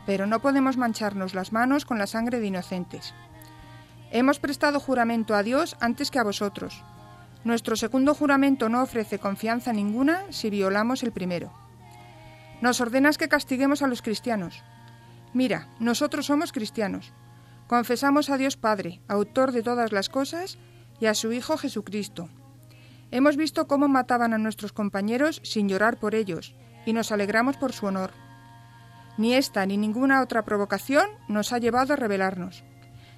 pero 0.06 0.26
no 0.26 0.40
podemos 0.40 0.76
mancharnos 0.76 1.34
las 1.34 1.52
manos 1.52 1.84
con 1.84 1.98
la 1.98 2.06
sangre 2.06 2.40
de 2.40 2.46
inocentes. 2.46 3.14
Hemos 4.10 4.38
prestado 4.38 4.78
juramento 4.78 5.34
a 5.34 5.42
Dios 5.42 5.76
antes 5.80 6.10
que 6.10 6.18
a 6.18 6.24
vosotros. 6.24 6.84
Nuestro 7.44 7.76
segundo 7.76 8.14
juramento 8.14 8.68
no 8.68 8.82
ofrece 8.82 9.18
confianza 9.18 9.72
ninguna 9.72 10.22
si 10.30 10.50
violamos 10.50 11.02
el 11.02 11.12
primero. 11.12 11.52
Nos 12.60 12.80
ordenas 12.80 13.18
que 13.18 13.28
castiguemos 13.28 13.82
a 13.82 13.88
los 13.88 14.02
cristianos. 14.02 14.62
Mira, 15.32 15.66
nosotros 15.80 16.26
somos 16.26 16.52
cristianos. 16.52 17.12
Confesamos 17.72 18.28
a 18.28 18.36
Dios 18.36 18.58
Padre, 18.58 19.00
autor 19.08 19.50
de 19.50 19.62
todas 19.62 19.92
las 19.92 20.10
cosas, 20.10 20.58
y 21.00 21.06
a 21.06 21.14
su 21.14 21.32
Hijo 21.32 21.56
Jesucristo. 21.56 22.28
Hemos 23.10 23.38
visto 23.38 23.66
cómo 23.66 23.88
mataban 23.88 24.34
a 24.34 24.38
nuestros 24.38 24.74
compañeros 24.74 25.40
sin 25.42 25.70
llorar 25.70 25.98
por 25.98 26.14
ellos, 26.14 26.54
y 26.84 26.92
nos 26.92 27.12
alegramos 27.12 27.56
por 27.56 27.72
su 27.72 27.86
honor. 27.86 28.10
Ni 29.16 29.32
esta 29.32 29.64
ni 29.64 29.78
ninguna 29.78 30.20
otra 30.20 30.44
provocación 30.44 31.06
nos 31.28 31.54
ha 31.54 31.58
llevado 31.60 31.94
a 31.94 31.96
rebelarnos. 31.96 32.62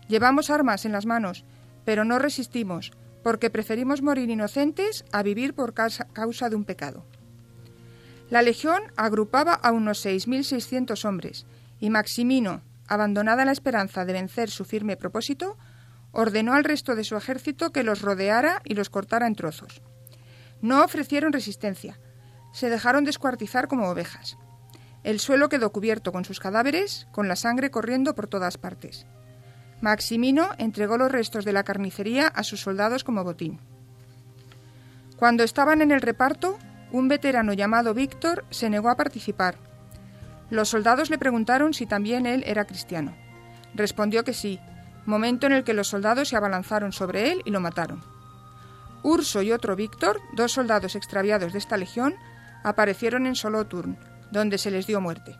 Llevamos 0.07 0.51
armas 0.51 0.85
en 0.85 0.93
las 0.93 1.05
manos, 1.05 1.45
pero 1.85 2.05
no 2.05 2.21
resistimos, 2.21 2.93
porque 3.25 3.51
preferimos 3.51 4.03
morir 4.03 4.31
inocentes 4.31 5.05
a 5.11 5.25
vivir 5.25 5.55
por 5.55 5.75
causa 5.75 6.49
de 6.49 6.55
un 6.55 6.65
pecado. 6.65 7.05
La 8.31 8.41
legión 8.41 8.83
agrupaba 8.95 9.55
a 9.55 9.73
unos 9.73 10.07
6.600 10.07 11.05
hombres, 11.05 11.45
y 11.81 11.91
Maximino, 11.91 12.63
abandonada 12.89 13.45
la 13.45 13.53
esperanza 13.53 14.05
de 14.05 14.13
vencer 14.13 14.51
su 14.51 14.65
firme 14.65 14.97
propósito, 14.97 15.57
ordenó 16.13 16.55
al 16.55 16.65
resto 16.65 16.95
de 16.95 17.05
su 17.05 17.17
ejército 17.17 17.71
que 17.71 17.83
los 17.83 18.03
rodeara 18.03 18.63
y 18.65 18.75
los 18.75 18.91
cortara 18.91 19.27
en 19.27 19.35
trozos. 19.35 19.83
No 20.63 20.85
ofrecieron 20.85 21.33
resistencia, 21.33 21.99
se 22.53 22.71
dejaron 22.71 23.05
descuartizar 23.05 23.69
como 23.69 23.89
ovejas. 23.89 24.39
El 25.03 25.21
suelo 25.21 25.49
quedó 25.49 25.71
cubierto 25.73 26.13
con 26.13 26.25
sus 26.25 26.41
cadáveres, 26.41 27.07
con 27.13 27.29
la 27.29 27.37
sangre 27.37 27.71
corriendo 27.71 28.15
por 28.15 28.27
todas 28.27 28.57
partes. 28.57 29.07
Maximino 29.81 30.51
entregó 30.57 30.97
los 30.97 31.13
restos 31.13 31.45
de 31.45 31.53
la 31.53 31.65
carnicería 31.65 32.29
a 32.29 32.43
sus 32.43 32.61
soldados 32.61 33.05
como 33.05 33.25
botín. 33.25 33.61
Cuando 35.19 35.43
estaban 35.43 35.83
en 35.83 35.91
el 35.91 36.01
reparto, 36.01 36.59
un 36.91 37.09
veterano 37.09 37.53
llamado 37.53 37.93
Víctor 37.93 38.45
se 38.51 38.71
negó 38.71 38.89
a 38.89 38.97
participar. 38.97 39.57
Los 40.55 40.69
soldados 40.69 41.11
le 41.11 41.19
preguntaron 41.19 41.75
si 41.75 41.85
también 41.85 42.27
él 42.27 42.45
era 42.47 42.65
cristiano. 42.65 43.17
Respondió 43.75 44.23
que 44.23 44.33
sí, 44.33 44.61
momento 45.05 45.49
en 45.49 45.53
el 45.53 45.65
que 45.65 45.75
los 45.75 45.89
soldados 45.89 46.29
se 46.29 46.37
abalanzaron 46.37 46.93
sobre 46.93 47.33
él 47.33 47.43
y 47.45 47.51
lo 47.51 47.59
mataron. 47.59 48.05
Urso 49.03 49.43
y 49.43 49.51
otro 49.51 49.75
Víctor, 49.75 50.21
dos 50.33 50.53
soldados 50.53 50.95
extraviados 50.95 51.53
de 51.53 51.59
esta 51.59 51.77
legión, 51.77 52.15
aparecieron 52.63 53.27
en 53.27 53.35
Soloturn, 53.35 53.99
donde 54.31 54.59
se 54.59 54.71
les 54.71 54.87
dio 54.87 55.01
muerte. 55.01 55.37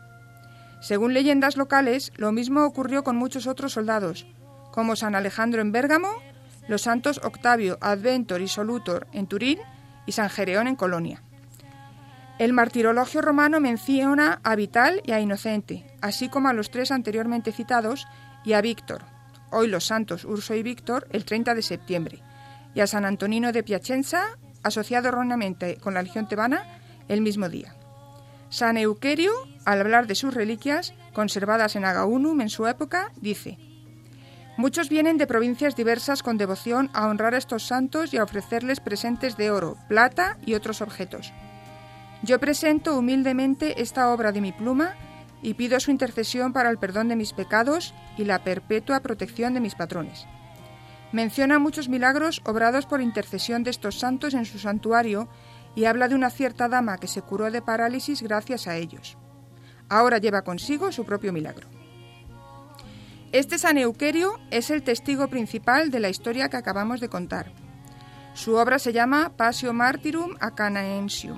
Según 0.81 1.13
leyendas 1.13 1.55
locales, 1.55 2.11
lo 2.17 2.33
mismo 2.33 2.65
ocurrió 2.65 3.05
con 3.05 3.15
muchos 3.15 3.47
otros 3.47 3.71
soldados, 3.71 4.27
como 4.73 4.97
San 4.97 5.15
Alejandro 5.15 5.61
en 5.61 5.71
Bérgamo, 5.71 6.09
los 6.67 6.81
santos 6.81 7.21
Octavio, 7.23 7.77
Adventor 7.79 8.41
y 8.41 8.49
Solutor 8.49 9.07
en 9.13 9.27
Turín 9.27 9.59
y 10.05 10.11
San 10.11 10.29
Gereón 10.29 10.67
en 10.67 10.75
Colonia. 10.75 11.23
El 12.37 12.51
martirologio 12.51 13.21
romano 13.21 13.61
menciona 13.61 14.41
a 14.43 14.55
Vital 14.57 15.01
y 15.05 15.13
a 15.13 15.21
Inocente, 15.21 15.85
así 16.01 16.27
como 16.27 16.49
a 16.49 16.53
los 16.53 16.69
tres 16.69 16.91
anteriormente 16.91 17.53
citados 17.53 18.07
y 18.43 18.53
a 18.53 18.61
Víctor, 18.61 19.03
hoy 19.51 19.69
los 19.69 19.85
santos 19.85 20.25
Urso 20.25 20.53
y 20.53 20.61
Víctor, 20.61 21.07
el 21.11 21.23
30 21.23 21.55
de 21.55 21.61
septiembre, 21.61 22.21
y 22.73 22.81
a 22.81 22.87
San 22.87 23.05
Antonino 23.05 23.53
de 23.53 23.63
Piacenza, 23.63 24.37
asociado 24.63 25.07
erróneamente 25.07 25.77
con 25.77 25.93
la 25.93 26.01
Legión 26.01 26.27
tebana, 26.27 26.81
el 27.07 27.21
mismo 27.21 27.47
día. 27.47 27.73
San 28.49 28.75
Euquerio, 28.77 29.31
al 29.63 29.79
hablar 29.79 30.05
de 30.05 30.15
sus 30.15 30.33
reliquias, 30.33 30.93
conservadas 31.13 31.77
en 31.77 31.85
Agaunum 31.85 32.41
en 32.41 32.49
su 32.49 32.67
época, 32.67 33.13
dice: 33.15 33.57
Muchos 34.57 34.89
vienen 34.89 35.17
de 35.17 35.25
provincias 35.25 35.77
diversas 35.77 36.21
con 36.21 36.37
devoción 36.37 36.89
a 36.93 37.07
honrar 37.07 37.33
a 37.33 37.37
estos 37.37 37.63
santos 37.63 38.13
y 38.13 38.17
a 38.17 38.23
ofrecerles 38.23 38.81
presentes 38.81 39.37
de 39.37 39.51
oro, 39.51 39.77
plata 39.87 40.37
y 40.45 40.53
otros 40.53 40.81
objetos. 40.81 41.31
Yo 42.25 42.39
presento 42.39 42.97
humildemente 42.97 43.83
esta 43.83 44.11
obra 44.11 44.31
de 44.31 44.41
mi 44.41 44.51
pluma 44.51 44.95
y 45.43 45.53
pido 45.53 45.79
su 45.79 45.91
intercesión 45.91 46.53
para 46.53 46.71
el 46.71 46.79
perdón 46.79 47.07
de 47.07 47.15
mis 47.15 47.33
pecados 47.33 47.93
y 48.17 48.23
la 48.23 48.43
perpetua 48.43 49.01
protección 49.01 49.53
de 49.53 49.59
mis 49.59 49.75
patrones. 49.75 50.25
Menciona 51.11 51.59
muchos 51.59 51.87
milagros 51.87 52.41
obrados 52.43 52.87
por 52.87 52.99
intercesión 52.99 53.63
de 53.63 53.69
estos 53.69 53.99
santos 53.99 54.33
en 54.33 54.45
su 54.45 54.57
santuario 54.57 55.29
y 55.75 55.85
habla 55.85 56.07
de 56.07 56.15
una 56.15 56.31
cierta 56.31 56.67
dama 56.67 56.97
que 56.97 57.07
se 57.07 57.21
curó 57.21 57.51
de 57.51 57.61
parálisis 57.61 58.23
gracias 58.23 58.65
a 58.67 58.75
ellos. 58.75 59.19
Ahora 59.87 60.17
lleva 60.17 60.41
consigo 60.41 60.91
su 60.91 61.05
propio 61.05 61.31
milagro. 61.31 61.67
Este 63.33 63.59
San 63.59 63.77
Euquerio 63.77 64.39
es 64.49 64.71
el 64.71 64.81
testigo 64.81 65.27
principal 65.27 65.91
de 65.91 65.99
la 65.99 66.09
historia 66.09 66.49
que 66.49 66.57
acabamos 66.57 67.01
de 67.01 67.09
contar. 67.09 67.51
Su 68.33 68.55
obra 68.55 68.79
se 68.79 68.93
llama 68.93 69.33
Passio 69.37 69.73
Martyrum 69.73 70.35
Acanaensium, 70.39 71.37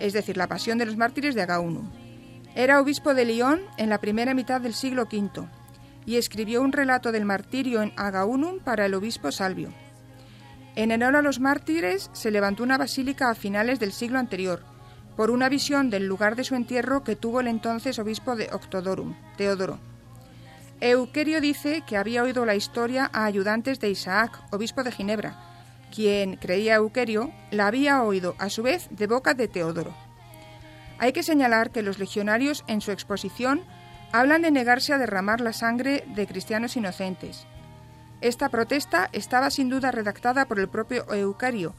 es 0.00 0.12
decir, 0.12 0.36
la 0.36 0.46
pasión 0.46 0.78
de 0.78 0.86
los 0.86 0.96
mártires 0.96 1.34
de 1.34 1.42
Agaunum. 1.42 1.90
Era 2.54 2.80
obispo 2.80 3.14
de 3.14 3.24
Lyon 3.24 3.60
en 3.76 3.88
la 3.88 3.98
primera 3.98 4.34
mitad 4.34 4.60
del 4.60 4.74
siglo 4.74 5.02
V 5.04 5.48
y 6.06 6.16
escribió 6.16 6.62
un 6.62 6.72
relato 6.72 7.12
del 7.12 7.24
martirio 7.24 7.82
en 7.82 7.92
Agaunum 7.96 8.60
para 8.60 8.86
el 8.86 8.94
obispo 8.94 9.30
Salvio. 9.30 9.72
En 10.74 10.92
honor 10.92 11.16
a 11.16 11.22
los 11.22 11.40
mártires 11.40 12.10
se 12.12 12.30
levantó 12.30 12.62
una 12.62 12.78
basílica 12.78 13.30
a 13.30 13.34
finales 13.34 13.78
del 13.78 13.92
siglo 13.92 14.18
anterior, 14.18 14.62
por 15.16 15.30
una 15.30 15.48
visión 15.48 15.90
del 15.90 16.06
lugar 16.06 16.36
de 16.36 16.44
su 16.44 16.54
entierro 16.54 17.02
que 17.02 17.16
tuvo 17.16 17.40
el 17.40 17.48
entonces 17.48 17.98
obispo 17.98 18.36
de 18.36 18.48
Octodorum, 18.52 19.16
Teodoro. 19.36 19.80
Euquerio 20.80 21.40
dice 21.40 21.82
que 21.86 21.96
había 21.96 22.22
oído 22.22 22.46
la 22.46 22.54
historia 22.54 23.10
a 23.12 23.24
ayudantes 23.24 23.80
de 23.80 23.90
Isaac, 23.90 24.40
obispo 24.52 24.84
de 24.84 24.92
Ginebra, 24.92 25.47
quien, 25.94 26.36
creía 26.36 26.76
Euquerio, 26.76 27.30
la 27.50 27.66
había 27.66 28.02
oído 28.02 28.34
a 28.38 28.50
su 28.50 28.62
vez 28.62 28.88
de 28.90 29.06
boca 29.06 29.34
de 29.34 29.48
Teodoro. 29.48 29.94
Hay 30.98 31.12
que 31.12 31.22
señalar 31.22 31.70
que 31.70 31.82
los 31.82 31.98
legionarios 31.98 32.64
en 32.66 32.80
su 32.80 32.90
exposición 32.90 33.62
hablan 34.12 34.42
de 34.42 34.50
negarse 34.50 34.92
a 34.92 34.98
derramar 34.98 35.40
la 35.40 35.52
sangre 35.52 36.04
de 36.14 36.26
cristianos 36.26 36.76
inocentes. 36.76 37.46
Esta 38.20 38.48
protesta 38.48 39.08
estaba 39.12 39.50
sin 39.50 39.68
duda 39.68 39.92
redactada 39.92 40.46
por 40.46 40.58
el 40.58 40.68
propio 40.68 41.12
Eucario, 41.12 41.74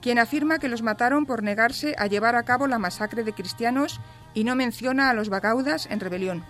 quien 0.00 0.18
afirma 0.18 0.58
que 0.58 0.68
los 0.68 0.82
mataron 0.82 1.26
por 1.26 1.42
negarse 1.42 1.94
a 1.98 2.06
llevar 2.06 2.34
a 2.34 2.44
cabo 2.44 2.66
la 2.66 2.78
masacre 2.78 3.24
de 3.24 3.34
cristianos 3.34 4.00
y 4.32 4.44
no 4.44 4.56
menciona 4.56 5.10
a 5.10 5.14
los 5.14 5.28
bagaudas 5.28 5.86
en 5.86 6.00
rebelión. 6.00 6.44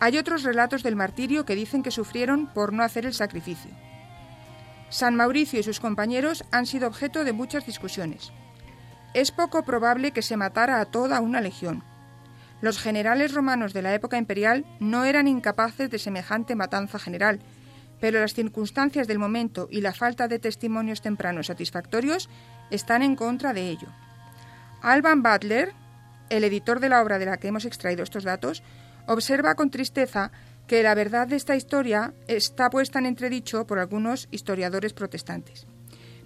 Hay 0.00 0.18
otros 0.18 0.42
relatos 0.42 0.82
del 0.82 0.96
martirio 0.96 1.46
que 1.46 1.54
dicen 1.54 1.82
que 1.82 1.90
sufrieron 1.90 2.46
por 2.48 2.72
no 2.72 2.82
hacer 2.82 3.06
el 3.06 3.14
sacrificio. 3.14 3.70
San 4.88 5.16
Mauricio 5.16 5.60
y 5.60 5.62
sus 5.62 5.80
compañeros 5.80 6.44
han 6.52 6.66
sido 6.66 6.86
objeto 6.88 7.24
de 7.24 7.32
muchas 7.32 7.66
discusiones. 7.66 8.32
Es 9.14 9.30
poco 9.30 9.64
probable 9.64 10.12
que 10.12 10.22
se 10.22 10.36
matara 10.36 10.80
a 10.80 10.84
toda 10.84 11.20
una 11.20 11.40
legión. 11.40 11.82
Los 12.60 12.78
generales 12.78 13.34
romanos 13.34 13.72
de 13.72 13.82
la 13.82 13.94
época 13.94 14.18
imperial 14.18 14.64
no 14.80 15.04
eran 15.04 15.28
incapaces 15.28 15.90
de 15.90 15.98
semejante 15.98 16.54
matanza 16.54 16.98
general, 16.98 17.40
pero 18.00 18.20
las 18.20 18.34
circunstancias 18.34 19.06
del 19.06 19.18
momento 19.18 19.68
y 19.70 19.80
la 19.80 19.92
falta 19.92 20.28
de 20.28 20.38
testimonios 20.38 21.02
tempranos 21.02 21.46
satisfactorios 21.46 22.28
están 22.70 23.02
en 23.02 23.16
contra 23.16 23.52
de 23.52 23.70
ello. 23.70 23.88
Alban 24.82 25.22
Butler, 25.22 25.72
el 26.30 26.44
editor 26.44 26.80
de 26.80 26.88
la 26.88 27.02
obra 27.02 27.18
de 27.18 27.26
la 27.26 27.38
que 27.38 27.48
hemos 27.48 27.64
extraído 27.64 28.02
estos 28.02 28.24
datos, 28.24 28.62
observa 29.06 29.54
con 29.54 29.70
tristeza 29.70 30.30
que 30.66 30.82
la 30.82 30.94
verdad 30.94 31.28
de 31.28 31.36
esta 31.36 31.56
historia 31.56 32.12
está 32.26 32.70
puesta 32.70 32.98
en 32.98 33.06
entredicho 33.06 33.66
por 33.66 33.78
algunos 33.78 34.28
historiadores 34.30 34.92
protestantes. 34.92 35.66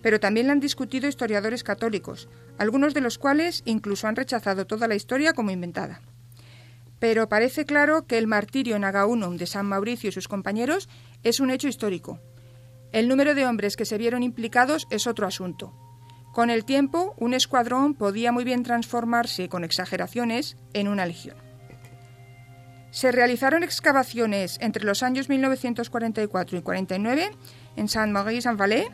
Pero 0.03 0.19
también 0.19 0.47
la 0.47 0.55
han 0.55 0.61
discutido 0.61 1.09
historiadores 1.09 1.63
católicos, 1.63 2.29
algunos 2.59 2.95
de 2.95 3.03
los 3.03 3.19
cuales 3.19 3.63
incluso 3.67 4.09
han 4.09 4.17
rechazado 4.17 4.67
toda 4.67 4.89
la 4.89 4.95
historia 4.95 5.35
como 5.35 5.51
inventada. 5.51 6.01
Pero 6.99 7.29
parece 7.29 7.65
claro 7.65 8.07
que 8.07 8.19
el 8.19 8.27
martirio 8.27 8.77
en 8.77 8.85
Agaunum 8.85 9.37
de 9.37 9.47
San 9.47 9.67
Mauricio 9.67 10.09
y 10.09 10.13
sus 10.13 10.29
compañeros 10.29 10.89
es 11.23 11.41
un 11.41 11.51
hecho 11.51 11.69
histórico. 11.69 12.19
El 12.93 13.09
número 13.09 13.35
de 13.35 13.47
hombres 13.47 13.77
que 13.77 13.85
se 13.85 13.99
vieron 13.99 14.23
implicados 14.23 14.87
es 14.91 15.07
otro 15.07 15.27
asunto. 15.27 15.73
Con 16.33 16.49
el 16.51 16.65
tiempo, 16.65 17.15
un 17.19 17.35
escuadrón 17.35 17.95
podía 17.95 18.33
muy 18.33 18.45
bien 18.45 18.63
transformarse, 18.63 19.49
con 19.49 19.65
exageraciones, 19.65 20.57
en 20.75 20.89
una 20.89 21.07
legión. 21.07 21.50
Se 22.91 23.13
realizaron 23.13 23.63
excavaciones 23.63 24.59
entre 24.61 24.85
los 24.85 25.03
años 25.03 25.29
1944 25.29 26.59
y 26.59 26.63
49 26.63 27.31
en 27.77 27.89
Saint-Maurice-en-Valais 27.89 28.89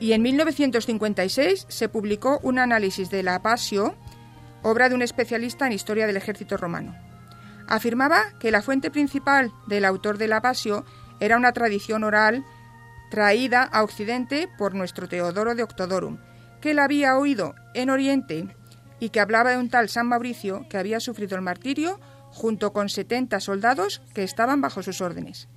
y 0.00 0.12
en 0.12 0.22
1956 0.22 1.66
se 1.68 1.88
publicó 1.88 2.40
un 2.42 2.58
análisis 2.58 3.10
de 3.10 3.22
la 3.22 3.42
Pasio, 3.42 3.94
obra 4.62 4.88
de 4.88 4.94
un 4.94 5.02
especialista 5.02 5.66
en 5.66 5.72
historia 5.72 6.06
del 6.06 6.16
ejército 6.16 6.56
romano. 6.56 6.96
Afirmaba 7.68 8.22
que 8.40 8.50
la 8.50 8.62
fuente 8.62 8.90
principal 8.90 9.52
del 9.68 9.84
autor 9.84 10.18
de 10.18 10.26
la 10.26 10.40
Pasio 10.40 10.84
era 11.20 11.36
una 11.36 11.52
tradición 11.52 12.02
oral 12.02 12.44
traída 13.10 13.62
a 13.62 13.82
Occidente 13.84 14.48
por 14.58 14.74
nuestro 14.74 15.06
Teodoro 15.06 15.54
de 15.54 15.62
Octodorum, 15.62 16.18
que 16.60 16.74
la 16.74 16.84
había 16.84 17.16
oído 17.18 17.54
en 17.74 17.90
Oriente 17.90 18.56
y 18.98 19.10
que 19.10 19.20
hablaba 19.20 19.50
de 19.50 19.58
un 19.58 19.70
tal 19.70 19.88
San 19.88 20.08
Mauricio 20.08 20.66
que 20.68 20.78
había 20.78 20.98
sufrido 20.98 21.36
el 21.36 21.42
martirio 21.42 22.00
junto 22.30 22.72
con 22.72 22.88
70 22.88 23.40
soldados 23.40 24.02
que 24.14 24.22
estaban 24.22 24.60
bajo 24.60 24.82
sus 24.82 25.00
órdenes. 25.00 25.48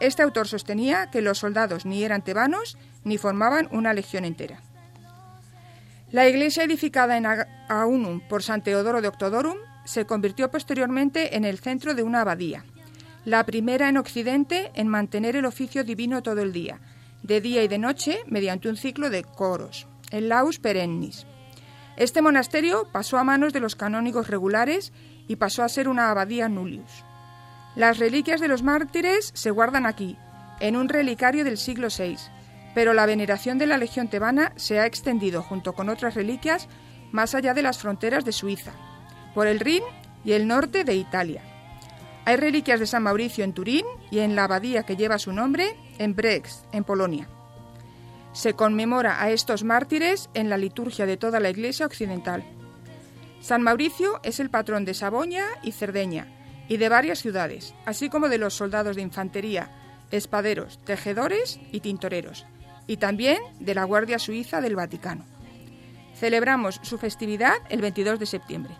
Este 0.00 0.22
autor 0.22 0.48
sostenía 0.48 1.10
que 1.10 1.22
los 1.22 1.38
soldados 1.38 1.86
ni 1.86 2.04
eran 2.04 2.22
tebanos 2.22 2.76
ni 3.04 3.18
formaban 3.18 3.68
una 3.70 3.94
legión 3.94 4.24
entera. 4.24 4.60
La 6.12 6.28
iglesia 6.28 6.64
edificada 6.64 7.16
en 7.16 7.26
Aunum 7.68 8.20
por 8.28 8.42
San 8.42 8.62
Teodoro 8.62 9.00
de 9.00 9.08
Octodorum 9.08 9.56
se 9.84 10.06
convirtió 10.06 10.50
posteriormente 10.50 11.36
en 11.36 11.44
el 11.44 11.58
centro 11.58 11.94
de 11.94 12.02
una 12.02 12.20
abadía, 12.20 12.64
la 13.24 13.44
primera 13.44 13.88
en 13.88 13.96
Occidente 13.96 14.70
en 14.74 14.86
mantener 14.86 15.34
el 15.34 15.46
oficio 15.46 15.82
divino 15.82 16.22
todo 16.22 16.42
el 16.42 16.52
día, 16.52 16.80
de 17.22 17.40
día 17.40 17.64
y 17.64 17.68
de 17.68 17.78
noche, 17.78 18.18
mediante 18.26 18.68
un 18.68 18.76
ciclo 18.76 19.10
de 19.10 19.24
coros, 19.24 19.88
el 20.10 20.28
laus 20.28 20.60
perennis. 20.60 21.26
Este 21.96 22.22
monasterio 22.22 22.88
pasó 22.92 23.18
a 23.18 23.24
manos 23.24 23.52
de 23.52 23.60
los 23.60 23.74
canónigos 23.74 24.28
regulares 24.28 24.92
y 25.28 25.36
pasó 25.36 25.62
a 25.62 25.68
ser 25.68 25.88
una 25.88 26.10
abadía 26.10 26.48
nullius. 26.48 27.04
Las 27.74 27.98
reliquias 27.98 28.40
de 28.40 28.48
los 28.48 28.62
mártires 28.62 29.30
se 29.34 29.50
guardan 29.50 29.86
aquí, 29.86 30.16
en 30.60 30.76
un 30.76 30.88
relicario 30.88 31.44
del 31.44 31.58
siglo 31.58 31.88
VI, 31.96 32.16
pero 32.74 32.94
la 32.94 33.06
veneración 33.06 33.58
de 33.58 33.66
la 33.66 33.78
Legión 33.78 34.08
tebana 34.08 34.52
se 34.56 34.80
ha 34.80 34.86
extendido 34.86 35.42
junto 35.42 35.74
con 35.74 35.88
otras 35.88 36.14
reliquias 36.14 36.68
más 37.12 37.34
allá 37.34 37.54
de 37.54 37.62
las 37.62 37.78
fronteras 37.78 38.24
de 38.24 38.32
Suiza, 38.32 38.72
por 39.34 39.46
el 39.46 39.60
Rin 39.60 39.82
y 40.24 40.32
el 40.32 40.46
norte 40.46 40.84
de 40.84 40.94
Italia. 40.94 41.42
Hay 42.24 42.36
reliquias 42.36 42.80
de 42.80 42.86
San 42.86 43.04
Mauricio 43.04 43.44
en 43.44 43.52
Turín 43.52 43.84
y 44.10 44.18
en 44.18 44.34
la 44.34 44.44
abadía 44.44 44.82
que 44.82 44.96
lleva 44.96 45.18
su 45.18 45.32
nombre 45.32 45.76
en 45.98 46.16
Brex, 46.16 46.64
en 46.72 46.82
Polonia. 46.82 47.28
Se 48.32 48.54
conmemora 48.54 49.22
a 49.22 49.30
estos 49.30 49.64
mártires 49.64 50.28
en 50.34 50.50
la 50.50 50.58
liturgia 50.58 51.06
de 51.06 51.16
toda 51.16 51.40
la 51.40 51.50
Iglesia 51.50 51.86
occidental. 51.86 52.44
San 53.46 53.62
Mauricio 53.62 54.18
es 54.24 54.40
el 54.40 54.50
patrón 54.50 54.84
de 54.84 54.92
Saboña 54.92 55.44
y 55.62 55.70
Cerdeña 55.70 56.26
y 56.66 56.78
de 56.78 56.88
varias 56.88 57.20
ciudades, 57.20 57.76
así 57.84 58.08
como 58.08 58.28
de 58.28 58.38
los 58.38 58.54
soldados 58.54 58.96
de 58.96 59.02
infantería, 59.02 59.70
espaderos, 60.10 60.80
tejedores 60.84 61.60
y 61.70 61.78
tintoreros, 61.78 62.44
y 62.88 62.96
también 62.96 63.38
de 63.60 63.76
la 63.76 63.84
Guardia 63.84 64.18
Suiza 64.18 64.60
del 64.60 64.74
Vaticano. 64.74 65.24
Celebramos 66.16 66.80
su 66.82 66.98
festividad 66.98 67.54
el 67.68 67.82
22 67.82 68.18
de 68.18 68.26
septiembre. 68.26 68.74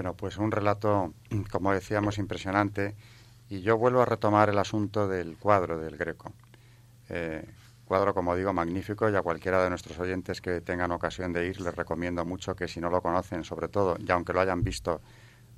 Bueno, 0.00 0.14
pues 0.16 0.38
un 0.38 0.50
relato, 0.50 1.12
como 1.52 1.74
decíamos, 1.74 2.16
impresionante. 2.16 2.96
Y 3.50 3.60
yo 3.60 3.76
vuelvo 3.76 4.00
a 4.00 4.06
retomar 4.06 4.48
el 4.48 4.56
asunto 4.56 5.06
del 5.06 5.36
cuadro 5.36 5.78
del 5.78 5.98
Greco. 5.98 6.32
Eh, 7.10 7.44
cuadro, 7.84 8.14
como 8.14 8.34
digo, 8.34 8.50
magnífico 8.54 9.10
y 9.10 9.14
a 9.14 9.20
cualquiera 9.20 9.62
de 9.62 9.68
nuestros 9.68 9.98
oyentes 9.98 10.40
que 10.40 10.62
tengan 10.62 10.90
ocasión 10.92 11.34
de 11.34 11.48
ir 11.48 11.60
les 11.60 11.74
recomiendo 11.74 12.24
mucho 12.24 12.56
que 12.56 12.66
si 12.66 12.80
no 12.80 12.88
lo 12.88 13.02
conocen, 13.02 13.44
sobre 13.44 13.68
todo, 13.68 13.98
y 13.98 14.10
aunque 14.10 14.32
lo 14.32 14.40
hayan 14.40 14.64
visto 14.64 15.02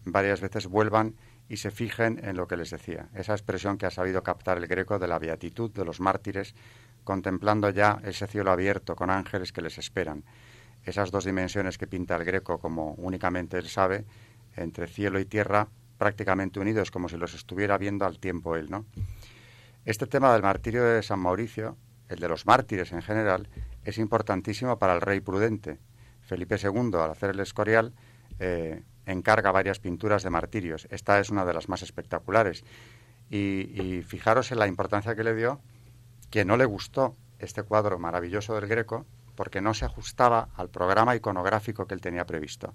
varias 0.06 0.40
veces, 0.40 0.66
vuelvan 0.66 1.14
y 1.48 1.58
se 1.58 1.70
fijen 1.70 2.18
en 2.24 2.36
lo 2.36 2.48
que 2.48 2.56
les 2.56 2.70
decía. 2.70 3.10
Esa 3.14 3.34
expresión 3.34 3.78
que 3.78 3.86
ha 3.86 3.92
sabido 3.92 4.24
captar 4.24 4.58
el 4.58 4.66
Greco 4.66 4.98
de 4.98 5.06
la 5.06 5.20
beatitud 5.20 5.70
de 5.70 5.84
los 5.84 6.00
mártires, 6.00 6.56
contemplando 7.04 7.70
ya 7.70 8.00
ese 8.02 8.26
cielo 8.26 8.50
abierto 8.50 8.96
con 8.96 9.08
ángeles 9.08 9.52
que 9.52 9.62
les 9.62 9.78
esperan. 9.78 10.24
Esas 10.84 11.12
dos 11.12 11.24
dimensiones 11.24 11.78
que 11.78 11.86
pinta 11.86 12.16
el 12.16 12.24
Greco 12.24 12.58
como 12.58 12.94
únicamente 12.94 13.56
él 13.56 13.68
sabe 13.68 14.04
entre 14.56 14.86
cielo 14.86 15.20
y 15.20 15.24
tierra 15.24 15.68
prácticamente 15.98 16.58
unidos, 16.58 16.90
como 16.90 17.08
si 17.08 17.16
los 17.16 17.32
estuviera 17.34 17.78
viendo 17.78 18.04
al 18.04 18.18
tiempo 18.18 18.56
él, 18.56 18.70
¿no? 18.70 18.86
Este 19.84 20.06
tema 20.06 20.32
del 20.32 20.42
martirio 20.42 20.82
de 20.84 21.02
San 21.02 21.20
Mauricio, 21.20 21.76
el 22.08 22.18
de 22.18 22.28
los 22.28 22.44
mártires 22.44 22.92
en 22.92 23.02
general, 23.02 23.48
es 23.84 23.98
importantísimo 23.98 24.78
para 24.78 24.94
el 24.94 25.00
rey 25.00 25.20
prudente. 25.20 25.78
Felipe 26.20 26.56
II, 26.60 26.90
al 26.94 27.10
hacer 27.12 27.30
el 27.30 27.40
Escorial, 27.40 27.92
eh, 28.40 28.82
encarga 29.06 29.52
varias 29.52 29.78
pinturas 29.78 30.24
de 30.24 30.30
martirios. 30.30 30.88
Esta 30.90 31.20
es 31.20 31.30
una 31.30 31.44
de 31.44 31.54
las 31.54 31.68
más 31.68 31.82
espectaculares. 31.82 32.64
Y, 33.30 33.70
y, 33.80 34.02
fijaros 34.02 34.52
en 34.52 34.58
la 34.58 34.66
importancia 34.66 35.14
que 35.14 35.22
le 35.24 35.36
dio, 35.36 35.60
que 36.30 36.44
no 36.44 36.56
le 36.56 36.64
gustó 36.64 37.16
este 37.38 37.62
cuadro 37.62 38.00
maravilloso 38.00 38.56
del 38.56 38.66
Greco, 38.66 39.06
porque 39.36 39.60
no 39.60 39.72
se 39.72 39.84
ajustaba 39.84 40.48
al 40.56 40.68
programa 40.68 41.14
iconográfico 41.14 41.86
que 41.86 41.94
él 41.94 42.00
tenía 42.00 42.26
previsto 42.26 42.74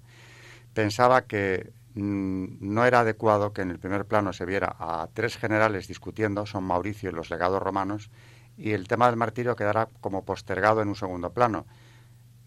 pensaba 0.74 1.22
que 1.26 1.72
mm, 1.94 2.58
no 2.60 2.84
era 2.84 3.00
adecuado 3.00 3.52
que 3.52 3.62
en 3.62 3.70
el 3.70 3.78
primer 3.78 4.06
plano 4.06 4.32
se 4.32 4.44
viera 4.44 4.76
a 4.78 5.08
tres 5.12 5.36
generales 5.36 5.88
discutiendo, 5.88 6.46
son 6.46 6.64
Mauricio 6.64 7.10
y 7.10 7.12
los 7.12 7.30
legados 7.30 7.62
romanos, 7.62 8.10
y 8.56 8.72
el 8.72 8.88
tema 8.88 9.06
del 9.06 9.16
martirio 9.16 9.56
quedara 9.56 9.88
como 10.00 10.24
postergado 10.24 10.82
en 10.82 10.88
un 10.88 10.96
segundo 10.96 11.32
plano. 11.32 11.66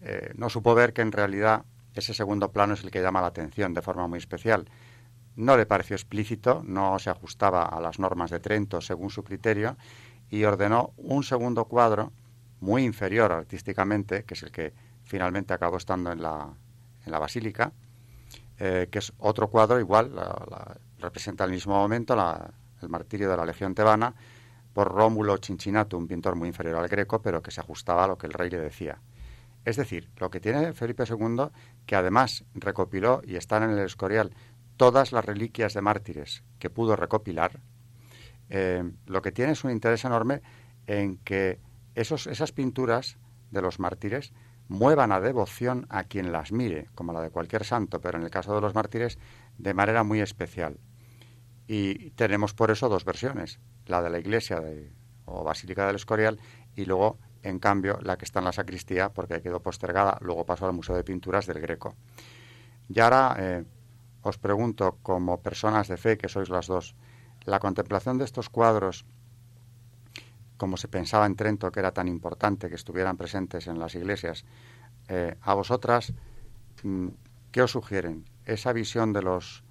Eh, 0.02 0.32
no 0.36 0.50
supo 0.50 0.74
ver 0.74 0.92
que 0.92 1.02
en 1.02 1.12
realidad 1.12 1.64
ese 1.94 2.14
segundo 2.14 2.52
plano 2.52 2.74
es 2.74 2.84
el 2.84 2.90
que 2.90 3.02
llama 3.02 3.20
la 3.20 3.28
atención 3.28 3.74
de 3.74 3.82
forma 3.82 4.06
muy 4.06 4.18
especial. 4.18 4.68
No 5.36 5.56
le 5.56 5.64
pareció 5.64 5.96
explícito, 5.96 6.62
no 6.64 6.98
se 6.98 7.10
ajustaba 7.10 7.64
a 7.64 7.80
las 7.80 7.98
normas 7.98 8.30
de 8.30 8.40
Trento 8.40 8.80
según 8.80 9.10
su 9.10 9.24
criterio, 9.24 9.76
y 10.30 10.44
ordenó 10.44 10.92
un 10.96 11.22
segundo 11.24 11.66
cuadro 11.66 12.12
muy 12.60 12.84
inferior 12.84 13.32
artísticamente, 13.32 14.24
que 14.24 14.34
es 14.34 14.42
el 14.42 14.50
que 14.50 14.72
finalmente 15.02 15.52
acabó 15.52 15.76
estando 15.76 16.12
en 16.12 16.22
la, 16.22 16.54
en 17.04 17.12
la 17.12 17.18
basílica, 17.18 17.72
eh, 18.58 18.88
que 18.90 18.98
es 18.98 19.12
otro 19.18 19.48
cuadro 19.48 19.80
igual, 19.80 20.12
representa 20.98 21.44
al 21.44 21.50
mismo 21.50 21.74
momento 21.74 22.14
el 22.80 22.88
martirio 22.88 23.30
de 23.30 23.36
la 23.36 23.44
Legión 23.44 23.74
tebana 23.74 24.14
por 24.72 24.92
Rómulo 24.92 25.36
Cincinnato, 25.38 25.98
un 25.98 26.06
pintor 26.06 26.34
muy 26.34 26.48
inferior 26.48 26.76
al 26.76 26.88
greco, 26.88 27.20
pero 27.20 27.42
que 27.42 27.50
se 27.50 27.60
ajustaba 27.60 28.04
a 28.04 28.06
lo 28.06 28.16
que 28.16 28.26
el 28.26 28.32
rey 28.32 28.50
le 28.50 28.60
decía. 28.60 28.98
Es 29.64 29.76
decir, 29.76 30.10
lo 30.16 30.30
que 30.30 30.40
tiene 30.40 30.72
Felipe 30.72 31.04
II, 31.08 31.50
que 31.86 31.96
además 31.96 32.44
recopiló 32.54 33.22
y 33.24 33.36
está 33.36 33.58
en 33.58 33.70
el 33.70 33.78
Escorial 33.80 34.32
todas 34.76 35.12
las 35.12 35.24
reliquias 35.24 35.74
de 35.74 35.82
mártires 35.82 36.42
que 36.58 36.70
pudo 36.70 36.96
recopilar, 36.96 37.60
eh, 38.48 38.82
lo 39.06 39.22
que 39.22 39.32
tiene 39.32 39.52
es 39.52 39.62
un 39.64 39.70
interés 39.70 40.04
enorme 40.04 40.42
en 40.86 41.16
que 41.18 41.60
esos, 41.94 42.26
esas 42.26 42.52
pinturas 42.52 43.18
de 43.50 43.62
los 43.62 43.78
mártires 43.78 44.32
muevan 44.72 45.12
a 45.12 45.20
devoción 45.20 45.86
a 45.90 46.04
quien 46.04 46.32
las 46.32 46.50
mire, 46.50 46.88
como 46.94 47.12
la 47.12 47.20
de 47.20 47.30
cualquier 47.30 47.64
santo, 47.64 48.00
pero 48.00 48.18
en 48.18 48.24
el 48.24 48.30
caso 48.30 48.54
de 48.54 48.60
los 48.60 48.74
mártires 48.74 49.18
de 49.58 49.74
manera 49.74 50.02
muy 50.02 50.20
especial. 50.20 50.78
Y 51.68 52.10
tenemos 52.12 52.54
por 52.54 52.70
eso 52.70 52.88
dos 52.88 53.04
versiones, 53.04 53.60
la 53.86 54.02
de 54.02 54.10
la 54.10 54.18
iglesia 54.18 54.62
o 55.26 55.44
Basílica 55.44 55.86
del 55.86 55.96
Escorial 55.96 56.40
y 56.74 56.86
luego, 56.86 57.18
en 57.42 57.58
cambio, 57.58 57.98
la 58.02 58.16
que 58.16 58.24
está 58.24 58.38
en 58.38 58.46
la 58.46 58.52
sacristía, 58.52 59.10
porque 59.10 59.42
quedó 59.42 59.60
postergada, 59.60 60.16
luego 60.22 60.46
pasó 60.46 60.66
al 60.66 60.72
Museo 60.72 60.96
de 60.96 61.04
Pinturas 61.04 61.46
del 61.46 61.60
Greco. 61.60 61.94
Y 62.88 62.98
ahora 63.00 63.36
eh, 63.38 63.64
os 64.22 64.38
pregunto, 64.38 64.98
como 65.02 65.42
personas 65.42 65.86
de 65.88 65.98
fe 65.98 66.16
que 66.16 66.28
sois 66.28 66.48
las 66.48 66.66
dos, 66.66 66.94
la 67.44 67.60
contemplación 67.60 68.18
de 68.18 68.24
estos 68.24 68.48
cuadros, 68.48 69.04
como 70.62 70.76
se 70.76 70.86
pensaba 70.86 71.26
en 71.26 71.34
Trento 71.34 71.72
que 71.72 71.80
era 71.80 71.90
tan 71.90 72.06
importante 72.06 72.68
que 72.68 72.76
estuvieran 72.76 73.16
presentes 73.16 73.66
en 73.66 73.80
las 73.80 73.96
iglesias, 73.96 74.44
eh, 75.08 75.34
a 75.42 75.54
vosotras, 75.54 76.12
mm, 76.84 77.08
¿qué 77.50 77.62
os 77.62 77.72
sugieren? 77.72 78.26
Esa 78.44 78.72
visión 78.72 79.12
de 79.12 79.22
los 79.22 79.64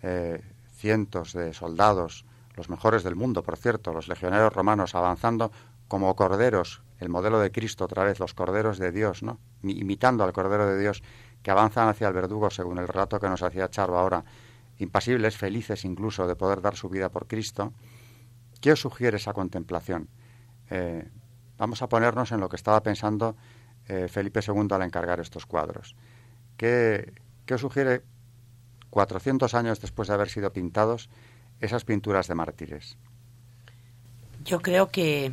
eh, 0.00 0.42
cientos 0.72 1.34
de 1.34 1.52
soldados, 1.52 2.24
los 2.56 2.70
mejores 2.70 3.04
del 3.04 3.16
mundo, 3.16 3.42
por 3.42 3.58
cierto, 3.58 3.92
los 3.92 4.08
legioneros 4.08 4.50
romanos 4.50 4.94
avanzando 4.94 5.52
como 5.88 6.16
corderos, 6.16 6.80
el 7.00 7.10
modelo 7.10 7.38
de 7.38 7.52
Cristo 7.52 7.84
otra 7.84 8.04
vez, 8.04 8.18
los 8.18 8.32
corderos 8.32 8.78
de 8.78 8.92
Dios, 8.92 9.22
¿no? 9.22 9.40
imitando 9.62 10.24
al 10.24 10.32
cordero 10.32 10.66
de 10.66 10.80
Dios, 10.80 11.02
que 11.42 11.50
avanzan 11.50 11.88
hacia 11.88 12.08
el 12.08 12.14
verdugo, 12.14 12.48
según 12.48 12.78
el 12.78 12.88
relato 12.88 13.20
que 13.20 13.28
nos 13.28 13.42
hacía 13.42 13.68
Charo 13.68 13.98
ahora, 13.98 14.24
impasibles, 14.78 15.36
felices 15.36 15.84
incluso 15.84 16.26
de 16.26 16.34
poder 16.34 16.62
dar 16.62 16.76
su 16.76 16.88
vida 16.88 17.10
por 17.10 17.26
Cristo. 17.26 17.74
¿Qué 18.62 18.72
os 18.72 18.80
sugiere 18.80 19.18
esa 19.18 19.34
contemplación? 19.34 20.08
Eh, 20.70 21.08
vamos 21.58 21.82
a 21.82 21.88
ponernos 21.88 22.32
en 22.32 22.40
lo 22.40 22.48
que 22.48 22.56
estaba 22.56 22.82
pensando 22.82 23.36
eh, 23.88 24.08
Felipe 24.08 24.40
II 24.46 24.68
al 24.70 24.82
encargar 24.82 25.20
estos 25.20 25.46
cuadros. 25.46 25.96
¿Qué, 26.56 27.12
¿Qué 27.44 27.54
os 27.54 27.60
sugiere 27.60 28.02
400 28.90 29.54
años 29.54 29.80
después 29.80 30.08
de 30.08 30.14
haber 30.14 30.28
sido 30.28 30.52
pintados, 30.52 31.08
esas 31.60 31.84
pinturas 31.84 32.28
de 32.28 32.34
mártires? 32.34 32.96
Yo 34.44 34.60
creo 34.60 34.90
que 34.90 35.32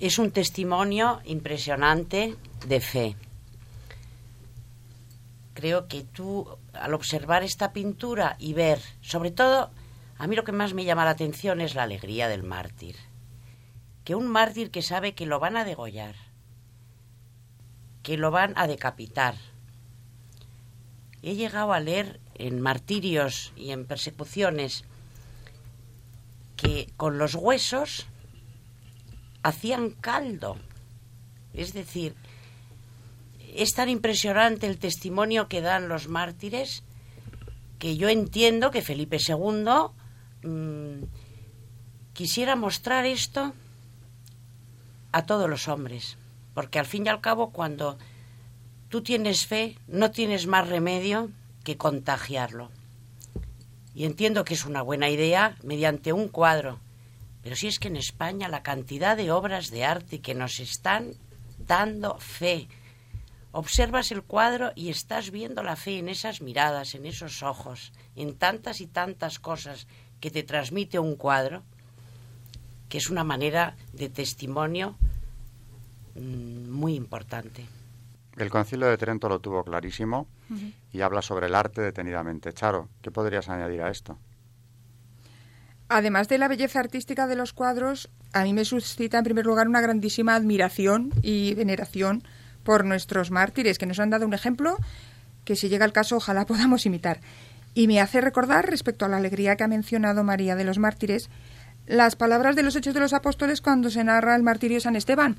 es 0.00 0.18
un 0.18 0.30
testimonio 0.30 1.20
impresionante 1.24 2.36
de 2.66 2.80
fe. 2.80 3.16
Creo 5.54 5.88
que 5.88 6.04
tú, 6.04 6.46
al 6.72 6.94
observar 6.94 7.42
esta 7.42 7.72
pintura 7.72 8.36
y 8.38 8.54
ver, 8.54 8.80
sobre 9.00 9.32
todo, 9.32 9.70
a 10.16 10.26
mí 10.26 10.36
lo 10.36 10.44
que 10.44 10.52
más 10.52 10.72
me 10.72 10.84
llama 10.84 11.04
la 11.04 11.10
atención 11.10 11.60
es 11.60 11.74
la 11.74 11.82
alegría 11.82 12.28
del 12.28 12.44
mártir. 12.44 12.96
Que 14.08 14.14
un 14.14 14.26
mártir 14.26 14.70
que 14.70 14.80
sabe 14.80 15.12
que 15.12 15.26
lo 15.26 15.38
van 15.38 15.58
a 15.58 15.66
degollar, 15.66 16.14
que 18.02 18.16
lo 18.16 18.30
van 18.30 18.54
a 18.56 18.66
decapitar. 18.66 19.34
He 21.20 21.34
llegado 21.34 21.74
a 21.74 21.80
leer 21.80 22.18
en 22.36 22.62
martirios 22.62 23.52
y 23.54 23.72
en 23.72 23.84
persecuciones 23.84 24.86
que 26.56 26.90
con 26.96 27.18
los 27.18 27.34
huesos 27.34 28.06
hacían 29.42 29.90
caldo. 29.90 30.56
Es 31.52 31.74
decir, 31.74 32.14
es 33.54 33.74
tan 33.74 33.90
impresionante 33.90 34.66
el 34.66 34.78
testimonio 34.78 35.48
que 35.48 35.60
dan 35.60 35.90
los 35.90 36.08
mártires 36.08 36.82
que 37.78 37.98
yo 37.98 38.08
entiendo 38.08 38.70
que 38.70 38.80
Felipe 38.80 39.18
II 39.18 40.48
mm, 40.48 41.02
quisiera 42.14 42.56
mostrar 42.56 43.04
esto 43.04 43.52
a 45.12 45.26
todos 45.26 45.48
los 45.48 45.68
hombres, 45.68 46.18
porque 46.54 46.78
al 46.78 46.86
fin 46.86 47.06
y 47.06 47.08
al 47.08 47.20
cabo 47.20 47.50
cuando 47.50 47.98
tú 48.88 49.02
tienes 49.02 49.46
fe 49.46 49.76
no 49.86 50.10
tienes 50.10 50.46
más 50.46 50.68
remedio 50.68 51.30
que 51.64 51.76
contagiarlo. 51.76 52.70
Y 53.94 54.04
entiendo 54.04 54.44
que 54.44 54.54
es 54.54 54.64
una 54.64 54.82
buena 54.82 55.08
idea 55.08 55.56
mediante 55.62 56.12
un 56.12 56.28
cuadro, 56.28 56.80
pero 57.42 57.56
si 57.56 57.66
es 57.68 57.78
que 57.78 57.88
en 57.88 57.96
España 57.96 58.48
la 58.48 58.62
cantidad 58.62 59.16
de 59.16 59.30
obras 59.30 59.70
de 59.70 59.84
arte 59.84 60.20
que 60.20 60.34
nos 60.34 60.60
están 60.60 61.14
dando 61.58 62.18
fe, 62.18 62.68
observas 63.52 64.12
el 64.12 64.22
cuadro 64.22 64.72
y 64.74 64.90
estás 64.90 65.30
viendo 65.30 65.62
la 65.62 65.76
fe 65.76 65.98
en 65.98 66.08
esas 66.08 66.42
miradas, 66.42 66.94
en 66.94 67.06
esos 67.06 67.42
ojos, 67.42 67.92
en 68.16 68.36
tantas 68.36 68.80
y 68.80 68.86
tantas 68.86 69.38
cosas 69.38 69.86
que 70.20 70.30
te 70.30 70.42
transmite 70.42 70.98
un 70.98 71.16
cuadro, 71.16 71.64
que 72.88 72.98
es 72.98 73.10
una 73.10 73.24
manera 73.24 73.76
de 73.92 74.08
testimonio 74.08 74.96
mm, 76.14 76.70
muy 76.70 76.94
importante. 76.94 77.66
El 78.36 78.50
concilio 78.50 78.86
de 78.86 78.96
Trento 78.96 79.28
lo 79.28 79.40
tuvo 79.40 79.64
clarísimo 79.64 80.28
y 80.92 81.00
habla 81.00 81.22
sobre 81.22 81.46
el 81.46 81.54
arte 81.54 81.82
detenidamente. 81.82 82.52
Charo, 82.52 82.88
¿qué 83.02 83.10
podrías 83.10 83.48
añadir 83.48 83.82
a 83.82 83.90
esto? 83.90 84.16
Además 85.88 86.28
de 86.28 86.38
la 86.38 86.48
belleza 86.48 86.80
artística 86.80 87.26
de 87.26 87.34
los 87.34 87.52
cuadros, 87.52 88.10
a 88.32 88.44
mí 88.44 88.52
me 88.52 88.64
suscita 88.64 89.18
en 89.18 89.24
primer 89.24 89.46
lugar 89.46 89.68
una 89.68 89.80
grandísima 89.80 90.34
admiración 90.36 91.12
y 91.22 91.54
veneración 91.54 92.22
por 92.62 92.84
nuestros 92.84 93.30
mártires, 93.30 93.78
que 93.78 93.86
nos 93.86 93.98
han 93.98 94.10
dado 94.10 94.26
un 94.26 94.34
ejemplo 94.34 94.76
que 95.44 95.56
si 95.56 95.70
llega 95.70 95.86
el 95.86 95.92
caso 95.92 96.16
ojalá 96.16 96.44
podamos 96.46 96.84
imitar. 96.86 97.20
Y 97.74 97.86
me 97.86 98.00
hace 98.00 98.20
recordar, 98.20 98.68
respecto 98.68 99.04
a 99.04 99.08
la 99.08 99.16
alegría 99.16 99.56
que 99.56 99.64
ha 99.64 99.68
mencionado 99.68 100.24
María 100.24 100.56
de 100.56 100.64
los 100.64 100.78
mártires, 100.78 101.30
las 101.88 102.16
palabras 102.16 102.54
de 102.54 102.62
los 102.62 102.76
Hechos 102.76 102.92
de 102.94 103.00
los 103.00 103.14
Apóstoles 103.14 103.62
cuando 103.62 103.90
se 103.90 104.04
narra 104.04 104.36
el 104.36 104.42
martirio 104.42 104.76
de 104.76 104.82
San 104.82 104.94
Esteban, 104.94 105.36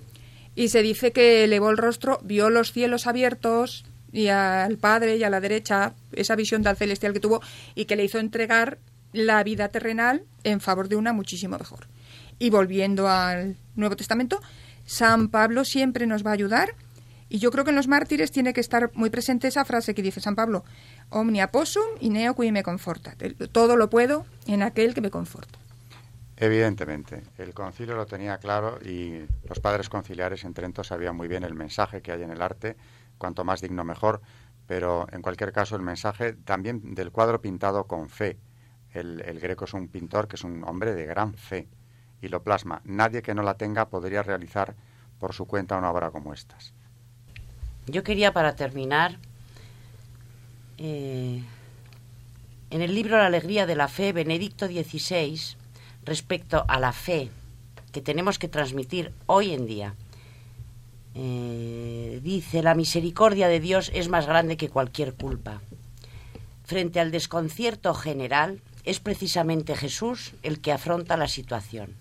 y 0.55 0.69
se 0.69 0.81
dice 0.81 1.11
que 1.11 1.43
elevó 1.43 1.69
el 1.69 1.77
rostro, 1.77 2.19
vio 2.23 2.49
los 2.49 2.73
cielos 2.73 3.05
abiertos 3.05 3.85
y 4.11 4.27
al 4.27 4.77
Padre 4.77 5.17
y 5.17 5.23
a 5.23 5.29
la 5.29 5.39
derecha 5.39 5.93
esa 6.11 6.35
visión 6.35 6.63
tan 6.63 6.75
celestial 6.75 7.13
que 7.13 7.19
tuvo 7.19 7.41
y 7.75 7.85
que 7.85 7.95
le 7.95 8.03
hizo 8.03 8.17
entregar 8.17 8.79
la 9.13 9.43
vida 9.43 9.69
terrenal 9.69 10.23
en 10.43 10.59
favor 10.59 10.89
de 10.89 10.95
una 10.95 11.13
muchísimo 11.13 11.57
mejor. 11.57 11.87
Y 12.39 12.49
volviendo 12.49 13.07
al 13.07 13.55
Nuevo 13.75 13.95
Testamento, 13.95 14.41
San 14.85 15.29
Pablo 15.29 15.65
siempre 15.65 16.07
nos 16.07 16.25
va 16.25 16.31
a 16.31 16.33
ayudar 16.33 16.73
y 17.29 17.37
yo 17.37 17.51
creo 17.51 17.63
que 17.63 17.69
en 17.69 17.75
los 17.75 17.87
mártires 17.87 18.31
tiene 18.31 18.53
que 18.53 18.61
estar 18.61 18.89
muy 18.95 19.11
presente 19.11 19.47
esa 19.47 19.65
frase 19.65 19.93
que 19.93 20.01
dice 20.01 20.19
San 20.19 20.35
Pablo, 20.35 20.65
omnia 21.09 21.51
possum 21.51 21.85
y 21.99 22.09
neo 22.09 22.33
qui 22.33 22.51
me 22.51 22.63
conforta. 22.63 23.15
Todo 23.51 23.77
lo 23.77 23.91
puedo 23.91 24.25
en 24.47 24.63
aquel 24.63 24.95
que 24.95 25.01
me 25.01 25.11
conforta. 25.11 25.59
Evidentemente, 26.41 27.21
el 27.37 27.53
concilio 27.53 27.97
lo 27.97 28.05
tenía 28.05 28.37
claro 28.37 28.79
y 28.81 29.25
los 29.43 29.59
padres 29.59 29.89
conciliares 29.89 30.45
en 30.45 30.53
Trento 30.53 30.85
sabían 30.85 31.17
muy 31.17 31.27
bien 31.27 31.43
el 31.43 31.53
mensaje 31.53 32.01
que 32.01 32.13
hay 32.13 32.23
en 32.23 32.31
el 32.31 32.41
arte, 32.41 32.77
cuanto 33.17 33.43
más 33.43 33.59
digno 33.59 33.83
mejor, 33.83 34.21
pero 34.65 35.05
en 35.11 35.21
cualquier 35.21 35.51
caso 35.51 35.75
el 35.75 35.81
mensaje 35.81 36.31
también 36.31 36.95
del 36.95 37.11
cuadro 37.11 37.41
pintado 37.41 37.87
con 37.87 38.07
fe. 38.07 38.37
El, 38.93 39.21
greco 39.41 39.65
es 39.65 39.73
un 39.73 39.89
pintor 39.89 40.29
que 40.29 40.37
es 40.37 40.45
un 40.45 40.63
hombre 40.63 40.93
de 40.93 41.05
gran 41.05 41.33
fe 41.33 41.67
y 42.21 42.29
lo 42.29 42.41
plasma. 42.41 42.81
Nadie 42.85 43.21
que 43.21 43.35
no 43.35 43.43
la 43.43 43.55
tenga 43.55 43.89
podría 43.89 44.23
realizar 44.23 44.75
por 45.19 45.33
su 45.33 45.45
cuenta 45.45 45.77
una 45.77 45.91
obra 45.91 46.09
como 46.09 46.33
estas. 46.33 46.73
Yo 47.85 48.01
quería 48.01 48.31
para 48.31 48.55
terminar, 48.55 49.17
eh, 50.77 51.43
en 52.69 52.81
el 52.81 52.95
libro 52.95 53.17
La 53.17 53.25
alegría 53.25 53.65
de 53.65 53.75
la 53.75 53.89
fe, 53.89 54.13
Benedicto 54.13 54.67
XVI, 54.67 55.58
respecto 56.03 56.65
a 56.67 56.79
la 56.79 56.93
fe 56.93 57.29
que 57.91 58.01
tenemos 58.01 58.39
que 58.39 58.47
transmitir 58.47 59.13
hoy 59.25 59.53
en 59.53 59.65
día. 59.65 59.95
Eh, 61.15 62.19
dice, 62.23 62.61
la 62.61 62.75
misericordia 62.75 63.47
de 63.47 63.59
Dios 63.59 63.91
es 63.93 64.09
más 64.09 64.27
grande 64.27 64.57
que 64.57 64.69
cualquier 64.69 65.15
culpa. 65.15 65.61
Frente 66.63 66.99
al 66.99 67.11
desconcierto 67.11 67.93
general, 67.93 68.61
es 68.83 68.99
precisamente 68.99 69.75
Jesús 69.75 70.33
el 70.43 70.61
que 70.61 70.71
afronta 70.71 71.17
la 71.17 71.27
situación. 71.27 71.95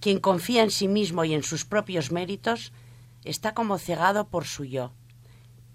Quien 0.00 0.20
confía 0.20 0.62
en 0.62 0.70
sí 0.70 0.88
mismo 0.88 1.24
y 1.24 1.34
en 1.34 1.42
sus 1.42 1.64
propios 1.64 2.12
méritos 2.12 2.72
está 3.24 3.52
como 3.52 3.78
cegado 3.78 4.28
por 4.28 4.46
su 4.46 4.64
yo, 4.64 4.92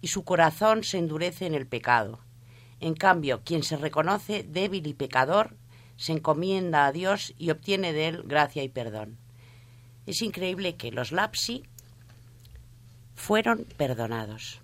y 0.01 0.07
su 0.07 0.23
corazón 0.23 0.83
se 0.83 0.97
endurece 0.97 1.45
en 1.45 1.53
el 1.53 1.67
pecado. 1.67 2.19
En 2.79 2.95
cambio, 2.95 3.41
quien 3.43 3.63
se 3.63 3.77
reconoce 3.77 4.43
débil 4.43 4.87
y 4.87 4.93
pecador 4.93 5.55
se 5.97 6.13
encomienda 6.13 6.85
a 6.85 6.91
Dios 6.91 7.33
y 7.37 7.51
obtiene 7.51 7.93
de 7.93 8.07
él 8.07 8.23
gracia 8.25 8.63
y 8.63 8.69
perdón. 8.69 9.17
Es 10.05 10.21
increíble 10.21 10.75
que 10.75 10.91
los 10.91 11.11
lapsi 11.11 11.63
fueron 13.15 13.65
perdonados. 13.77 14.61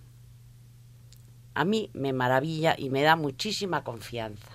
A 1.54 1.66
mí 1.66 1.90
me 1.94 2.14
maravilla 2.14 2.76
y 2.78 2.90
me 2.90 3.02
da 3.02 3.16
muchísima 3.16 3.84
confianza. 3.84 4.48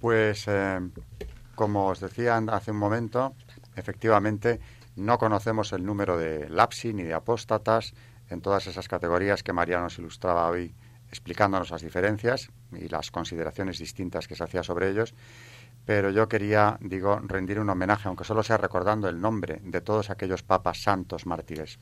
Pues, 0.00 0.46
eh, 0.46 0.80
como 1.54 1.86
os 1.86 2.00
decía 2.00 2.36
hace 2.36 2.70
un 2.70 2.76
momento, 2.76 3.34
efectivamente 3.74 4.60
no 4.96 5.18
conocemos 5.18 5.72
el 5.72 5.84
número 5.84 6.16
de 6.16 6.48
lapsi 6.48 6.92
ni 6.92 7.02
de 7.02 7.14
apóstatas 7.14 7.94
en 8.30 8.40
todas 8.40 8.66
esas 8.66 8.88
categorías 8.88 9.42
que 9.42 9.52
María 9.52 9.80
nos 9.80 9.98
ilustraba 9.98 10.48
hoy 10.48 10.74
explicándonos 11.10 11.70
las 11.70 11.82
diferencias 11.82 12.50
y 12.72 12.88
las 12.88 13.10
consideraciones 13.10 13.78
distintas 13.78 14.28
que 14.28 14.36
se 14.36 14.44
hacía 14.44 14.62
sobre 14.62 14.90
ellos, 14.90 15.14
pero 15.84 16.10
yo 16.10 16.28
quería, 16.28 16.76
digo, 16.80 17.18
rendir 17.20 17.60
un 17.60 17.70
homenaje, 17.70 18.08
aunque 18.08 18.24
solo 18.24 18.42
sea 18.42 18.58
recordando 18.58 19.08
el 19.08 19.20
nombre 19.20 19.60
de 19.64 19.80
todos 19.80 20.10
aquellos 20.10 20.42
papas 20.42 20.82
santos 20.82 21.24
mártires. 21.24 21.78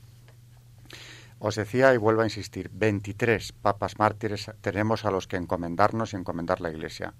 Os 1.39 1.55
decía 1.55 1.93
y 1.93 1.97
vuelvo 1.97 2.21
a 2.21 2.25
insistir, 2.25 2.69
23 2.73 3.51
papas 3.51 3.99
mártires 3.99 4.49
tenemos 4.61 5.05
a 5.05 5.11
los 5.11 5.27
que 5.27 5.37
encomendarnos 5.37 6.13
y 6.13 6.15
encomendar 6.15 6.61
la 6.61 6.71
Iglesia. 6.71 7.13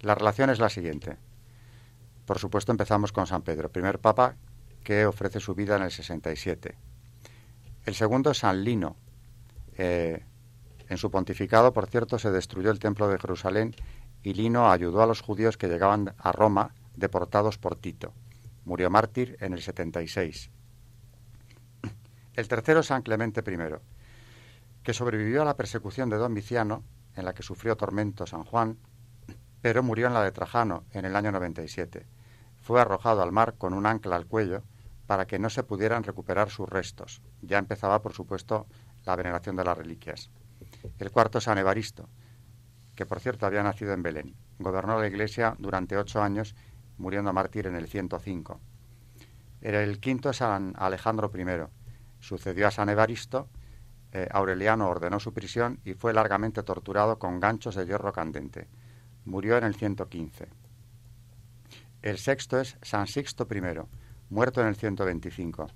La 0.00 0.14
relación 0.14 0.50
es 0.50 0.60
la 0.60 0.68
siguiente. 0.70 1.16
Por 2.24 2.38
supuesto 2.38 2.72
empezamos 2.72 3.12
con 3.12 3.26
San 3.26 3.42
Pedro, 3.42 3.70
primer 3.70 3.98
papa 3.98 4.36
que 4.84 5.04
ofrece 5.04 5.40
su 5.40 5.54
vida 5.54 5.76
en 5.76 5.82
el 5.82 5.90
67. 5.90 6.76
El 7.84 7.94
segundo 7.94 8.30
es 8.30 8.38
San 8.38 8.64
Lino. 8.64 8.96
Eh, 9.76 10.24
en 10.88 10.98
su 10.98 11.10
pontificado, 11.10 11.72
por 11.72 11.86
cierto, 11.86 12.18
se 12.18 12.30
destruyó 12.30 12.70
el 12.70 12.78
templo 12.78 13.08
de 13.08 13.18
Jerusalén 13.18 13.74
y 14.22 14.34
Lino 14.34 14.70
ayudó 14.70 15.02
a 15.02 15.06
los 15.06 15.20
judíos 15.20 15.56
que 15.56 15.68
llegaban 15.68 16.14
a 16.18 16.32
Roma 16.32 16.74
deportados 16.96 17.58
por 17.58 17.76
Tito. 17.76 18.12
Murió 18.64 18.90
mártir 18.90 19.36
en 19.40 19.52
el 19.52 19.62
76. 19.62 20.50
El 22.34 22.48
tercero, 22.48 22.82
San 22.82 23.02
Clemente 23.02 23.40
I, 23.40 23.58
que 24.82 24.94
sobrevivió 24.94 25.42
a 25.42 25.44
la 25.44 25.56
persecución 25.56 26.08
de 26.08 26.16
Don 26.16 26.34
Viciano, 26.34 26.84
en 27.16 27.24
la 27.24 27.34
que 27.34 27.42
sufrió 27.42 27.76
tormento 27.76 28.26
San 28.26 28.44
Juan, 28.44 28.78
pero 29.60 29.82
murió 29.82 30.06
en 30.06 30.14
la 30.14 30.22
de 30.22 30.32
Trajano 30.32 30.84
en 30.92 31.04
el 31.04 31.16
año 31.16 31.32
97. 31.32 32.06
Fue 32.62 32.80
arrojado 32.80 33.22
al 33.22 33.32
mar 33.32 33.54
con 33.58 33.74
un 33.74 33.86
ancla 33.86 34.16
al 34.16 34.26
cuello 34.26 34.62
para 35.06 35.26
que 35.26 35.38
no 35.38 35.50
se 35.50 35.62
pudieran 35.62 36.04
recuperar 36.04 36.50
sus 36.50 36.68
restos. 36.68 37.22
Ya 37.42 37.58
empezaba, 37.58 38.02
por 38.02 38.12
supuesto, 38.12 38.66
la 39.04 39.16
veneración 39.16 39.56
de 39.56 39.64
las 39.64 39.76
reliquias. 39.76 40.30
El 40.98 41.10
cuarto, 41.10 41.40
San 41.40 41.58
Evaristo, 41.58 42.08
que 42.94 43.06
por 43.06 43.20
cierto 43.20 43.46
había 43.46 43.62
nacido 43.62 43.92
en 43.92 44.02
Belén. 44.02 44.34
Gobernó 44.58 44.98
la 44.98 45.06
iglesia 45.06 45.54
durante 45.58 45.96
ocho 45.96 46.22
años, 46.22 46.54
muriendo 46.96 47.32
mártir 47.32 47.66
en 47.66 47.76
el 47.76 47.86
105. 47.86 48.60
Era 49.60 49.82
el 49.82 50.00
quinto 50.00 50.32
San 50.32 50.74
Alejandro 50.76 51.30
I. 51.34 51.44
Sucedió 52.20 52.66
a 52.66 52.70
San 52.70 52.88
Evaristo. 52.88 53.48
Eh, 54.12 54.28
Aureliano 54.30 54.88
ordenó 54.88 55.20
su 55.20 55.32
prisión 55.32 55.80
y 55.84 55.94
fue 55.94 56.12
largamente 56.12 56.62
torturado 56.62 57.18
con 57.18 57.40
ganchos 57.40 57.74
de 57.74 57.86
hierro 57.86 58.12
candente. 58.12 58.68
Murió 59.24 59.58
en 59.58 59.64
el 59.64 59.74
115. 59.74 60.48
El 62.02 62.18
sexto 62.18 62.60
es 62.60 62.76
San 62.82 63.06
Sixto 63.06 63.46
I, 63.50 63.60
muerto 64.30 64.60
en 64.60 64.68
el 64.68 64.76
125. 64.76 65.66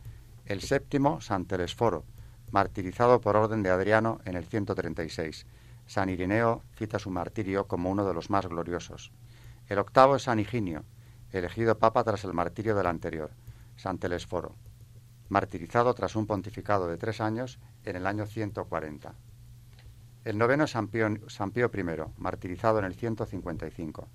El 0.46 0.60
séptimo, 0.60 1.20
San 1.20 1.46
Telesforo, 1.46 2.04
martirizado 2.52 3.20
por 3.20 3.36
orden 3.36 3.62
de 3.62 3.70
Adriano 3.70 4.20
en 4.24 4.36
el 4.36 4.44
136. 4.44 5.46
San 5.86 6.10
Irineo 6.10 6.62
cita 6.76 6.98
su 6.98 7.10
martirio 7.10 7.66
como 7.66 7.90
uno 7.90 8.06
de 8.06 8.14
los 8.14 8.30
más 8.30 8.46
gloriosos. 8.46 9.10
El 9.68 9.78
octavo 9.78 10.16
es 10.16 10.24
San 10.24 10.38
Higinio, 10.38 10.84
elegido 11.32 11.78
papa 11.78 12.04
tras 12.04 12.24
el 12.24 12.34
martirio 12.34 12.76
del 12.76 12.86
anterior, 12.86 13.30
San 13.76 13.98
Telesforo, 13.98 14.54
martirizado 15.30 15.94
tras 15.94 16.14
un 16.14 16.26
pontificado 16.26 16.88
de 16.88 16.98
tres 16.98 17.20
años 17.20 17.58
en 17.84 17.96
el 17.96 18.06
año 18.06 18.26
140. 18.26 19.14
El 20.24 20.38
noveno 20.38 20.64
es 20.64 20.70
San 20.70 20.88
Pío, 20.88 21.08
San 21.28 21.50
Pío 21.50 21.70
I, 21.74 21.84
martirizado 22.18 22.78
en 22.78 22.84
el 22.84 22.94
155. 22.94 24.08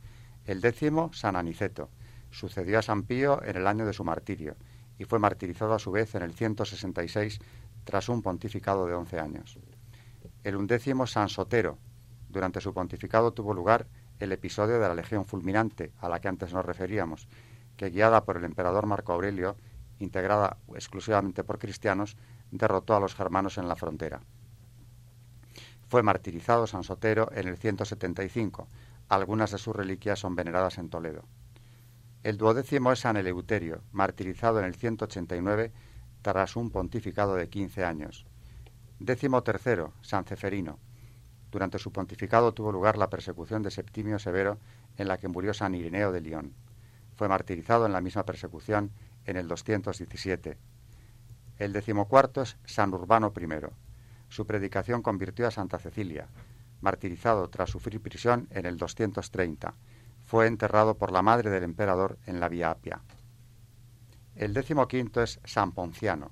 El 0.46 0.62
décimo, 0.62 1.12
San 1.12 1.36
Aniceto, 1.36 1.90
sucedió 2.30 2.80
a 2.80 2.84
San 2.84 3.04
Pío 3.04 3.42
en 3.44 3.58
el 3.58 3.68
año 3.68 3.86
de 3.86 3.94
su 3.94 4.04
martirio 4.04 4.56
y 5.00 5.06
fue 5.06 5.20
martirizado 5.20 5.74
a 5.74 5.80
su 5.80 5.92
vez 5.92 6.16
en 6.16 6.24
el 6.24 6.34
166 6.34 7.40
tras 7.88 8.10
un 8.10 8.22
pontificado 8.22 8.86
de 8.86 8.94
once 8.94 9.18
años 9.18 9.58
el 10.48 10.56
undécimo 10.56 11.06
San 11.08 11.28
Sotero. 11.28 11.78
Durante 12.30 12.62
su 12.62 12.74
pontificado 12.74 13.34
tuvo 13.34 13.54
lugar 13.54 13.86
el 14.20 14.32
episodio 14.32 14.80
de 14.80 14.88
la 14.88 14.96
Legión 14.96 15.26
Fulminante, 15.26 15.92
a 16.00 16.08
la 16.08 16.22
que 16.22 16.30
antes 16.30 16.54
nos 16.54 16.66
referíamos, 16.66 17.28
que 17.76 17.90
guiada 17.90 18.24
por 18.24 18.38
el 18.38 18.46
emperador 18.46 18.86
Marco 18.86 19.12
Aurelio, 19.12 19.58
integrada 20.00 20.56
exclusivamente 20.74 21.44
por 21.44 21.60
cristianos, 21.60 22.16
derrotó 22.50 22.96
a 22.96 23.02
los 23.02 23.14
germanos 23.14 23.58
en 23.58 23.68
la 23.68 23.76
frontera. 23.76 24.22
Fue 25.90 26.02
martirizado 26.02 26.66
San 26.66 26.86
Sotero 26.86 27.30
en 27.34 27.50
el 27.50 27.58
175. 27.58 28.70
Algunas 29.10 29.52
de 29.52 29.58
sus 29.58 29.76
reliquias 29.76 30.20
son 30.20 30.36
veneradas 30.36 30.78
en 30.78 30.90
Toledo. 30.90 31.24
El 32.24 32.38
duodécimo 32.38 32.94
es 32.94 33.02
San 33.02 33.18
Eleuterio, 33.18 33.82
martirizado 33.92 34.60
en 34.60 34.66
el 34.66 34.76
189 34.76 35.74
tras 36.22 36.56
un 36.56 36.70
pontificado 36.70 37.36
de 37.36 37.50
15 37.50 37.84
años. 37.84 38.26
Décimo 39.00 39.44
tercero, 39.44 39.94
San 40.02 40.26
Ceferino. 40.26 40.80
Durante 41.52 41.80
su 41.80 41.92
pontificado 41.92 42.54
tuvo 42.54 42.72
lugar 42.72 42.98
la 42.98 43.10
persecución 43.10 43.64
de 43.64 43.72
Septimio 43.72 44.20
Severo, 44.20 44.58
en 44.98 45.08
la 45.08 45.18
que 45.18 45.28
murió 45.28 45.54
San 45.54 45.76
Ireneo 45.76 46.12
de 46.12 46.22
León. 46.22 46.54
Fue 47.16 47.28
martirizado 47.28 47.86
en 47.86 47.94
la 47.94 48.02
misma 48.02 48.26
persecución 48.26 48.92
en 49.26 49.38
el 49.38 49.48
217. 49.48 50.58
El 51.58 51.74
decimocuarto 51.74 52.42
es 52.42 52.58
San 52.66 52.94
Urbano 52.94 53.34
I. 53.36 53.48
Su 54.30 54.46
predicación 54.46 55.02
convirtió 55.02 55.48
a 55.48 55.52
Santa 55.52 55.80
Cecilia, 55.80 56.28
martirizado 56.82 57.50
tras 57.50 57.70
sufrir 57.70 58.02
prisión 58.02 58.48
en 58.52 58.66
el 58.66 58.78
230. 58.78 59.74
Fue 60.26 60.48
enterrado 60.48 60.98
por 60.98 61.12
la 61.12 61.22
madre 61.22 61.50
del 61.50 61.64
emperador 61.64 62.18
en 62.26 62.40
la 62.40 62.50
Vía 62.50 62.72
Apia. 62.72 63.02
El 64.38 64.54
decimoquinto 64.54 65.24
es 65.24 65.40
San 65.46 65.72
Ponciano 65.72 66.32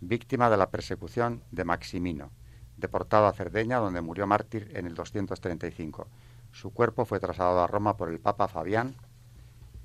víctima 0.00 0.50
de 0.50 0.56
la 0.56 0.70
persecución 0.70 1.44
de 1.52 1.64
Maximino, 1.64 2.32
deportado 2.76 3.26
a 3.26 3.32
Cerdeña, 3.32 3.78
donde 3.78 4.00
murió 4.00 4.26
mártir 4.26 4.70
en 4.74 4.86
el 4.86 4.94
235. 4.94 6.08
Su 6.50 6.72
cuerpo 6.72 7.04
fue 7.04 7.20
trasladado 7.20 7.60
a 7.62 7.66
Roma 7.68 7.96
por 7.96 8.10
el 8.10 8.18
Papa 8.18 8.48
Fabián, 8.48 8.96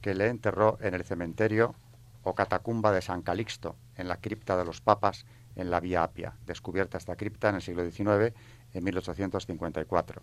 que 0.02 0.16
le 0.16 0.28
enterró 0.28 0.78
en 0.82 0.96
el 0.96 1.04
cementerio 1.04 1.76
o 2.24 2.34
catacumba 2.34 2.92
de 2.92 3.02
San 3.02 3.22
Calixto, 3.22 3.76
en 3.96 4.08
la 4.08 4.18
cripta 4.18 4.58
de 4.58 4.66
los 4.66 4.82
papas 4.82 5.26
en 5.56 5.70
la 5.70 5.80
Vía 5.80 6.04
Apia, 6.04 6.34
descubierta 6.46 6.98
esta 6.98 7.16
cripta 7.16 7.50
en 7.50 7.56
el 7.56 7.62
siglo 7.62 7.90
XIX, 7.90 8.34
en 8.74 8.84
1854. 8.84 10.22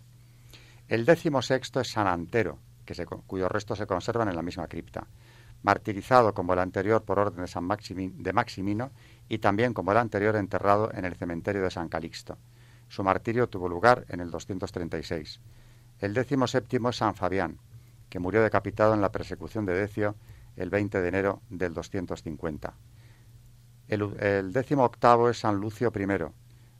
El 0.89 1.05
décimo 1.05 1.41
sexto 1.41 1.79
es 1.79 1.89
San 1.89 2.07
Antero, 2.07 2.59
cuyos 3.27 3.51
restos 3.51 3.77
se 3.77 3.87
conservan 3.87 4.29
en 4.29 4.35
la 4.35 4.41
misma 4.41 4.67
cripta. 4.67 5.07
Martirizado 5.61 6.33
como 6.33 6.53
el 6.53 6.59
anterior 6.59 7.03
por 7.03 7.19
orden 7.19 7.41
de, 7.41 7.47
San 7.47 7.67
de 7.67 8.33
Maximino 8.33 8.91
y 9.27 9.39
también, 9.39 9.73
como 9.73 9.91
el 9.91 9.97
anterior, 9.97 10.35
enterrado 10.35 10.91
en 10.93 11.05
el 11.05 11.15
cementerio 11.15 11.63
de 11.63 11.71
San 11.71 11.89
Calixto. 11.89 12.37
Su 12.87 13.03
martirio 13.03 13.47
tuvo 13.47 13.67
lugar 13.69 14.05
en 14.09 14.19
el 14.19 14.31
236. 14.31 15.39
El 15.99 16.13
décimo 16.13 16.47
séptimo 16.47 16.89
es 16.89 16.97
San 16.97 17.13
Fabián, 17.13 17.59
que 18.09 18.19
murió 18.19 18.41
decapitado 18.41 18.93
en 18.93 19.01
la 19.01 19.11
persecución 19.11 19.65
de 19.65 19.73
Decio 19.73 20.15
el 20.55 20.69
20 20.69 21.01
de 21.01 21.07
enero 21.07 21.41
del 21.49 21.73
250. 21.73 22.73
El, 23.87 24.15
el 24.19 24.53
décimo 24.53 24.85
octavo 24.85 25.29
es 25.29 25.39
San 25.39 25.57
Lucio 25.57 25.91
I, 25.95 26.07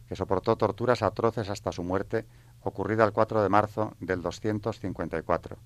que 0.07 0.15
soportó 0.15 0.55
torturas 0.55 1.03
atroces 1.03 1.49
hasta 1.49 1.71
su 1.71 1.84
muerte, 1.84 2.25
ocurrida 2.61 3.05
el 3.05 3.11
4 3.11 3.43
de 3.43 3.49
marzo 3.49 3.95
del 3.99 4.21
254. 4.21 5.57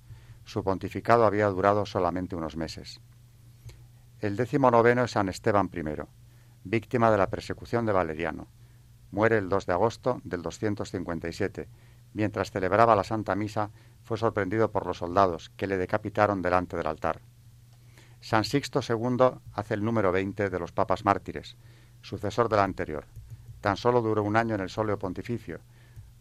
Su 0.44 0.62
pontificado 0.62 1.24
había 1.24 1.48
durado 1.48 1.86
solamente 1.86 2.36
unos 2.36 2.56
meses. 2.56 3.00
El 4.20 4.36
décimo 4.36 4.70
noveno 4.70 5.04
es 5.04 5.12
San 5.12 5.28
Esteban 5.28 5.70
I, 5.72 5.82
víctima 6.64 7.10
de 7.10 7.18
la 7.18 7.28
persecución 7.28 7.86
de 7.86 7.92
Valeriano. 7.92 8.48
Muere 9.10 9.38
el 9.38 9.48
2 9.48 9.66
de 9.66 9.72
agosto 9.72 10.20
del 10.24 10.42
257. 10.42 11.68
Mientras 12.14 12.50
celebraba 12.50 12.96
la 12.96 13.04
Santa 13.04 13.34
Misa, 13.34 13.70
fue 14.02 14.18
sorprendido 14.18 14.70
por 14.70 14.86
los 14.86 14.98
soldados, 14.98 15.50
que 15.56 15.66
le 15.66 15.76
decapitaron 15.76 16.42
delante 16.42 16.76
del 16.76 16.86
altar. 16.86 17.20
San 18.20 18.44
Sixto 18.44 18.80
II 18.86 19.40
hace 19.52 19.74
el 19.74 19.84
número 19.84 20.10
20 20.12 20.48
de 20.48 20.58
los 20.58 20.72
papas 20.72 21.04
mártires, 21.04 21.56
sucesor 22.00 22.48
del 22.48 22.60
anterior. 22.60 23.06
Tan 23.60 23.76
solo 23.76 24.00
duró 24.00 24.22
un 24.22 24.36
año 24.36 24.54
en 24.54 24.62
el 24.62 24.70
solio 24.70 24.98
pontificio, 24.98 25.60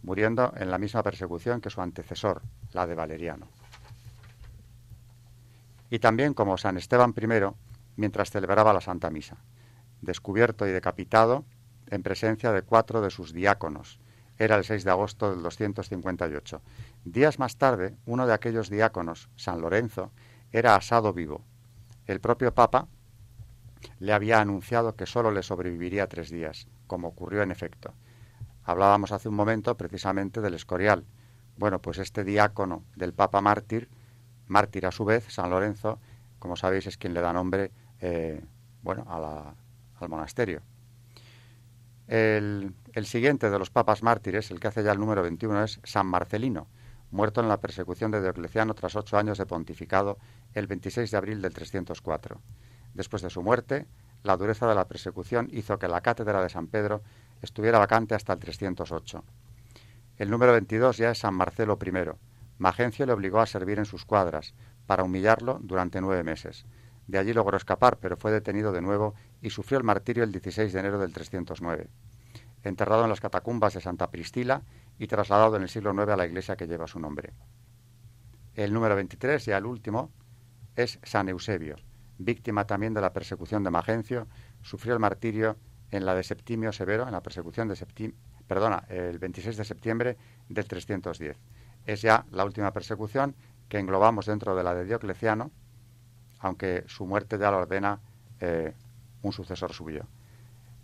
muriendo 0.02 0.54
en 0.58 0.70
la 0.70 0.78
misma 0.78 1.04
persecución 1.04 1.62
que 1.62 1.70
su 1.70 1.82
antecesor, 1.82 2.42
la 2.72 2.86
de 2.86 2.96
Valeriano. 2.96 3.48
Y 5.94 6.00
también 6.00 6.34
como 6.34 6.58
San 6.58 6.78
Esteban 6.78 7.14
I, 7.16 7.28
mientras 7.98 8.32
celebraba 8.32 8.74
la 8.74 8.82
Santa 8.82 9.12
Misa 9.12 9.38
descubierto 10.02 10.68
y 10.68 10.72
decapitado 10.72 11.46
en 11.86 12.02
presencia 12.02 12.52
de 12.52 12.64
cuatro 12.64 13.00
de 13.00 13.12
sus 13.12 13.32
diáconos. 13.32 14.00
Era 14.40 14.56
el 14.56 14.64
6 14.64 14.86
de 14.86 14.90
agosto 14.90 15.30
del 15.30 15.44
258. 15.44 16.64
Días 17.06 17.38
más 17.38 17.58
tarde, 17.58 17.96
uno 18.08 18.26
de 18.26 18.34
aquellos 18.34 18.72
diáconos, 18.72 19.30
San 19.36 19.62
Lorenzo, 19.62 20.12
era 20.52 20.76
asado 20.76 21.14
vivo. 21.14 21.46
El 22.08 22.20
propio 22.20 22.56
Papa 22.56 22.88
le 24.00 24.14
había 24.14 24.42
anunciado 24.42 24.96
que 24.96 25.06
sólo 25.06 25.30
le 25.30 25.44
sobreviviría 25.44 26.08
tres 26.08 26.32
días, 26.32 26.68
como 26.88 27.10
ocurrió 27.10 27.44
en 27.44 27.52
efecto. 27.52 27.94
Hablábamos 28.64 29.12
hace 29.12 29.30
un 29.30 29.36
momento 29.36 29.78
precisamente 29.78 30.42
del 30.42 30.56
Escorial. 30.56 31.06
Bueno, 31.56 31.84
pues 31.84 32.00
este 32.00 32.24
diácono 32.24 32.84
del 32.96 33.14
Papa 33.14 33.42
mártir, 33.42 33.90
mártir 34.48 34.86
a 34.86 34.92
su 34.92 35.06
vez, 35.06 35.26
San 35.30 35.50
Lorenzo, 35.50 36.00
como 36.40 36.56
sabéis, 36.56 36.88
es 36.88 36.98
quien 36.98 37.14
le 37.14 37.22
da 37.22 37.34
nombre 37.34 37.72
eh, 38.02 38.42
bueno, 38.82 39.06
al 39.10 40.10
monasterio. 40.10 40.62
El, 42.08 42.74
el, 42.92 43.06
siguiente 43.06 43.50
de 43.50 43.58
los 43.58 43.70
papas 43.70 44.04
mártires, 44.04 44.52
el 44.52 44.60
que 44.60 44.68
hace 44.68 44.84
ya 44.84 44.92
el 44.92 45.00
número 45.00 45.22
21, 45.24 45.64
es 45.64 45.80
San 45.84 46.06
Marcelino, 46.08 46.68
muerto 47.12 47.40
en 47.42 47.48
la 47.48 47.62
persecución 47.62 48.12
de 48.12 48.22
Diocleciano 48.22 48.74
tras 48.74 48.96
ocho 48.96 49.18
años 49.18 49.38
de 49.38 49.46
pontificado 49.46 50.18
el 50.54 50.68
26 50.68 51.10
de 51.12 51.18
abril 51.18 51.42
del 51.42 51.54
304. 51.54 52.42
Después 52.94 53.22
de 53.22 53.30
su 53.30 53.42
muerte, 53.42 53.88
la 54.24 54.36
dureza 54.36 54.68
de 54.68 54.76
la 54.76 54.88
persecución 54.88 55.48
hizo 55.52 55.78
que 55.80 55.88
la 55.88 56.02
cátedra 56.02 56.42
de 56.42 56.50
San 56.50 56.68
Pedro 56.68 57.02
estuviera 57.42 57.80
vacante 57.80 58.16
hasta 58.16 58.34
el 58.34 58.40
308. 58.40 59.24
El 60.18 60.30
número 60.30 60.54
22 60.54 60.98
ya 60.98 61.12
es 61.12 61.20
San 61.20 61.36
Marcelo 61.36 61.78
I. 61.84 62.33
Magencio 62.58 63.06
le 63.06 63.14
obligó 63.14 63.40
a 63.40 63.46
servir 63.46 63.80
en 63.80 63.86
sus 63.86 64.06
cuadras, 64.06 64.54
para 64.86 65.04
humillarlo 65.04 65.60
durante 65.62 66.02
nueve 66.02 66.24
meses. 66.24 66.66
De 67.08 67.18
allí 67.18 67.34
logró 67.34 67.58
escapar, 67.58 67.98
pero 68.00 68.18
fue 68.18 68.32
detenido 68.32 68.72
de 68.72 68.82
nuevo 68.82 69.14
y 69.42 69.50
sufrió 69.50 69.78
el 69.78 69.84
martirio 69.84 70.24
el 70.24 70.32
16 70.32 70.72
de 70.72 70.80
enero 70.80 71.00
del 71.00 71.14
309. 71.14 71.90
Enterrado 72.64 73.04
en 73.04 73.10
las 73.10 73.20
catacumbas 73.20 73.74
de 73.74 73.82
Santa 73.82 74.10
Pristila 74.10 74.64
y 74.98 75.08
trasladado 75.08 75.58
en 75.58 75.64
el 75.64 75.70
siglo 75.70 75.94
IX 75.94 76.12
a 76.12 76.18
la 76.18 76.26
iglesia 76.26 76.56
que 76.56 76.68
lleva 76.68 76.88
su 76.88 77.00
nombre. 77.00 77.34
El 78.56 78.72
número 78.72 78.96
23, 78.96 79.46
ya 79.46 79.58
el 79.58 79.66
último, 79.66 80.12
es 80.76 81.00
San 81.04 81.28
Eusebio, 81.28 81.76
víctima 82.18 82.66
también 82.66 82.94
de 82.94 83.02
la 83.02 83.12
persecución 83.12 83.64
de 83.64 83.72
Magencio, 83.72 84.28
sufrió 84.62 84.94
el 84.94 85.00
martirio 85.00 85.58
en 85.92 86.06
la 86.06 86.16
de 86.16 86.24
Septimio 86.24 86.72
Severo, 86.72 87.06
en 87.06 87.12
la 87.12 87.22
persecución 87.22 87.68
de 87.68 87.76
Septimio, 87.76 88.16
perdona, 88.48 88.86
el 88.90 89.20
26 89.20 89.58
de 89.58 89.64
septiembre 89.64 90.18
del 90.50 90.66
310. 90.66 91.38
Es 91.86 92.02
ya 92.02 92.26
la 92.32 92.46
última 92.46 92.72
persecución 92.72 93.36
que 93.70 93.80
englobamos 93.80 94.26
dentro 94.26 94.56
de 94.56 94.64
la 94.64 94.74
de 94.74 94.86
Diocleciano, 94.86 95.52
aunque 96.40 96.84
su 96.88 97.06
muerte 97.06 97.38
ya 97.38 97.52
lo 97.52 97.58
ordena 97.58 98.00
eh, 98.40 98.74
un 99.22 99.34
sucesor 99.34 99.74
suyo. 99.74 100.06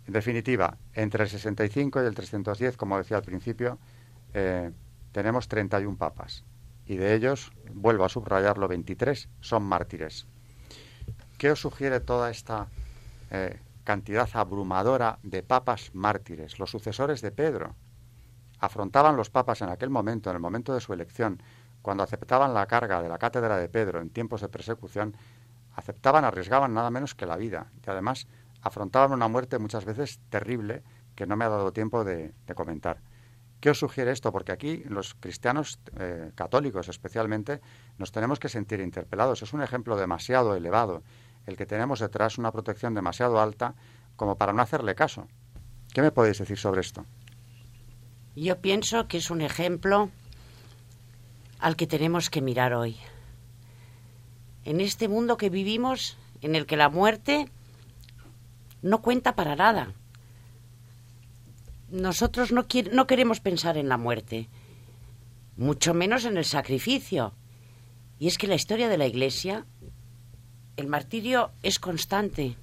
En 0.06 0.12
definitiva, 0.12 0.76
entre 0.94 1.24
el 1.24 1.30
65 1.30 2.02
y 2.02 2.06
el 2.06 2.14
310, 2.14 2.76
como 2.76 2.98
decía 2.98 3.18
al 3.18 3.22
principio, 3.22 3.78
eh, 4.34 4.70
tenemos 5.12 5.48
31 5.48 5.96
papas 5.96 6.44
y 6.90 6.96
de 6.96 7.14
ellos, 7.14 7.52
vuelvo 7.72 8.04
a 8.04 8.08
subrayarlo, 8.08 8.66
23 8.66 9.28
son 9.40 9.62
mártires. 9.62 10.26
¿Qué 11.38 11.52
os 11.52 11.60
sugiere 11.60 12.00
toda 12.00 12.30
esta 12.30 12.66
eh, 13.30 13.60
cantidad 13.84 14.28
abrumadora 14.32 15.20
de 15.22 15.44
papas 15.44 15.94
mártires, 15.94 16.58
los 16.58 16.70
sucesores 16.72 17.20
de 17.20 17.30
Pedro? 17.30 17.76
Afrontaban 18.60 19.16
los 19.16 19.30
papas 19.30 19.62
en 19.62 19.70
aquel 19.70 19.90
momento, 19.90 20.30
en 20.30 20.36
el 20.36 20.42
momento 20.42 20.74
de 20.74 20.80
su 20.80 20.92
elección, 20.92 21.42
cuando 21.82 22.02
aceptaban 22.02 22.54
la 22.54 22.66
carga 22.66 23.02
de 23.02 23.08
la 23.08 23.18
cátedra 23.18 23.56
de 23.56 23.68
Pedro 23.68 24.00
en 24.00 24.10
tiempos 24.10 24.42
de 24.42 24.48
persecución, 24.48 25.16
aceptaban, 25.74 26.24
arriesgaban 26.24 26.74
nada 26.74 26.90
menos 26.90 27.14
que 27.14 27.26
la 27.26 27.36
vida 27.36 27.72
y 27.86 27.90
además 27.90 28.26
afrontaban 28.60 29.12
una 29.12 29.28
muerte 29.28 29.58
muchas 29.58 29.84
veces 29.84 30.20
terrible 30.28 30.82
que 31.14 31.26
no 31.26 31.36
me 31.36 31.44
ha 31.44 31.48
dado 31.48 31.72
tiempo 31.72 32.04
de, 32.04 32.34
comentar. 32.54 33.00
¿Qué 33.60 33.70
os 33.70 33.78
sugiere 33.78 34.10
esto? 34.10 34.32
Porque 34.32 34.52
aquí 34.52 34.82
los 34.86 35.14
cristianos 35.14 35.80
eh, 35.98 36.32
católicos 36.34 36.88
especialmente 36.88 37.60
nos 37.98 38.12
tenemos 38.12 38.38
que 38.38 38.48
sentir 38.48 38.80
interpelados. 38.80 39.42
Es 39.42 39.52
un 39.52 39.62
ejemplo 39.62 39.96
demasiado 39.96 40.54
elevado 40.54 41.02
el 41.46 41.56
que 41.56 41.66
tenemos 41.66 42.00
detrás 42.00 42.38
una 42.38 42.52
protección 42.52 42.94
demasiado 42.94 43.40
alta 43.40 43.74
como 44.16 44.36
para 44.36 44.52
no 44.52 44.62
hacerle 44.62 44.94
caso. 44.94 45.26
¿Qué 45.92 46.02
me 46.02 46.12
podéis 46.12 46.38
decir 46.38 46.58
sobre 46.58 46.80
esto? 46.80 47.04
Yo 48.36 48.60
pienso 48.60 49.08
que 49.08 49.18
es 49.18 49.30
un 49.30 49.40
ejemplo 49.40 50.10
al 51.58 51.76
que 51.76 51.86
tenemos 51.86 52.30
que 52.30 52.40
mirar 52.40 52.74
hoy. 52.74 52.96
En 54.64 54.80
este 54.80 55.08
mundo 55.08 55.36
que 55.36 55.50
vivimos, 55.50 56.16
en 56.40 56.54
el 56.54 56.66
que 56.66 56.76
la 56.76 56.88
muerte 56.88 57.48
no 58.82 59.02
cuenta 59.02 59.34
para 59.34 59.56
nada. 59.56 59.92
Nosotros 61.90 62.52
no, 62.52 62.66
no 62.92 63.06
queremos 63.06 63.40
pensar 63.40 63.76
en 63.76 63.88
la 63.88 63.96
muerte, 63.96 64.48
mucho 65.56 65.92
menos 65.92 66.24
en 66.24 66.36
el 66.36 66.44
sacrificio. 66.44 67.34
Y 68.18 68.28
es 68.28 68.38
que 68.38 68.46
la 68.46 68.54
historia 68.54 68.88
de 68.88 68.98
la 68.98 69.06
Iglesia, 69.06 69.66
el 70.76 70.86
martirio 70.86 71.50
es 71.62 71.78
constante. 71.78 72.56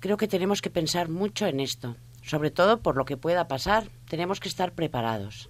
Creo 0.00 0.16
que 0.16 0.28
tenemos 0.28 0.60
que 0.60 0.70
pensar 0.70 1.08
mucho 1.08 1.46
en 1.46 1.60
esto, 1.60 1.96
sobre 2.28 2.50
todo 2.50 2.82
por 2.82 2.96
lo 2.96 3.06
que 3.06 3.16
pueda 3.16 3.48
pasar. 3.48 3.88
Tenemos 4.08 4.38
que 4.38 4.48
estar 4.48 4.72
preparados. 4.72 5.48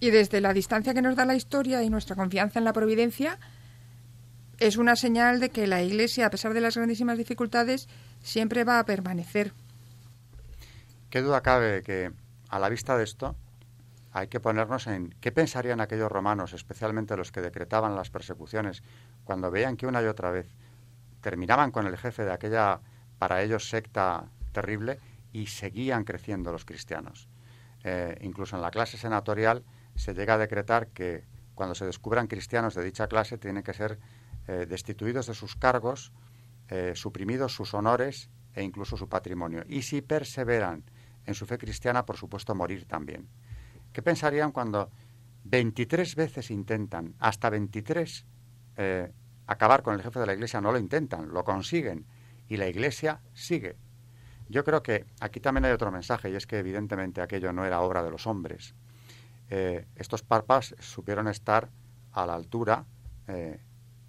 Y 0.00 0.10
desde 0.10 0.40
la 0.40 0.52
distancia 0.52 0.92
que 0.92 1.00
nos 1.00 1.16
da 1.16 1.24
la 1.24 1.34
historia 1.34 1.82
y 1.82 1.88
nuestra 1.88 2.14
confianza 2.14 2.58
en 2.58 2.66
la 2.66 2.74
providencia, 2.74 3.38
es 4.58 4.76
una 4.76 4.96
señal 4.96 5.40
de 5.40 5.48
que 5.48 5.66
la 5.66 5.82
Iglesia, 5.82 6.26
a 6.26 6.30
pesar 6.30 6.52
de 6.52 6.60
las 6.60 6.76
grandísimas 6.76 7.16
dificultades, 7.16 7.88
siempre 8.22 8.64
va 8.64 8.78
a 8.78 8.84
permanecer. 8.84 9.52
¿Qué 11.08 11.22
duda 11.22 11.40
cabe 11.40 11.82
que 11.82 12.12
a 12.50 12.58
la 12.58 12.68
vista 12.68 12.98
de 12.98 13.04
esto 13.04 13.36
hay 14.12 14.28
que 14.28 14.40
ponernos 14.40 14.86
en 14.88 15.14
qué 15.20 15.32
pensarían 15.32 15.80
aquellos 15.80 16.12
romanos, 16.12 16.52
especialmente 16.52 17.16
los 17.16 17.32
que 17.32 17.40
decretaban 17.40 17.96
las 17.96 18.10
persecuciones, 18.10 18.82
cuando 19.24 19.50
veían 19.50 19.76
que 19.76 19.86
una 19.86 20.02
y 20.02 20.06
otra 20.06 20.30
vez 20.30 20.54
terminaban 21.22 21.70
con 21.70 21.86
el 21.86 21.96
jefe 21.96 22.24
de 22.24 22.32
aquella, 22.32 22.80
para 23.18 23.42
ellos, 23.42 23.68
secta 23.68 24.26
terrible 24.54 24.98
y 25.34 25.48
seguían 25.48 26.04
creciendo 26.04 26.50
los 26.50 26.64
cristianos? 26.64 27.28
Eh, 27.84 28.16
incluso 28.22 28.56
en 28.56 28.62
la 28.62 28.70
clase 28.70 28.96
senatorial, 28.96 29.62
se 29.94 30.14
llega 30.14 30.34
a 30.34 30.38
decretar 30.38 30.88
que 30.88 31.24
cuando 31.54 31.74
se 31.74 31.84
descubran 31.84 32.26
cristianos 32.26 32.74
de 32.74 32.82
dicha 32.82 33.06
clase 33.06 33.36
tienen 33.36 33.62
que 33.62 33.74
ser 33.74 33.98
eh, 34.48 34.66
destituidos 34.66 35.26
de 35.26 35.34
sus 35.34 35.54
cargos, 35.54 36.12
eh, 36.68 36.92
suprimidos 36.94 37.54
sus 37.54 37.74
honores 37.74 38.30
e 38.54 38.62
incluso 38.62 38.96
su 38.96 39.08
patrimonio. 39.08 39.64
Y 39.68 39.82
si 39.82 40.00
perseveran 40.00 40.82
en 41.26 41.34
su 41.34 41.44
fe 41.44 41.58
cristiana, 41.58 42.06
por 42.06 42.16
supuesto, 42.16 42.54
morir 42.54 42.86
también. 42.86 43.28
¿Qué 43.92 44.00
pensarían 44.00 44.50
cuando 44.50 44.90
23 45.44 46.16
veces 46.16 46.50
intentan, 46.50 47.14
hasta 47.18 47.50
23, 47.50 48.26
acabar 49.46 49.82
con 49.82 49.94
el 49.94 50.02
jefe 50.02 50.20
de 50.20 50.26
la 50.26 50.34
Iglesia? 50.34 50.60
No 50.60 50.72
lo 50.72 50.78
intentan, 50.78 51.32
lo 51.32 51.44
consiguen 51.44 52.06
y 52.48 52.56
la 52.56 52.66
Iglesia 52.66 53.20
sigue. 53.32 53.76
Yo 54.48 54.64
creo 54.64 54.82
que 54.82 55.06
aquí 55.20 55.40
también 55.40 55.64
hay 55.64 55.72
otro 55.72 55.90
mensaje 55.90 56.30
y 56.30 56.34
es 56.34 56.46
que 56.46 56.58
evidentemente 56.58 57.20
aquello 57.20 57.52
no 57.52 57.64
era 57.64 57.80
obra 57.80 58.02
de 58.02 58.10
los 58.10 58.26
hombres. 58.26 58.74
Eh, 59.50 59.86
estos 59.96 60.22
papas 60.22 60.74
supieron 60.78 61.28
estar 61.28 61.70
a 62.12 62.26
la 62.26 62.34
altura 62.34 62.86
eh, 63.26 63.60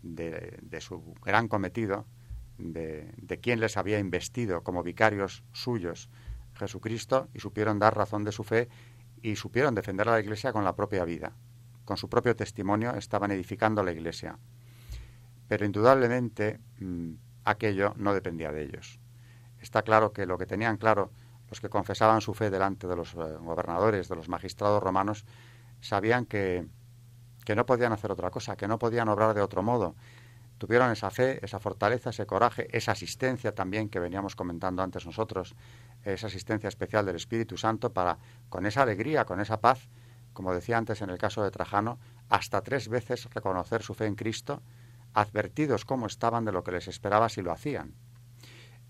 de, 0.01 0.81
su 0.81 1.15
gran 1.23 1.47
cometido, 1.47 2.05
de, 2.57 3.11
de 3.17 3.39
quien 3.39 3.59
les 3.59 3.77
había 3.77 3.99
investido 3.99 4.63
como 4.63 4.83
vicarios 4.83 5.43
suyos, 5.51 6.09
Jesucristo, 6.53 7.29
y 7.33 7.39
supieron 7.39 7.79
dar 7.79 7.95
razón 7.95 8.23
de 8.23 8.31
su 8.31 8.43
fe 8.43 8.69
y 9.21 9.35
supieron 9.35 9.75
defender 9.75 10.07
a 10.07 10.13
la 10.13 10.19
Iglesia 10.19 10.53
con 10.53 10.63
la 10.63 10.75
propia 10.75 11.03
vida. 11.05 11.33
Con 11.83 11.97
su 11.97 12.09
propio 12.09 12.35
testimonio 12.35 12.95
estaban 12.95 13.31
edificando 13.31 13.83
la 13.83 13.91
Iglesia. 13.91 14.37
Pero 15.47 15.65
indudablemente 15.65 16.59
mm, 16.79 17.13
aquello 17.43 17.93
no 17.97 18.13
dependía 18.13 18.51
de 18.51 18.63
ellos. 18.63 18.99
Está 19.65 19.81
claro 19.81 20.13
que 20.13 20.27
lo 20.27 20.37
que 20.37 20.45
tenían 20.45 20.77
claro 20.77 21.09
los 21.49 21.59
que 21.59 21.69
confesaban 21.69 22.21
su 22.21 22.35
fe 22.35 22.51
delante 22.51 22.85
de 22.87 22.95
los 22.95 23.15
eh, 23.15 23.17
gobernadores, 23.39 24.07
de 24.07 24.15
los 24.15 24.29
magistrados 24.29 24.81
romanos, 24.81 25.25
sabían 25.81 26.27
que, 26.27 26.67
que 27.45 27.55
no 27.55 27.65
podían 27.65 27.91
hacer 27.91 28.11
otra 28.11 28.29
cosa, 28.29 28.55
que 28.55 28.67
no 28.67 28.77
podían 28.77 29.09
obrar 29.09 29.33
de 29.33 29.41
otro 29.41 29.63
modo. 29.63 29.95
Tuvieron 30.59 30.91
esa 30.91 31.09
fe, 31.09 31.43
esa 31.43 31.59
fortaleza, 31.59 32.11
ese 32.11 32.27
coraje, 32.27 32.67
esa 32.77 32.91
asistencia 32.91 33.55
también 33.55 33.89
que 33.89 33.99
veníamos 33.99 34.35
comentando 34.35 34.83
antes 34.83 35.03
nosotros, 35.03 35.55
esa 36.03 36.27
asistencia 36.27 36.67
especial 36.67 37.03
del 37.07 37.15
Espíritu 37.15 37.57
Santo 37.57 37.91
para, 37.91 38.19
con 38.49 38.67
esa 38.67 38.83
alegría, 38.83 39.25
con 39.25 39.39
esa 39.39 39.61
paz, 39.61 39.89
como 40.33 40.53
decía 40.53 40.77
antes 40.77 41.01
en 41.01 41.09
el 41.09 41.17
caso 41.17 41.41
de 41.41 41.49
Trajano, 41.49 41.97
hasta 42.29 42.61
tres 42.61 42.87
veces 42.87 43.27
reconocer 43.33 43.81
su 43.81 43.95
fe 43.95 44.05
en 44.05 44.13
Cristo, 44.13 44.61
advertidos 45.15 45.85
cómo 45.85 46.05
estaban 46.05 46.45
de 46.45 46.51
lo 46.51 46.63
que 46.63 46.71
les 46.71 46.87
esperaba 46.87 47.29
si 47.29 47.41
lo 47.41 47.51
hacían. 47.51 47.95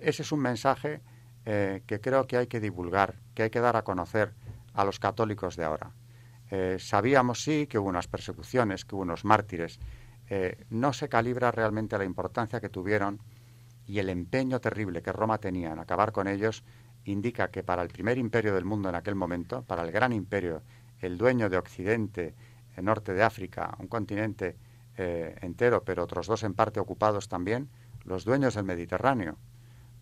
Ese 0.05 0.21
es 0.21 0.31
un 0.31 0.39
mensaje 0.39 1.01
eh, 1.47 1.81
que 1.87 1.99
creo 1.99 2.27
que 2.27 2.37
hay 2.37 2.45
que 2.45 2.59
divulgar, 2.59 3.15
que 3.33 3.41
hay 3.41 3.49
que 3.49 3.59
dar 3.59 3.75
a 3.75 3.83
conocer 3.83 4.35
a 4.75 4.85
los 4.85 4.99
católicos 4.99 5.55
de 5.55 5.63
ahora. 5.63 5.93
Eh, 6.51 6.77
sabíamos, 6.79 7.43
sí, 7.43 7.65
que 7.65 7.79
hubo 7.79 7.89
unas 7.89 8.07
persecuciones, 8.07 8.85
que 8.85 8.93
hubo 8.93 9.01
unos 9.01 9.25
mártires. 9.25 9.79
Eh, 10.29 10.63
no 10.69 10.93
se 10.93 11.09
calibra 11.09 11.49
realmente 11.49 11.97
la 11.97 12.03
importancia 12.03 12.61
que 12.61 12.69
tuvieron 12.69 13.19
y 13.87 13.97
el 13.97 14.09
empeño 14.09 14.61
terrible 14.61 15.01
que 15.01 15.11
Roma 15.11 15.39
tenía 15.39 15.71
en 15.71 15.79
acabar 15.79 16.11
con 16.11 16.27
ellos 16.27 16.63
indica 17.05 17.49
que 17.49 17.63
para 17.63 17.81
el 17.81 17.89
primer 17.89 18.19
imperio 18.19 18.53
del 18.53 18.63
mundo 18.63 18.89
en 18.89 18.95
aquel 18.95 19.15
momento, 19.15 19.63
para 19.63 19.81
el 19.81 19.91
gran 19.91 20.13
imperio, 20.13 20.61
el 20.99 21.17
dueño 21.17 21.49
de 21.49 21.57
Occidente, 21.57 22.35
el 22.75 22.85
norte 22.85 23.15
de 23.15 23.23
África, 23.23 23.75
un 23.79 23.87
continente 23.87 24.55
entero, 24.97 25.83
pero 25.83 26.03
otros 26.03 26.27
dos 26.27 26.43
en 26.43 26.53
parte 26.53 26.79
ocupados 26.79 27.27
también, 27.27 27.69
los 28.05 28.23
dueños 28.23 28.53
del 28.53 28.63
Mediterráneo, 28.63 29.37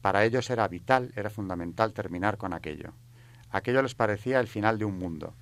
para 0.03 0.25
ellos 0.25 0.49
era 0.49 0.67
vital, 0.67 1.13
era 1.15 1.29
fundamental 1.29 1.93
terminar 1.93 2.37
con 2.37 2.53
aquello. 2.53 2.91
Aquello 3.51 3.81
les 3.81 3.95
parecía 3.95 4.41
el 4.41 4.47
final 4.49 4.77
de 4.77 4.83
un 4.83 4.97
mundo. 4.97 5.33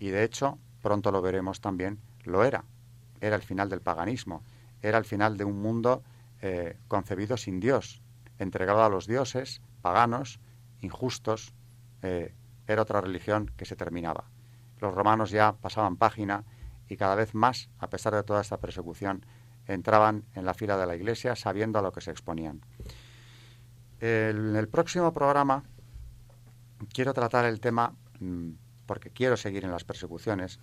Y 0.00 0.08
de 0.08 0.24
hecho, 0.24 0.58
pronto 0.82 1.12
lo 1.12 1.22
veremos 1.22 1.60
también, 1.60 2.00
lo 2.24 2.42
era. 2.42 2.64
Era 3.20 3.36
el 3.36 3.42
final 3.42 3.68
del 3.68 3.82
paganismo, 3.82 4.42
era 4.82 4.98
el 4.98 5.04
final 5.04 5.36
de 5.36 5.44
un 5.44 5.62
mundo 5.62 6.02
eh, 6.42 6.76
concebido 6.88 7.36
sin 7.36 7.60
Dios, 7.60 8.02
entregado 8.40 8.82
a 8.82 8.88
los 8.88 9.06
dioses, 9.06 9.62
paganos, 9.80 10.40
injustos, 10.80 11.54
eh, 12.02 12.34
era 12.66 12.82
otra 12.82 13.00
religión 13.00 13.52
que 13.56 13.64
se 13.64 13.76
terminaba. 13.76 14.24
Los 14.80 14.92
romanos 14.92 15.30
ya 15.30 15.52
pasaban 15.52 15.98
página 15.98 16.42
y 16.88 16.96
cada 16.96 17.14
vez 17.14 17.32
más, 17.32 17.68
a 17.78 17.90
pesar 17.90 18.12
de 18.12 18.24
toda 18.24 18.40
esta 18.40 18.58
persecución, 18.58 19.24
entraban 19.68 20.24
en 20.34 20.46
la 20.46 20.54
fila 20.54 20.76
de 20.78 20.86
la 20.86 20.96
Iglesia 20.96 21.36
sabiendo 21.36 21.78
a 21.78 21.82
lo 21.82 21.92
que 21.92 22.00
se 22.00 22.10
exponían. 22.10 22.60
En 24.00 24.56
el 24.56 24.68
próximo 24.68 25.12
programa 25.12 25.62
quiero 26.92 27.14
tratar 27.14 27.44
el 27.44 27.60
tema, 27.60 27.94
mm, 28.20 28.50
porque 28.86 29.10
quiero 29.10 29.36
seguir 29.36 29.64
en 29.64 29.70
las 29.70 29.84
persecuciones, 29.84 30.58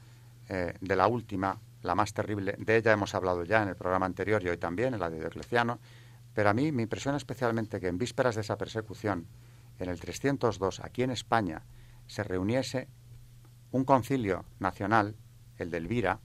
eh, 0.50 0.74
de 0.82 0.96
la 0.96 1.08
última, 1.08 1.60
la 1.82 1.96
más 1.96 2.14
terrible. 2.14 2.56
De 2.58 2.76
ella 2.76 2.92
hemos 2.92 3.16
hablado 3.16 3.44
ya 3.44 3.64
en 3.64 3.70
el 3.70 3.76
programa 3.76 4.06
anterior 4.06 4.44
y 4.44 4.50
hoy 4.50 4.58
también, 4.58 4.94
en 4.94 5.00
la 5.00 5.10
de 5.10 5.20
Diocleciano. 5.20 5.80
Pero 6.34 6.50
a 6.50 6.54
mí 6.54 6.72
me 6.72 6.84
impresiona 6.84 7.18
especialmente 7.18 7.80
que 7.80 7.88
en 7.88 7.98
vísperas 7.98 8.36
de 8.36 8.42
esa 8.42 8.58
persecución, 8.58 9.28
en 9.80 9.90
el 9.90 10.00
302, 10.00 10.82
aquí 10.82 11.04
en 11.04 11.12
España, 11.12 11.64
se 12.08 12.24
reuniese 12.24 12.88
un 13.72 13.86
concilio 13.86 14.46
nacional, 14.60 15.16
el 15.58 15.72
de 15.72 15.78
Elvira, 15.78 16.20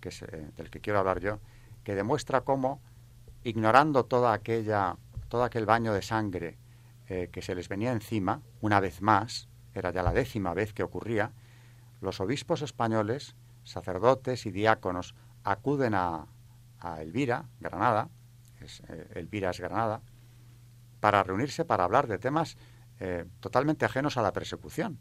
que 0.00 0.08
es 0.10 0.22
eh, 0.22 0.50
del 0.56 0.70
que 0.70 0.80
quiero 0.80 0.98
hablar 0.98 1.20
yo, 1.20 1.40
que 1.84 1.94
demuestra 1.94 2.42
cómo, 2.42 2.80
ignorando 3.44 4.04
toda 4.04 4.32
aquella, 4.32 4.96
todo 5.28 5.44
aquel 5.44 5.66
baño 5.66 5.92
de 5.92 6.02
sangre 6.02 6.58
eh, 7.10 7.30
que 7.32 7.42
se 7.42 7.54
les 7.54 7.68
venía 7.68 7.92
encima, 7.92 8.42
una 8.60 8.80
vez 8.80 9.00
más, 9.00 9.48
era 9.74 9.90
ya 9.90 10.02
la 10.02 10.12
décima 10.12 10.54
vez 10.54 10.72
que 10.72 10.82
ocurría, 10.82 11.32
los 12.00 12.20
obispos 12.20 12.62
españoles, 12.62 13.34
sacerdotes 13.64 14.46
y 14.46 14.50
diáconos 14.50 15.14
acuden 15.44 15.94
a, 15.94 16.26
Elvira, 17.00 17.46
Granada, 17.60 18.08
es, 18.60 18.82
eh, 18.88 19.08
Elvira 19.14 19.50
es 19.50 19.60
Granada, 19.60 20.00
para 21.00 21.22
reunirse 21.22 21.64
para 21.64 21.84
hablar 21.84 22.06
de 22.06 22.18
temas 22.18 22.56
eh, 23.00 23.24
totalmente 23.40 23.84
ajenos 23.84 24.16
a 24.16 24.22
la 24.22 24.32
persecución. 24.32 24.98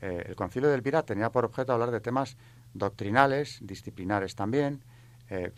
el 0.00 0.36
concilio 0.36 0.68
de 0.68 0.74
Elvira 0.74 1.02
tenía 1.04 1.30
por 1.30 1.44
objeto 1.44 1.72
hablar 1.72 1.90
de 1.90 2.00
temas 2.00 2.36
doctrinales, 2.74 3.58
disciplinares 3.62 4.34
también, 4.34 4.84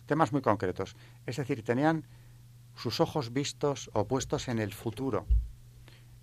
temas 0.05 0.31
muy 0.31 0.41
concretos. 0.41 0.95
Es 1.25 1.37
decir, 1.37 1.63
tenían 1.63 2.05
sus 2.79 3.01
ojos 3.01 3.33
vistos 3.33 3.89
o 3.93 4.07
puestos 4.07 4.47
en 4.47 4.57
el 4.57 4.73
futuro, 4.73 5.25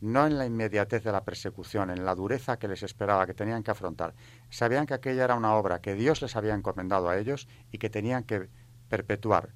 no 0.00 0.26
en 0.26 0.38
la 0.38 0.46
inmediatez 0.46 1.04
de 1.04 1.12
la 1.12 1.22
persecución, 1.22 1.90
en 1.90 2.06
la 2.06 2.14
dureza 2.14 2.58
que 2.58 2.66
les 2.66 2.82
esperaba, 2.82 3.26
que 3.26 3.34
tenían 3.34 3.62
que 3.62 3.72
afrontar. 3.72 4.14
Sabían 4.48 4.86
que 4.86 4.94
aquella 4.94 5.24
era 5.24 5.34
una 5.34 5.54
obra 5.54 5.82
que 5.82 5.94
Dios 5.94 6.22
les 6.22 6.34
había 6.34 6.54
encomendado 6.54 7.10
a 7.10 7.18
ellos 7.18 7.46
y 7.72 7.76
que 7.76 7.90
tenían 7.90 8.24
que 8.24 8.48
perpetuar. 8.88 9.50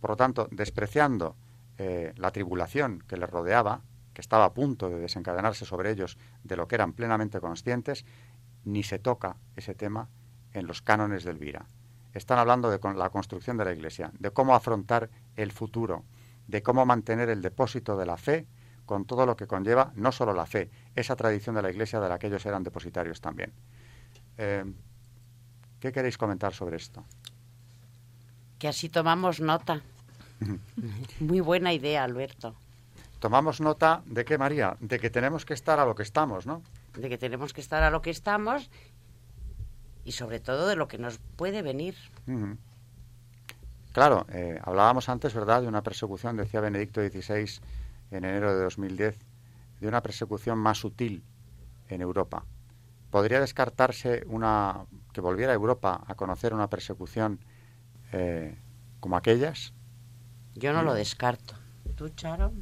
Por 0.00 0.10
lo 0.10 0.16
tanto, 0.16 0.46
despreciando 0.52 1.34
eh, 1.76 2.12
la 2.16 2.30
tribulación 2.30 3.02
que 3.08 3.16
les 3.16 3.28
rodeaba, 3.28 3.82
que 4.14 4.20
estaba 4.20 4.44
a 4.44 4.54
punto 4.54 4.88
de 4.90 5.00
desencadenarse 5.00 5.64
sobre 5.64 5.90
ellos 5.90 6.18
de 6.44 6.56
lo 6.56 6.68
que 6.68 6.76
eran 6.76 6.92
plenamente 6.92 7.40
conscientes, 7.40 8.04
ni 8.64 8.84
se 8.84 9.00
toca 9.00 9.38
ese 9.56 9.74
tema 9.74 10.08
en 10.52 10.68
los 10.68 10.82
cánones 10.82 11.24
de 11.24 11.32
Elvira. 11.32 11.66
Están 12.14 12.38
hablando 12.38 12.70
de 12.70 12.78
la 12.94 13.10
construcción 13.10 13.56
de 13.56 13.64
la 13.64 13.72
Iglesia, 13.72 14.12
de 14.18 14.30
cómo 14.30 14.54
afrontar 14.54 15.10
el 15.36 15.50
futuro, 15.50 16.04
de 16.48 16.62
cómo 16.62 16.84
mantener 16.84 17.28
el 17.28 17.40
depósito 17.40 17.96
de 17.96 18.06
la 18.06 18.16
fe 18.16 18.46
con 18.86 19.04
todo 19.04 19.26
lo 19.26 19.36
que 19.36 19.46
conlleva 19.46 19.92
no 19.94 20.10
solo 20.10 20.32
la 20.32 20.46
fe, 20.46 20.70
esa 20.96 21.14
tradición 21.14 21.54
de 21.54 21.62
la 21.62 21.70
Iglesia 21.70 22.00
de 22.00 22.08
la 22.08 22.18
que 22.18 22.26
ellos 22.26 22.44
eran 22.46 22.64
depositarios 22.64 23.20
también. 23.20 23.52
Eh, 24.38 24.64
¿Qué 25.78 25.92
queréis 25.92 26.16
comentar 26.16 26.54
sobre 26.54 26.76
esto? 26.76 27.04
Que 28.58 28.66
así 28.66 28.88
tomamos 28.88 29.40
nota. 29.40 29.82
Muy 31.20 31.40
buena 31.40 31.72
idea, 31.72 32.02
Alberto. 32.02 32.56
Tomamos 33.20 33.60
nota 33.60 34.02
de 34.06 34.24
qué, 34.24 34.38
María, 34.38 34.76
de 34.80 34.98
que 34.98 35.10
tenemos 35.10 35.44
que 35.44 35.54
estar 35.54 35.78
a 35.78 35.84
lo 35.84 35.94
que 35.94 36.02
estamos, 36.02 36.46
¿no? 36.46 36.62
De 36.94 37.08
que 37.08 37.18
tenemos 37.18 37.52
que 37.52 37.60
estar 37.60 37.82
a 37.82 37.90
lo 37.90 38.00
que 38.00 38.10
estamos 38.10 38.70
y 40.04 40.12
sobre 40.12 40.40
todo 40.40 40.66
de 40.66 40.76
lo 40.76 40.88
que 40.88 40.98
nos 40.98 41.18
puede 41.36 41.60
venir. 41.60 41.94
Claro, 43.98 44.28
eh, 44.32 44.60
hablábamos 44.62 45.08
antes, 45.08 45.34
¿verdad?, 45.34 45.62
de 45.62 45.66
una 45.66 45.82
persecución, 45.82 46.36
decía 46.36 46.60
Benedicto 46.60 47.00
XVI, 47.00 47.60
en 48.12 48.24
enero 48.24 48.56
de 48.56 48.62
2010 48.62 49.18
de 49.80 49.88
una 49.88 50.00
persecución 50.02 50.56
más 50.56 50.78
sutil 50.78 51.24
en 51.88 52.00
Europa. 52.00 52.44
¿Podría 53.10 53.40
descartarse 53.40 54.22
una 54.28 54.84
que 55.12 55.20
volviera 55.20 55.50
a 55.50 55.56
Europa 55.56 56.04
a 56.06 56.14
conocer 56.14 56.54
una 56.54 56.70
persecución 56.70 57.40
eh, 58.12 58.56
como 59.00 59.16
aquellas? 59.16 59.72
Yo 60.54 60.72
no 60.72 60.84
lo 60.84 60.94
descarto. 60.94 61.56
¿Tú, 61.96 62.08
Charo? 62.10 62.52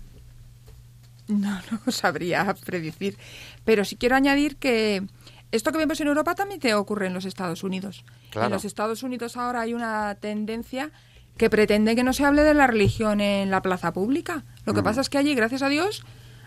No, 1.29 1.61
no 1.85 1.93
sabría 1.93 2.55
predecir. 2.65 3.19
Pero 3.63 3.85
sí 3.85 3.97
quiero 3.97 4.17
añadir 4.17 4.57
que 4.57 5.07
esto 5.53 5.71
que 5.71 5.77
vemos 5.77 6.01
en 6.01 6.09
Europa 6.09 6.35
también 6.35 6.61
te 6.61 6.73
ocurre 6.73 7.09
en 7.09 7.13
los 7.13 7.27
Estados 7.27 7.63
Unidos. 7.63 8.07
En 8.35 8.51
los 8.51 8.65
Estados 8.65 9.03
Unidos 9.03 9.37
ahora 9.37 9.61
hay 9.61 9.75
una 9.75 10.15
tendencia 10.15 10.93
que 11.37 11.51
pretende 11.51 11.95
que 11.95 12.05
no 12.05 12.13
se 12.13 12.25
hable 12.25 12.43
de 12.43 12.55
la 12.55 12.67
religión 12.67 13.21
en 13.21 13.51
la 13.51 13.63
plaza 13.63 13.93
pública. 13.93 14.45
Lo 14.65 14.75
que 14.75 14.81
mm. 14.81 14.85
pasa 14.85 15.01
es 15.01 15.09
que 15.09 15.19
allí, 15.19 15.35
gracias 15.35 15.63
a 15.63 15.69
Dios, 15.69 16.05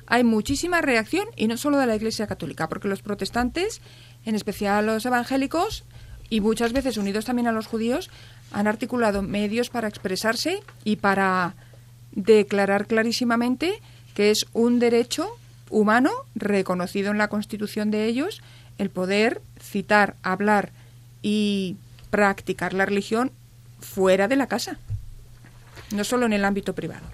hay 0.08 0.24
muchísima 0.24 0.82
reacción 0.82 1.28
y 1.36 1.48
no 1.48 1.58
solo 1.58 1.78
de 1.78 1.86
la 1.86 1.96
Iglesia 1.96 2.28
Católica, 2.28 2.68
porque 2.68 2.88
los 2.88 3.02
protestantes, 3.02 3.82
en 4.26 4.36
especial 4.36 4.88
los 4.88 5.06
evangélicos 5.06 5.84
y 6.30 6.42
muchas 6.42 6.74
veces 6.74 6.98
unidos 6.98 7.26
también 7.26 7.48
a 7.48 7.52
los 7.52 7.68
judíos, 7.68 8.10
han 8.52 8.68
articulado 8.68 9.22
medios 9.22 9.70
para 9.70 9.88
expresarse 9.88 10.62
y 10.84 10.96
para 10.96 11.54
declarar 12.12 12.88
clarísimamente 12.88 13.80
que 14.16 14.32
es 14.32 14.48
un 14.54 14.80
derecho 14.80 15.30
humano 15.70 16.10
reconocido 16.34 17.12
en 17.12 17.20
la 17.20 17.28
Constitución 17.28 17.92
de 17.92 18.06
ellos 18.06 18.42
el 18.80 18.90
poder 18.90 19.42
citar, 19.62 20.16
hablar 20.24 20.72
y 21.22 21.78
practicar 22.10 22.74
la 22.74 22.86
religión 22.86 23.32
fuera 23.80 24.28
de 24.28 24.36
la 24.36 24.48
casa, 24.48 24.78
no 25.92 26.04
solo 26.04 26.26
en 26.26 26.34
el 26.34 26.46
ámbito 26.46 26.74
privado. 26.74 27.06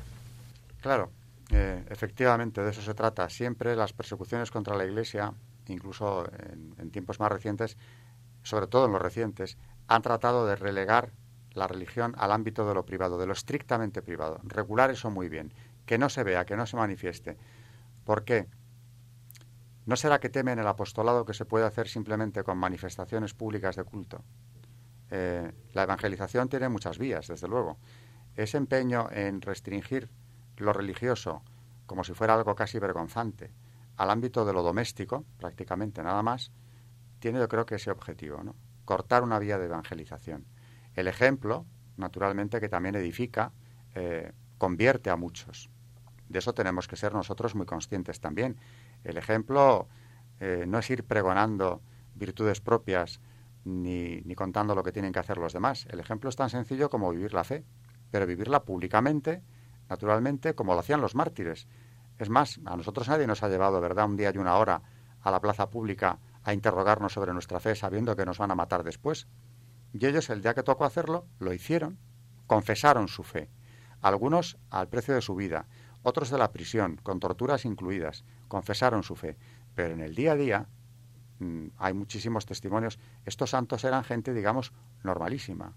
Claro, 0.81 1.11
eh, 1.51 1.83
efectivamente, 1.89 2.61
de 2.61 2.71
eso 2.71 2.81
se 2.81 2.93
trata. 2.93 3.29
Siempre 3.29 3.75
las 3.75 3.93
persecuciones 3.93 4.51
contra 4.51 4.75
la 4.75 4.85
Iglesia, 4.85 5.33
incluso 5.67 6.25
en, 6.77 6.91
tiempos 6.91 7.19
más 7.19 7.31
recientes, 7.31 7.77
sobre 8.43 8.67
todo 8.67 8.85
en 8.85 8.91
los 8.91 9.01
recientes, 9.01 9.57
han 9.87 10.01
tratado 10.01 10.45
de 10.45 10.55
relegar 10.55 11.11
la 11.53 11.67
religión 11.67 12.13
al 12.17 12.31
ámbito 12.31 12.67
de 12.67 12.73
lo 12.73 12.85
privado, 12.85 13.17
de 13.17 13.27
lo 13.27 13.33
estrictamente 13.33 14.01
privado. 14.01 14.39
Regular 14.43 14.91
eso 14.91 15.09
muy 15.09 15.29
bien, 15.29 15.53
que 15.85 15.97
no 15.97 16.09
se 16.09 16.23
vea, 16.23 16.45
que 16.45 16.57
no 16.57 16.65
se 16.65 16.75
manifieste. 16.75 17.37
¿Por 18.03 18.23
qué? 18.25 18.47
¿No 19.85 19.95
será 19.95 20.19
que 20.19 20.29
temen 20.29 20.59
el 20.59 20.67
apostolado 20.67 21.25
que 21.25 21.33
se 21.33 21.45
puede 21.45 21.65
hacer 21.65 21.87
simplemente 21.87 22.43
con 22.43 22.57
manifestaciones 22.57 23.33
públicas 23.33 23.75
de 23.75 23.83
culto? 23.83 24.23
Eh, 25.11 25.51
la 25.73 25.83
evangelización 25.83 26.49
tiene 26.49 26.69
muchas 26.69 26.97
vías, 26.97 27.27
desde 27.27 27.47
luego. 27.47 27.77
Ese 28.35 28.57
empeño 28.57 29.07
en 29.11 29.41
restringir 29.41 30.09
lo 30.57 30.73
religioso 30.73 31.43
como 31.85 32.03
si 32.03 32.13
fuera 32.13 32.33
algo 32.33 32.55
casi 32.55 32.79
vergonzante 32.79 33.51
al 33.97 34.09
ámbito 34.09 34.45
de 34.45 34.53
lo 34.53 34.63
doméstico, 34.63 35.25
prácticamente 35.37 36.03
nada 36.03 36.21
más, 36.21 36.51
tiene 37.19 37.39
yo 37.39 37.47
creo 37.47 37.65
que 37.65 37.75
ese 37.75 37.91
objetivo, 37.91 38.43
¿no? 38.43 38.55
Cortar 38.83 39.23
una 39.23 39.39
vía 39.39 39.57
de 39.57 39.65
evangelización. 39.65 40.45
El 40.95 41.07
ejemplo, 41.07 41.65
naturalmente, 41.97 42.59
que 42.59 42.69
también 42.69 42.95
edifica, 42.95 43.51
eh, 43.95 44.33
convierte 44.57 45.09
a 45.09 45.15
muchos. 45.15 45.69
De 46.29 46.39
eso 46.39 46.53
tenemos 46.53 46.87
que 46.87 46.95
ser 46.95 47.13
nosotros 47.13 47.55
muy 47.55 47.65
conscientes 47.65 48.19
también. 48.19 48.57
El 49.03 49.17
ejemplo 49.17 49.87
eh, 50.39 50.65
no 50.67 50.79
es 50.79 50.89
ir 50.89 51.03
pregonando 51.03 51.81
virtudes 52.15 52.61
propias 52.61 53.21
ni, 53.65 54.21
ni 54.21 54.35
contando 54.35 54.73
lo 54.75 54.83
que 54.83 54.91
tienen 54.91 55.11
que 55.11 55.19
hacer 55.19 55.37
los 55.37 55.51
demás. 55.51 55.85
El 55.89 55.99
ejemplo 55.99 56.29
es 56.29 56.35
tan 56.35 56.49
sencillo 56.49 56.89
como 56.89 57.11
vivir 57.11 57.33
la 57.33 57.43
fe, 57.43 57.65
pero 58.11 58.25
vivirla 58.25 58.63
públicamente, 58.63 59.43
naturalmente, 59.89 60.55
como 60.55 60.73
lo 60.73 60.79
hacían 60.79 61.01
los 61.01 61.15
mártires. 61.15 61.67
Es 62.17 62.29
más, 62.29 62.59
a 62.65 62.77
nosotros 62.77 63.09
nadie 63.09 63.27
nos 63.27 63.43
ha 63.43 63.49
llevado, 63.49 63.81
¿verdad?, 63.81 64.05
un 64.05 64.15
día 64.15 64.31
y 64.33 64.37
una 64.37 64.55
hora 64.55 64.81
a 65.21 65.31
la 65.31 65.41
plaza 65.41 65.69
pública 65.69 66.19
a 66.43 66.53
interrogarnos 66.53 67.13
sobre 67.13 67.33
nuestra 67.33 67.59
fe 67.59 67.75
sabiendo 67.75 68.15
que 68.15 68.25
nos 68.25 68.37
van 68.37 68.51
a 68.51 68.55
matar 68.55 68.83
después. 68.83 69.27
Y 69.91 70.05
ellos, 70.05 70.29
el 70.29 70.41
día 70.41 70.53
que 70.53 70.63
tocó 70.63 70.85
hacerlo, 70.85 71.25
lo 71.39 71.51
hicieron, 71.51 71.97
confesaron 72.47 73.07
su 73.07 73.23
fe. 73.23 73.49
Algunos 74.01 74.57
al 74.69 74.87
precio 74.87 75.15
de 75.15 75.21
su 75.21 75.35
vida, 75.35 75.67
otros 76.03 76.29
de 76.29 76.37
la 76.37 76.51
prisión, 76.51 76.97
con 77.01 77.19
torturas 77.19 77.65
incluidas, 77.65 78.23
confesaron 78.47 79.01
su 79.01 79.15
fe. 79.15 79.37
Pero 79.73 79.93
en 79.95 80.01
el 80.01 80.13
día 80.13 80.33
a 80.33 80.35
día, 80.35 80.69
hay 81.77 81.93
muchísimos 81.93 82.45
testimonios. 82.45 82.99
Estos 83.25 83.49
santos 83.51 83.83
eran 83.83 84.03
gente, 84.03 84.33
digamos, 84.33 84.71
normalísima, 85.03 85.73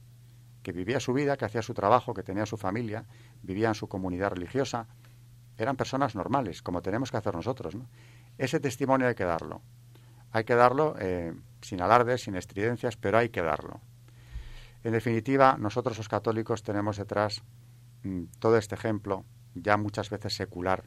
que 0.62 0.72
vivía 0.72 1.00
su 1.00 1.12
vida, 1.12 1.36
que 1.36 1.44
hacía 1.44 1.62
su 1.62 1.74
trabajo, 1.74 2.14
que 2.14 2.22
tenía 2.22 2.46
su 2.46 2.56
familia, 2.56 3.06
vivía 3.42 3.68
en 3.68 3.74
su 3.74 3.88
comunidad 3.88 4.30
religiosa. 4.30 4.86
Eran 5.56 5.76
personas 5.76 6.14
normales, 6.14 6.62
como 6.62 6.82
tenemos 6.82 7.10
que 7.10 7.16
hacer 7.16 7.34
nosotros. 7.34 7.76
Ese 8.38 8.60
testimonio 8.60 9.08
hay 9.08 9.14
que 9.14 9.24
darlo. 9.24 9.62
Hay 10.30 10.44
que 10.44 10.54
darlo 10.54 10.94
eh, 10.98 11.34
sin 11.62 11.80
alardes, 11.80 12.22
sin 12.22 12.36
estridencias, 12.36 12.96
pero 12.96 13.18
hay 13.18 13.30
que 13.30 13.42
darlo. 13.42 13.80
En 14.84 14.92
definitiva, 14.92 15.56
nosotros 15.58 15.98
los 15.98 16.08
católicos 16.08 16.62
tenemos 16.62 16.98
detrás 16.98 17.42
mm, 18.04 18.24
todo 18.38 18.56
este 18.56 18.74
ejemplo, 18.74 19.24
ya 19.54 19.76
muchas 19.76 20.10
veces 20.10 20.34
secular, 20.34 20.84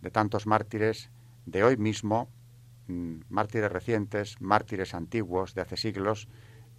de 0.00 0.10
tantos 0.10 0.46
mártires 0.46 1.10
de 1.46 1.64
hoy 1.64 1.76
mismo, 1.76 2.28
mm, 2.28 2.43
mártires 2.86 3.70
recientes, 3.72 4.40
mártires 4.40 4.94
antiguos 4.94 5.54
de 5.54 5.62
hace 5.62 5.76
siglos 5.76 6.28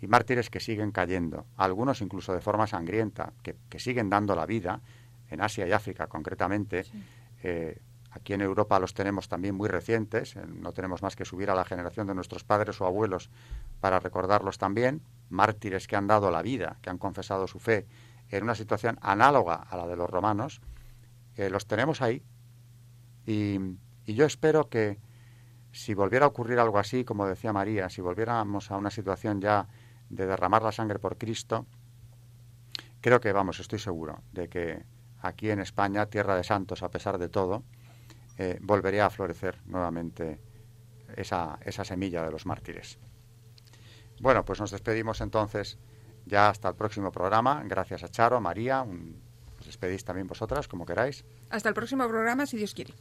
y 0.01 0.08
mártires 0.08 0.49
que 0.49 0.60
siguen 0.60 0.91
cayendo, 0.91 1.45
algunos 1.58 2.01
incluso 2.01 2.34
de 2.34 2.41
forma 2.41 2.68
sangrienta, 2.68 3.34
que, 3.41 3.80
siguen 3.80 4.10
dando 4.10 4.36
la 4.36 4.45
vida, 4.45 4.82
en 5.30 5.41
Asia 5.41 5.68
y 5.68 5.72
África 5.72 6.08
concretamente. 6.08 6.86
Eh, 7.41 7.80
aquí 8.12 8.34
en 8.34 8.41
Europa 8.41 8.80
los 8.80 8.93
tenemos 8.93 9.28
también 9.28 9.56
muy 9.56 9.68
recientes, 9.68 10.36
eh, 10.36 10.41
no 10.47 10.72
tenemos 10.74 11.01
más 11.01 11.16
que 11.16 11.26
subir 11.26 11.49
a 11.49 11.56
la 11.56 11.66
generación 11.66 12.08
de 12.08 12.16
nuestros 12.16 12.43
padres 12.43 12.80
o 12.82 12.86
abuelos 12.86 13.30
para 13.82 13.99
recordarlos 13.99 14.58
también, 14.58 15.01
mártires 15.30 15.88
que 15.88 15.95
han 15.95 16.08
dado 16.08 16.30
la 16.30 16.41
vida, 16.41 16.78
que 16.82 16.89
han 16.89 16.97
confesado 16.97 17.47
su 17.47 17.60
fe 17.60 17.88
en 18.30 18.43
una 18.43 18.56
situación 18.56 18.97
análoga 19.01 19.56
a 19.56 19.78
la 19.78 19.88
de 19.88 19.95
los 19.95 20.10
romanos, 20.10 20.62
eh, 21.36 21.49
los 21.49 21.68
tenemos 21.68 22.01
ahí. 22.01 22.22
Y, 23.26 23.60
y 24.06 24.14
yo 24.14 24.26
espero 24.26 24.70
que 24.70 24.99
si 25.76 25.93
volviera 25.93 26.26
a 26.26 26.30
ocurrir 26.30 26.57
algo 26.57 26.80
así, 26.80 27.03
como 27.03 27.28
decía 27.28 27.51
María, 27.51 27.89
si 27.89 28.01
volviéramos 28.01 28.71
a 28.71 28.78
una 28.78 28.89
situación 28.89 29.41
ya 29.41 29.67
de 30.09 30.26
derramar 30.26 30.63
la 30.63 30.71
sangre 30.71 30.99
por 30.99 31.17
Cristo, 31.17 31.65
creo 33.01 33.19
que, 33.19 33.34
vamos, 33.34 33.59
estoy 33.59 33.80
seguro 33.80 34.21
de 34.32 34.47
que 34.47 34.86
aquí 35.21 35.49
en 35.49 35.59
España, 35.59 36.05
tierra 36.05 36.38
de 36.38 36.45
santos 36.45 36.82
a 36.82 36.89
pesar 36.89 37.17
de 37.17 37.28
todo, 37.28 37.63
eh, 38.38 38.57
volvería 38.61 39.05
a 39.05 39.09
florecer 39.09 39.59
nuevamente 39.65 40.39
esa, 41.17 41.59
esa 41.61 41.84
semilla 41.84 42.23
de 42.23 42.32
los 42.32 42.45
mártires. 42.45 42.97
Bueno, 44.21 44.45
pues 44.45 44.61
nos 44.61 44.71
despedimos 44.71 45.19
entonces 45.19 45.78
ya 46.26 46.49
hasta 46.49 46.69
el 46.69 46.76
próximo 46.76 47.11
programa. 47.11 47.61
Gracias 47.65 48.03
a 48.03 48.07
Charo, 48.07 48.39
María. 48.39 48.84
os 49.59 49.65
despedís 49.65 50.05
también 50.05 50.28
vosotras, 50.28 50.69
como 50.69 50.86
queráis. 50.86 51.26
Hasta 51.49 51.67
el 51.67 51.76
próximo 51.76 52.07
programa, 52.07 52.45
si 52.45 52.55
Dios 52.55 52.73
quiere. 52.73 52.93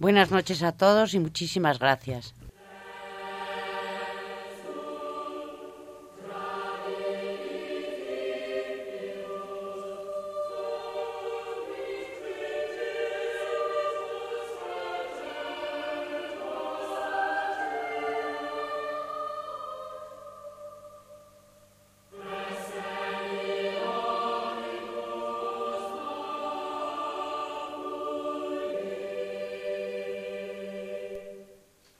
Buenas 0.00 0.30
noches 0.30 0.62
a 0.62 0.72
todos 0.72 1.12
y 1.12 1.18
muchísimas 1.18 1.78
gracias. 1.78 2.32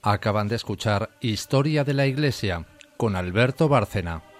Acaban 0.03 0.47
de 0.47 0.55
escuchar 0.55 1.11
Historia 1.21 1.83
de 1.83 1.93
la 1.93 2.07
Iglesia 2.07 2.65
con 2.97 3.15
Alberto 3.15 3.69
Bárcena. 3.69 4.30